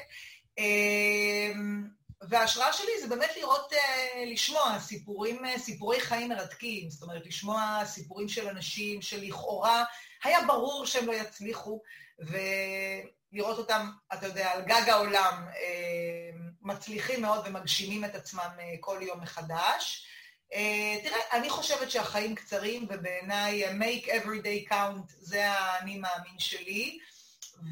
וההשראה 2.21 2.73
שלי 2.73 2.91
זה 3.01 3.07
באמת 3.07 3.29
לראות, 3.37 3.73
אה, 3.73 4.23
לשמוע 4.25 4.79
סיפורים, 4.79 5.45
אה, 5.45 5.59
סיפורי 5.59 5.99
חיים 5.99 6.29
מרתקים, 6.29 6.89
זאת 6.89 7.03
אומרת, 7.03 7.25
לשמוע 7.25 7.81
סיפורים 7.85 8.29
של 8.29 8.47
אנשים 8.47 9.01
שלכאורה 9.01 9.83
היה 10.23 10.39
ברור 10.47 10.85
שהם 10.85 11.07
לא 11.07 11.13
יצליחו, 11.13 11.81
ולראות 12.19 13.57
אותם, 13.57 13.89
אתה 14.13 14.25
יודע, 14.25 14.51
על 14.51 14.61
גג 14.61 14.89
העולם, 14.89 15.45
אה, 15.55 16.29
מצליחים 16.61 17.21
מאוד 17.21 17.47
ומגשימים 17.47 18.05
את 18.05 18.15
עצמם 18.15 18.49
כל 18.79 18.99
יום 19.01 19.21
מחדש. 19.21 20.05
תראה, 21.03 21.19
אני 21.31 21.49
חושבת 21.49 21.91
שהחיים 21.91 22.35
קצרים, 22.35 22.87
ובעיניי 22.89 23.63
make 23.79 24.05
every 24.05 24.43
day 24.43 24.71
count 24.71 25.13
זה 25.19 25.49
האני 25.51 25.97
מאמין 25.97 26.39
שלי. 26.39 26.99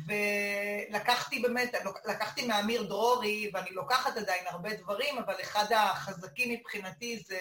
ולקחתי 0.08 1.40
באמת, 1.40 1.76
לקחתי 2.06 2.48
מאמיר 2.48 2.84
דרורי, 2.84 3.52
ואני 3.54 3.70
לוקחת 3.72 4.18
עדיין 4.18 4.44
הרבה 4.48 4.74
דברים, 4.74 5.18
אבל 5.18 5.34
אחד 5.42 5.66
החזקים 5.72 6.52
מבחינתי 6.52 7.24
זה 7.28 7.40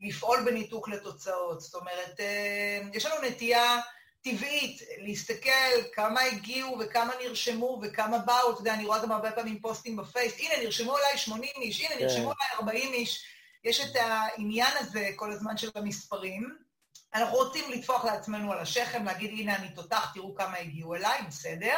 לפעול 0.00 0.42
בניתוק 0.44 0.88
לתוצאות. 0.88 1.60
זאת 1.60 1.74
אומרת, 1.74 2.20
אה, 2.20 2.80
יש 2.92 3.06
לנו 3.06 3.14
נטייה 3.28 3.80
טבעית 4.22 4.82
להסתכל 4.98 5.82
כמה 5.92 6.20
הגיעו 6.20 6.78
וכמה 6.80 7.12
נרשמו 7.22 7.80
וכמה 7.82 8.18
באו, 8.18 8.52
אתה 8.52 8.60
יודע, 8.60 8.74
אני 8.74 8.84
רואה 8.84 9.02
גם 9.02 9.12
הרבה 9.12 9.32
פעמים 9.32 9.60
פוסטים 9.60 9.96
בפייס, 9.96 10.34
הנה, 10.38 10.64
נרשמו 10.64 10.98
אליי 10.98 11.18
80 11.18 11.50
איש, 11.56 11.84
הנה, 11.84 12.00
נרשמו 12.00 12.30
כן. 12.30 12.36
אליי 12.40 12.76
40 12.76 12.92
איש. 12.92 13.24
יש 13.64 13.80
את 13.80 13.96
העניין 13.96 14.76
הזה 14.78 15.10
כל 15.16 15.32
הזמן 15.32 15.56
של 15.56 15.70
המספרים. 15.74 16.69
אנחנו 17.14 17.36
רוצים 17.36 17.72
לטפוח 17.72 18.04
לעצמנו 18.04 18.52
על 18.52 18.58
השכם, 18.58 19.04
להגיד, 19.04 19.30
הנה 19.30 19.56
אני 19.56 19.68
תותח, 19.68 20.10
תראו 20.14 20.34
כמה 20.34 20.56
הגיעו 20.56 20.94
אליי, 20.94 21.22
בסדר, 21.28 21.74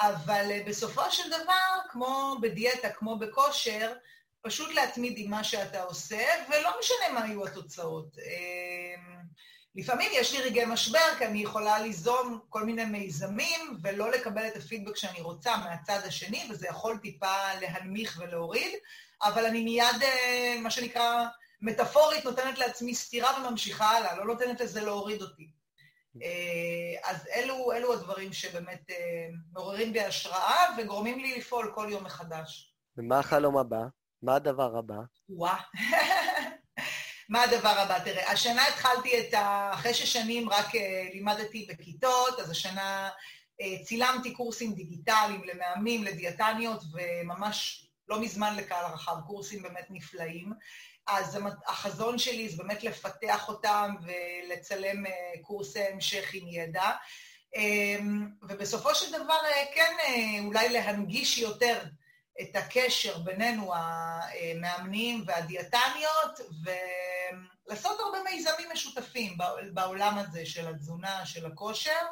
אבל 0.00 0.50
אה, 0.50 0.62
בסופו 0.66 1.10
של 1.10 1.28
דבר, 1.28 1.78
כמו 1.88 2.36
בדיאטה, 2.40 2.90
כמו 2.90 3.18
בכושר, 3.18 3.92
פשוט 4.42 4.74
להתמיד 4.74 5.14
עם 5.16 5.30
מה 5.30 5.44
שאתה 5.44 5.82
עושה, 5.82 6.24
ולא 6.48 6.70
משנה 6.80 7.12
מה 7.14 7.22
היו 7.22 7.46
התוצאות. 7.46 8.16
אמ, 8.18 9.22
לפעמים 9.74 10.10
יש 10.14 10.32
לי 10.32 10.42
רגעי 10.42 10.64
משבר, 10.64 11.14
כי 11.18 11.26
אני 11.26 11.42
יכולה 11.42 11.78
ליזום 11.78 12.40
כל 12.48 12.64
מיני 12.64 12.84
מיזמים 12.84 13.78
ולא 13.82 14.10
לקבל 14.10 14.46
את 14.46 14.56
הפידבק 14.56 14.96
שאני 14.96 15.20
רוצה 15.20 15.56
מהצד 15.56 16.00
השני, 16.04 16.46
וזה 16.50 16.66
יכול 16.66 16.98
טיפה 17.02 17.54
להנמיך 17.60 18.20
ולהוריד, 18.20 18.72
אבל 19.22 19.44
אני 19.44 19.64
מיד, 19.64 20.02
אה, 20.02 20.58
מה 20.60 20.70
שנקרא, 20.70 21.26
מטאפורית 21.62 22.24
נותנת 22.24 22.58
לעצמי 22.58 22.94
סטירה 22.94 23.38
וממשיכה 23.38 23.90
הלאה, 23.90 24.16
לא 24.16 24.24
נותנת 24.24 24.60
לזה 24.60 24.80
להוריד 24.80 25.22
אותי. 25.22 25.50
אה, 26.22 27.10
אז 27.10 27.28
אלו, 27.34 27.72
אלו 27.72 27.92
הדברים 27.92 28.32
שבאמת 28.32 28.90
אה, 28.90 29.28
מעוררים 29.52 29.92
בי 29.92 30.00
השראה 30.00 30.64
וגורמים 30.78 31.18
לי 31.18 31.38
לפעול 31.38 31.72
כל 31.74 31.88
יום 31.90 32.04
מחדש. 32.04 32.74
ומה 32.96 33.18
החלום 33.18 33.58
הבא? 33.58 33.82
מה 34.22 34.34
הדבר 34.34 34.76
הבא? 34.78 34.94
וואה. 35.28 35.60
מה 37.28 37.42
הדבר 37.42 37.68
הבא? 37.68 37.98
תראה, 37.98 38.32
השנה 38.32 38.68
התחלתי 38.68 39.20
את 39.20 39.34
ה... 39.34 39.70
אחרי 39.74 39.94
ששנים 39.94 40.48
רק 40.48 40.66
uh, 40.66 40.78
לימדתי 41.12 41.68
בכיתות, 41.70 42.40
אז 42.40 42.50
השנה 42.50 43.08
צילמתי 43.84 44.32
קורסים 44.34 44.72
דיגיטליים 44.74 45.44
למאמנים, 45.44 46.04
לדיאטניות, 46.04 46.82
וממש 46.92 47.88
לא 48.08 48.20
מזמן 48.20 48.56
לקהל 48.56 48.84
הרחב, 48.84 49.16
קורסים 49.26 49.62
באמת 49.62 49.86
נפלאים. 49.90 50.52
אז 51.06 51.38
החזון 51.66 52.18
שלי 52.18 52.48
זה 52.48 52.62
באמת 52.62 52.84
לפתח 52.84 53.48
אותם 53.48 53.94
ולצלם 54.02 55.06
אה, 55.06 55.12
קורסי 55.42 55.80
המשך 55.80 56.30
עם 56.32 56.48
ידע. 56.48 56.90
אמ, 57.56 58.28
ובסופו 58.42 58.94
של 58.94 59.12
דבר, 59.12 59.38
אה, 59.44 59.64
כן, 59.74 59.94
אה, 60.00 60.44
אולי 60.44 60.68
להנגיש 60.68 61.38
יותר 61.38 61.82
את 62.40 62.56
הקשר 62.56 63.18
בינינו, 63.18 63.72
המאמנים 63.74 65.24
והדיאטניות, 65.26 66.40
ולעשות 66.64 68.00
הרבה 68.00 68.18
מיזמים 68.30 68.68
משותפים 68.72 69.38
בעולם 69.74 70.18
הזה 70.18 70.46
של 70.46 70.68
התזונה, 70.68 71.26
של 71.26 71.46
הכושר. 71.46 72.06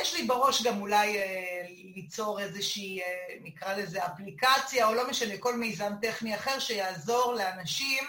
יש 0.00 0.14
לי 0.14 0.22
בראש 0.22 0.62
גם 0.62 0.80
אולי 0.80 1.18
אה, 1.18 1.62
ליצור 1.94 2.40
איזושהי, 2.40 3.02
אה, 3.02 3.06
נקרא 3.42 3.76
לזה 3.76 4.06
אפליקציה, 4.06 4.88
או 4.88 4.94
לא 4.94 5.10
משנה, 5.10 5.38
כל 5.38 5.56
מיזם 5.56 5.92
טכני 6.02 6.34
אחר 6.34 6.58
שיעזור 6.58 7.34
לאנשים, 7.34 8.04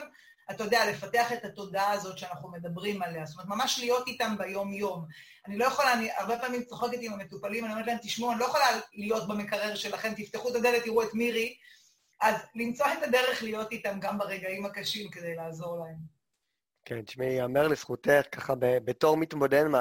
אתה 0.52 0.64
יודע, 0.64 0.92
לפתח 0.92 1.34
את 1.34 1.46
התודעה 1.46 1.92
הזאת 1.92 2.18
שאנחנו 2.18 2.52
מדברים 2.52 3.02
עליה. 3.02 3.26
זאת 3.26 3.36
אומרת, 3.36 3.58
ממש 3.58 3.80
להיות 3.80 4.08
איתם 4.08 4.36
ביום-יום. 4.38 5.06
אני 5.48 5.58
לא 5.58 5.66
יכולה, 5.66 5.94
אני 5.94 6.12
הרבה 6.18 6.40
פעמים 6.40 6.64
צוחקת 6.64 6.98
עם 7.02 7.14
המטופלים, 7.14 7.66
אני 7.66 7.74
אומרת 7.74 7.88
להם, 7.88 7.98
תשמעו, 8.02 8.32
אני 8.32 8.40
לא 8.40 8.46
יכולה 8.46 8.66
להיות 8.94 9.28
במקרר 9.28 9.76
שלכם, 9.76 10.14
תפתחו 10.14 10.50
את 10.50 10.56
הדלת, 10.56 10.84
תראו 10.84 11.04
את 11.04 11.14
מירי, 11.14 11.56
אז 12.22 12.36
למצוא 12.56 12.86
את 12.86 13.04
הדרך 13.04 13.44
להיות 13.44 13.72
איתם 13.72 14.00
גם 14.00 14.18
ברגעים 14.18 14.66
הקשים 14.66 15.12
כדי 15.12 15.36
לעזור 15.36 15.86
להם. 15.86 16.23
כן, 16.86 17.02
תשמעי, 17.02 17.28
ייאמר 17.28 17.68
לזכותך, 17.68 18.22
ככה 18.32 18.54
בתור 18.60 19.18
מתבונן, 19.18 19.72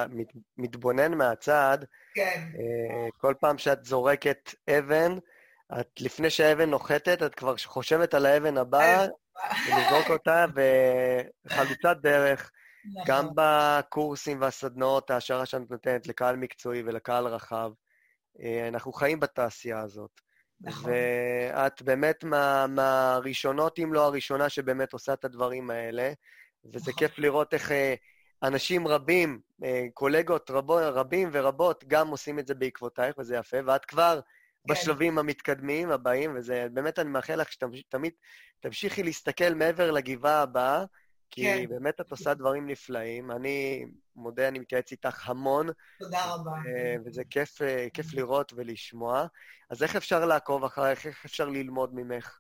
מתבונן 0.57 1.15
מהצד, 1.15 1.79
כן. 2.15 2.49
אה, 2.59 3.09
כל 3.19 3.35
פעם 3.41 3.59
שאת 3.59 3.85
זורקת 3.85 4.55
אבן, 4.71 5.19
את 5.81 5.89
לפני 6.01 6.31
שהאבן 6.31 6.71
נוחתת, 6.71 7.23
את 7.23 7.35
כבר 7.35 7.55
חושבת 7.65 8.15
על 8.15 8.27
האבן 8.27 8.57
הבאה, 8.57 9.07
ולזרוק 9.67 10.11
אותה, 10.11 10.45
וחלוצת 11.47 11.97
דרך, 12.03 12.51
נכון. 12.85 13.03
גם 13.07 13.29
בקורסים 13.35 14.41
והסדנאות, 14.41 15.11
ההשערה 15.11 15.47
שאת 15.47 15.71
נותנת 15.71 16.07
לקהל 16.07 16.37
מקצועי 16.37 16.83
ולקהל 16.83 17.27
רחב. 17.27 17.71
אה, 18.43 18.69
אנחנו 18.69 18.93
חיים 18.93 19.21
בתעשייה 19.21 19.81
הזאת. 19.81 20.21
נכון. 20.61 20.91
ואת 20.91 21.83
באמת 21.83 22.25
מה, 22.25 22.67
מהראשונות, 22.67 23.79
אם 23.79 23.93
לא 23.93 24.07
הראשונה, 24.07 24.49
שבאמת 24.49 24.93
עושה 24.93 25.13
את 25.13 25.25
הדברים 25.25 25.71
האלה. 25.71 26.13
וזה 26.65 26.91
נכון. 26.91 26.95
כיף 26.95 27.19
לראות 27.19 27.55
איך 27.55 27.73
אה, 27.73 27.95
אנשים 28.43 28.89
רבים, 28.89 29.41
אה, 29.65 29.87
קולגות 29.95 30.51
רבו, 30.51 30.79
רבים 30.83 31.29
ורבות, 31.33 31.85
גם 31.87 32.09
עושים 32.09 32.39
את 32.39 32.47
זה 32.47 32.55
בעקבותייך, 32.55 33.19
וזה 33.19 33.37
יפה, 33.37 33.57
ואת 33.67 33.85
כבר 33.85 34.21
כן. 34.67 34.75
בשלבים 34.75 35.19
המתקדמים 35.19 35.91
הבאים, 35.91 36.33
וזה, 36.37 36.67
באמת 36.73 36.99
אני 36.99 37.11
מאחל 37.11 37.35
לך 37.35 37.53
שתמיד 37.53 38.13
תמשיכי 38.61 39.03
להסתכל 39.03 39.55
מעבר 39.55 39.91
לגבעה 39.91 40.43
הבאה, 40.43 40.85
כי 41.31 41.43
כן. 41.43 41.69
באמת 41.69 42.01
את 42.01 42.11
עושה 42.11 42.35
דברים 42.35 42.67
נפלאים. 42.67 43.31
אני 43.31 43.87
מודה, 44.17 44.49
אני 44.49 44.59
מתייעץ 44.59 44.93
איתך 44.93 45.29
המון. 45.29 45.69
תודה 45.99 46.35
רבה. 46.35 46.51
אה, 46.51 46.97
וזה 47.05 47.23
כיף, 47.31 47.59
כיף 47.95 48.15
לראות 48.15 48.53
ולשמוע. 48.57 49.27
אז 49.71 49.83
איך 49.83 49.97
אפשר 49.97 50.25
לעקוב 50.25 50.65
אחרייך? 50.65 51.07
איך 51.07 51.25
אפשר 51.25 51.49
ללמוד 51.49 51.95
ממך? 51.95 52.39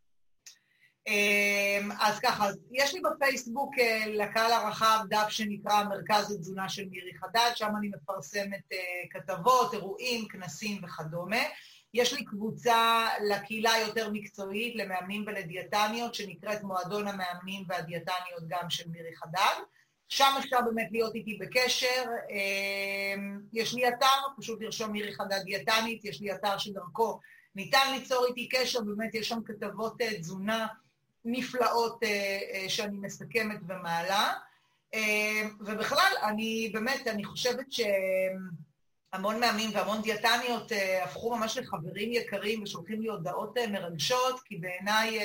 אמ, 1.07 1.91
אז 2.01 2.21
ככה, 2.21 2.47
יש 2.73 2.95
לי 2.95 3.01
בפייסבוק 3.01 3.75
אה, 3.79 4.05
לקהל 4.07 4.53
הרחב 4.53 5.05
דף 5.09 5.29
שנקרא 5.29 5.85
מרכז 5.85 6.33
התזונה 6.33 6.69
של 6.69 6.85
מירי 6.91 7.13
חדד, 7.21 7.51
שם 7.55 7.71
אני 7.79 7.89
מפרסמת 7.89 8.73
אה, 8.73 8.79
כתבות, 9.11 9.75
אירועים, 9.75 10.29
כנסים 10.29 10.85
וכדומה. 10.85 11.43
יש 11.95 12.13
לי 12.13 12.25
קבוצה 12.25 13.07
לקהילה 13.29 13.73
יותר 13.87 14.11
מקצועית, 14.11 14.77
למאמנים 14.77 15.25
ולדיאטניות, 15.27 16.15
שנקראת 16.15 16.63
מועדון 16.63 17.09
המאמנים 17.09 17.65
והדיאטניות 17.69 18.43
גם 18.49 18.71
של 18.71 18.89
מירי 18.89 19.17
חדד. 19.17 19.63
שם 20.09 20.35
אפשר 20.39 20.57
באמת 20.65 20.89
להיות 20.91 21.15
איתי 21.15 21.39
בקשר. 21.41 22.05
אמ, 22.31 23.41
יש 23.53 23.75
לי 23.75 23.89
אתר, 23.89 24.07
פשוט 24.39 24.63
לרשום 24.63 24.93
מירי 24.93 25.15
חדד 25.15 25.43
דיאטנית, 25.45 26.05
יש 26.05 26.21
לי 26.21 26.33
אתר 26.33 26.59
שדרכו 26.59 27.21
ניתן 27.55 27.95
ליצור 27.95 28.27
איתי 28.27 28.49
קשר, 28.49 28.81
באמת 28.81 29.15
יש 29.15 29.29
שם 29.29 29.39
כתבות 29.45 30.01
אה, 30.01 30.19
תזונה 30.21 30.67
נפלאות 31.25 32.03
אה, 32.03 32.39
אה, 32.53 32.69
שאני 32.69 32.97
מסכמת 32.97 33.59
ומעלה. 33.69 34.33
אמ, 34.95 35.57
ובכלל, 35.61 36.13
אני 36.23 36.71
באמת, 36.75 37.07
אני 37.07 37.25
חושבת 37.25 37.67
שהמון 37.73 39.41
מאמנים 39.41 39.71
והמון 39.75 40.03
דיאטניות 40.03 40.73
הפכו 41.03 41.37
ממש 41.37 41.59
לחברים 41.59 42.13
יקרים 42.13 42.63
ושולחים 42.63 43.01
לי 43.01 43.09
הודעות 43.09 43.59
מרגשות, 43.71 44.41
כי 44.45 44.57
בעיניי 44.57 45.19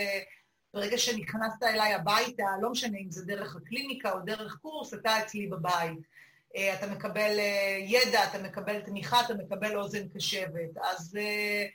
ברגע 0.73 0.97
שנכנסת 0.97 1.63
אליי 1.63 1.93
הביתה, 1.93 2.43
לא 2.61 2.69
משנה 2.69 2.97
אם 2.97 3.11
זה 3.11 3.25
דרך 3.25 3.55
הקליניקה 3.55 4.11
או 4.11 4.19
דרך 4.19 4.57
קורס, 4.61 4.93
אתה 4.93 5.19
אצלי 5.19 5.47
בבית. 5.47 5.99
אה, 6.55 6.73
אתה 6.73 6.87
מקבל 6.87 7.39
אה, 7.39 7.77
ידע, 7.79 8.23
אתה 8.23 8.43
מקבל 8.43 8.81
תמיכה, 8.81 9.21
אתה 9.25 9.33
מקבל 9.33 9.77
אוזן 9.77 10.07
קשבת. 10.07 10.77
אז, 10.83 11.17
אה, 11.19 11.65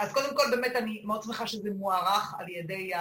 אז 0.00 0.12
קודם 0.12 0.36
כל, 0.36 0.42
באמת, 0.50 0.76
אני 0.76 1.02
מאוד 1.04 1.22
שמחה 1.22 1.46
שזה 1.46 1.70
מוערך 1.70 2.34
על 2.38 2.48
ידי 2.48 2.92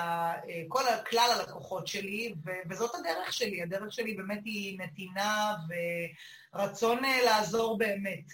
כל 0.68 0.84
כלל 1.10 1.30
הלקוחות 1.36 1.88
שלי, 1.88 2.36
וזאת 2.70 2.96
הדרך 2.96 3.34
שלי. 3.34 3.62
הדרך 3.62 3.94
שלי 3.94 4.14
באמת 4.14 4.40
היא 4.46 4.80
נתינה 4.80 5.56
ורצון 6.54 7.00
לעזור 7.26 7.78
באמת. 7.78 8.32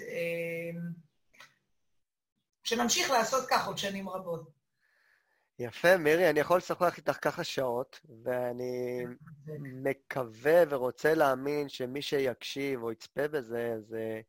שנמשיך 2.63 3.11
לעשות 3.11 3.45
כך 3.49 3.67
עוד 3.67 3.77
שנים 3.77 4.09
רבות. 4.09 4.49
יפה, 5.59 5.97
מירי, 5.97 6.29
אני 6.29 6.39
יכול 6.39 6.57
לשוחח 6.57 6.97
איתך 6.97 7.17
ככה 7.21 7.43
שעות, 7.43 7.99
ואני 8.23 9.05
מקווה 9.83 10.63
ורוצה 10.69 11.13
להאמין 11.13 11.69
שמי 11.69 12.01
שיקשיב 12.01 12.83
או 12.83 12.91
יצפה 12.91 13.27
בזה, 13.27 13.75
זה 13.81 14.21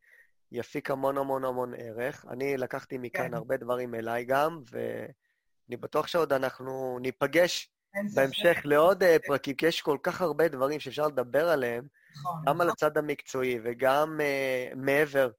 יפיק 0.51 0.91
המון 0.91 1.17
המון 1.17 1.45
המון 1.45 1.73
ערך. 1.77 2.25
אני 2.29 2.57
לקחתי 2.57 2.97
מכאן 2.97 3.27
כן. 3.27 3.33
הרבה 3.33 3.57
דברים 3.57 3.95
אליי 3.95 4.25
גם, 4.25 4.61
ואני 4.71 5.77
בטוח 5.77 6.07
שעוד 6.07 6.33
אנחנו 6.33 6.99
ניפגש 7.01 7.71
בהמשך 8.13 8.57
לעוד 8.63 9.03
אה, 9.03 9.17
פרקים, 9.27 9.55
כי 9.55 9.65
יש 9.65 9.81
כל 9.81 9.97
כך 10.03 10.21
הרבה 10.21 10.47
דברים 10.47 10.79
שאפשר 10.79 11.07
לדבר 11.07 11.49
עליהם, 11.49 11.87
נכון, 12.15 12.41
גם 12.47 12.61
על 12.61 12.69
הצד 12.69 12.97
המקצועי 12.97 13.59
וגם 13.63 14.19
uh, 14.19 14.75
מעבר. 14.75 15.29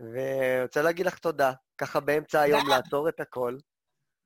ורוצה 0.00 0.82
להגיד 0.82 1.06
לך 1.06 1.18
תודה, 1.18 1.52
ככה 1.78 2.00
באמצע 2.00 2.40
היום 2.40 2.68
לעצור 2.68 3.08
את 3.08 3.20
הכל. 3.20 3.56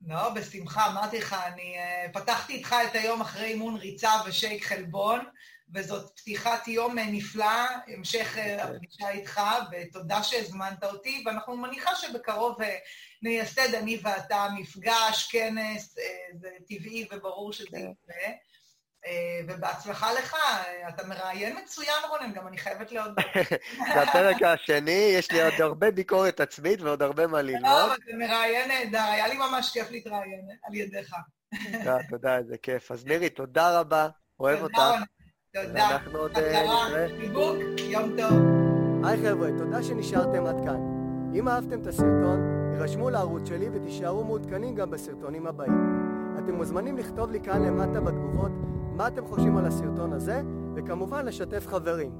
לא, 0.06 0.34
בשמחה, 0.34 0.86
אמרתי 0.90 1.18
לך, 1.18 1.36
אני 1.46 1.76
uh, 1.78 2.12
פתחתי 2.12 2.52
איתך 2.52 2.74
את 2.90 2.94
היום 2.94 3.20
אחרי 3.20 3.44
אימון 3.44 3.76
ריצה 3.76 4.10
ושייק 4.26 4.64
חלבון, 4.64 5.20
וזאת 5.74 6.10
פתיחת 6.16 6.68
יום 6.68 6.98
uh, 6.98 7.02
נפלא, 7.06 7.66
המשך 7.86 8.36
uh, 8.36 8.62
הפגישה 8.62 9.10
איתך, 9.10 9.40
ותודה 9.72 10.22
שהזמנת 10.22 10.84
אותי, 10.84 11.22
ואנחנו 11.26 11.56
מניחה 11.56 11.94
שבקרוב 11.94 12.62
uh, 12.62 12.64
נייסד 13.22 13.74
אני 13.74 14.00
ואתה 14.02 14.48
מפגש, 14.58 15.28
כנס, 15.32 15.94
זה 16.40 16.48
טבעי 16.68 17.06
וברור 17.12 17.52
שזה 17.52 17.68
כן. 17.70 17.78
יקרה. 17.78 18.32
אה, 19.06 19.40
ובהצלחה 19.48 20.12
לך, 20.12 20.36
אתה 20.88 21.06
מראיין 21.06 21.56
מצוין, 21.62 21.96
רונן, 22.08 22.32
גם 22.32 22.46
אני 22.46 22.58
חייבת 22.58 22.92
להודות. 22.92 23.24
זה 23.94 24.02
הפרק 24.02 24.42
השני, 24.42 25.12
יש 25.14 25.30
לי 25.30 25.42
עוד 25.42 25.52
הרבה 25.58 25.90
ביקורת 25.90 26.40
עצמית 26.40 26.80
ועוד 26.80 27.02
הרבה 27.02 27.26
מה 27.26 27.42
ללמוד. 27.42 27.64
לא, 27.64 27.94
אתה 27.94 28.16
מראיין 28.18 28.68
נהדר, 28.68 29.02
היה 29.12 29.28
לי 29.28 29.36
ממש 29.36 29.70
כיף 29.72 29.90
להתראיין 29.90 30.48
על 30.64 30.74
ידיך. 30.74 31.14
תודה, 31.72 31.96
תודה, 32.08 32.36
איזה 32.38 32.58
כיף. 32.58 32.92
אז 32.92 33.04
מירי, 33.04 33.30
תודה 33.30 33.80
רבה, 33.80 34.08
אוהב 34.40 34.62
אותך. 34.62 34.80
תודה. 35.52 35.90
אנחנו 35.90 36.18
עוד 36.18 36.30
אה. 36.36 37.06
חיבוק, 37.20 37.56
יום 37.90 38.10
טוב. 38.18 38.38
היי 39.04 39.16
חבר'ה, 39.16 39.48
תודה 39.58 39.82
שנשארתם 39.82 40.46
עד 40.46 40.56
כאן. 40.64 40.80
אם 41.34 41.48
אהבתם 41.48 41.80
את 41.82 41.86
הסרטון, 41.86 42.40
הירשמו 42.72 43.10
לערוץ 43.10 43.48
שלי 43.48 43.68
ותישארו 43.72 44.24
מעודכנים 44.24 44.74
גם 44.74 44.90
בסרטונים 44.90 45.46
הבאים. 45.46 45.72
אתם 46.38 46.54
מוזמנים 46.54 46.98
לכתוב 46.98 47.30
לי 47.30 47.40
כאן 47.40 47.62
למטה 47.62 48.00
בתגובות 48.00 48.50
מה 48.96 49.08
אתם 49.08 49.26
חושבים 49.26 49.56
על 49.56 49.66
הסרטון 49.66 50.12
הזה, 50.12 50.42
וכמובן 50.76 51.26
לשתף 51.26 51.66
חברים. 51.66 52.12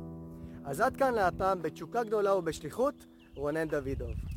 אז 0.64 0.80
עד 0.80 0.96
כאן 0.96 1.14
להפעם 1.14 1.62
בתשוקה 1.62 2.04
גדולה 2.04 2.36
ובשליחות, 2.36 3.06
רונן 3.36 3.68
דוידוב. 3.68 4.29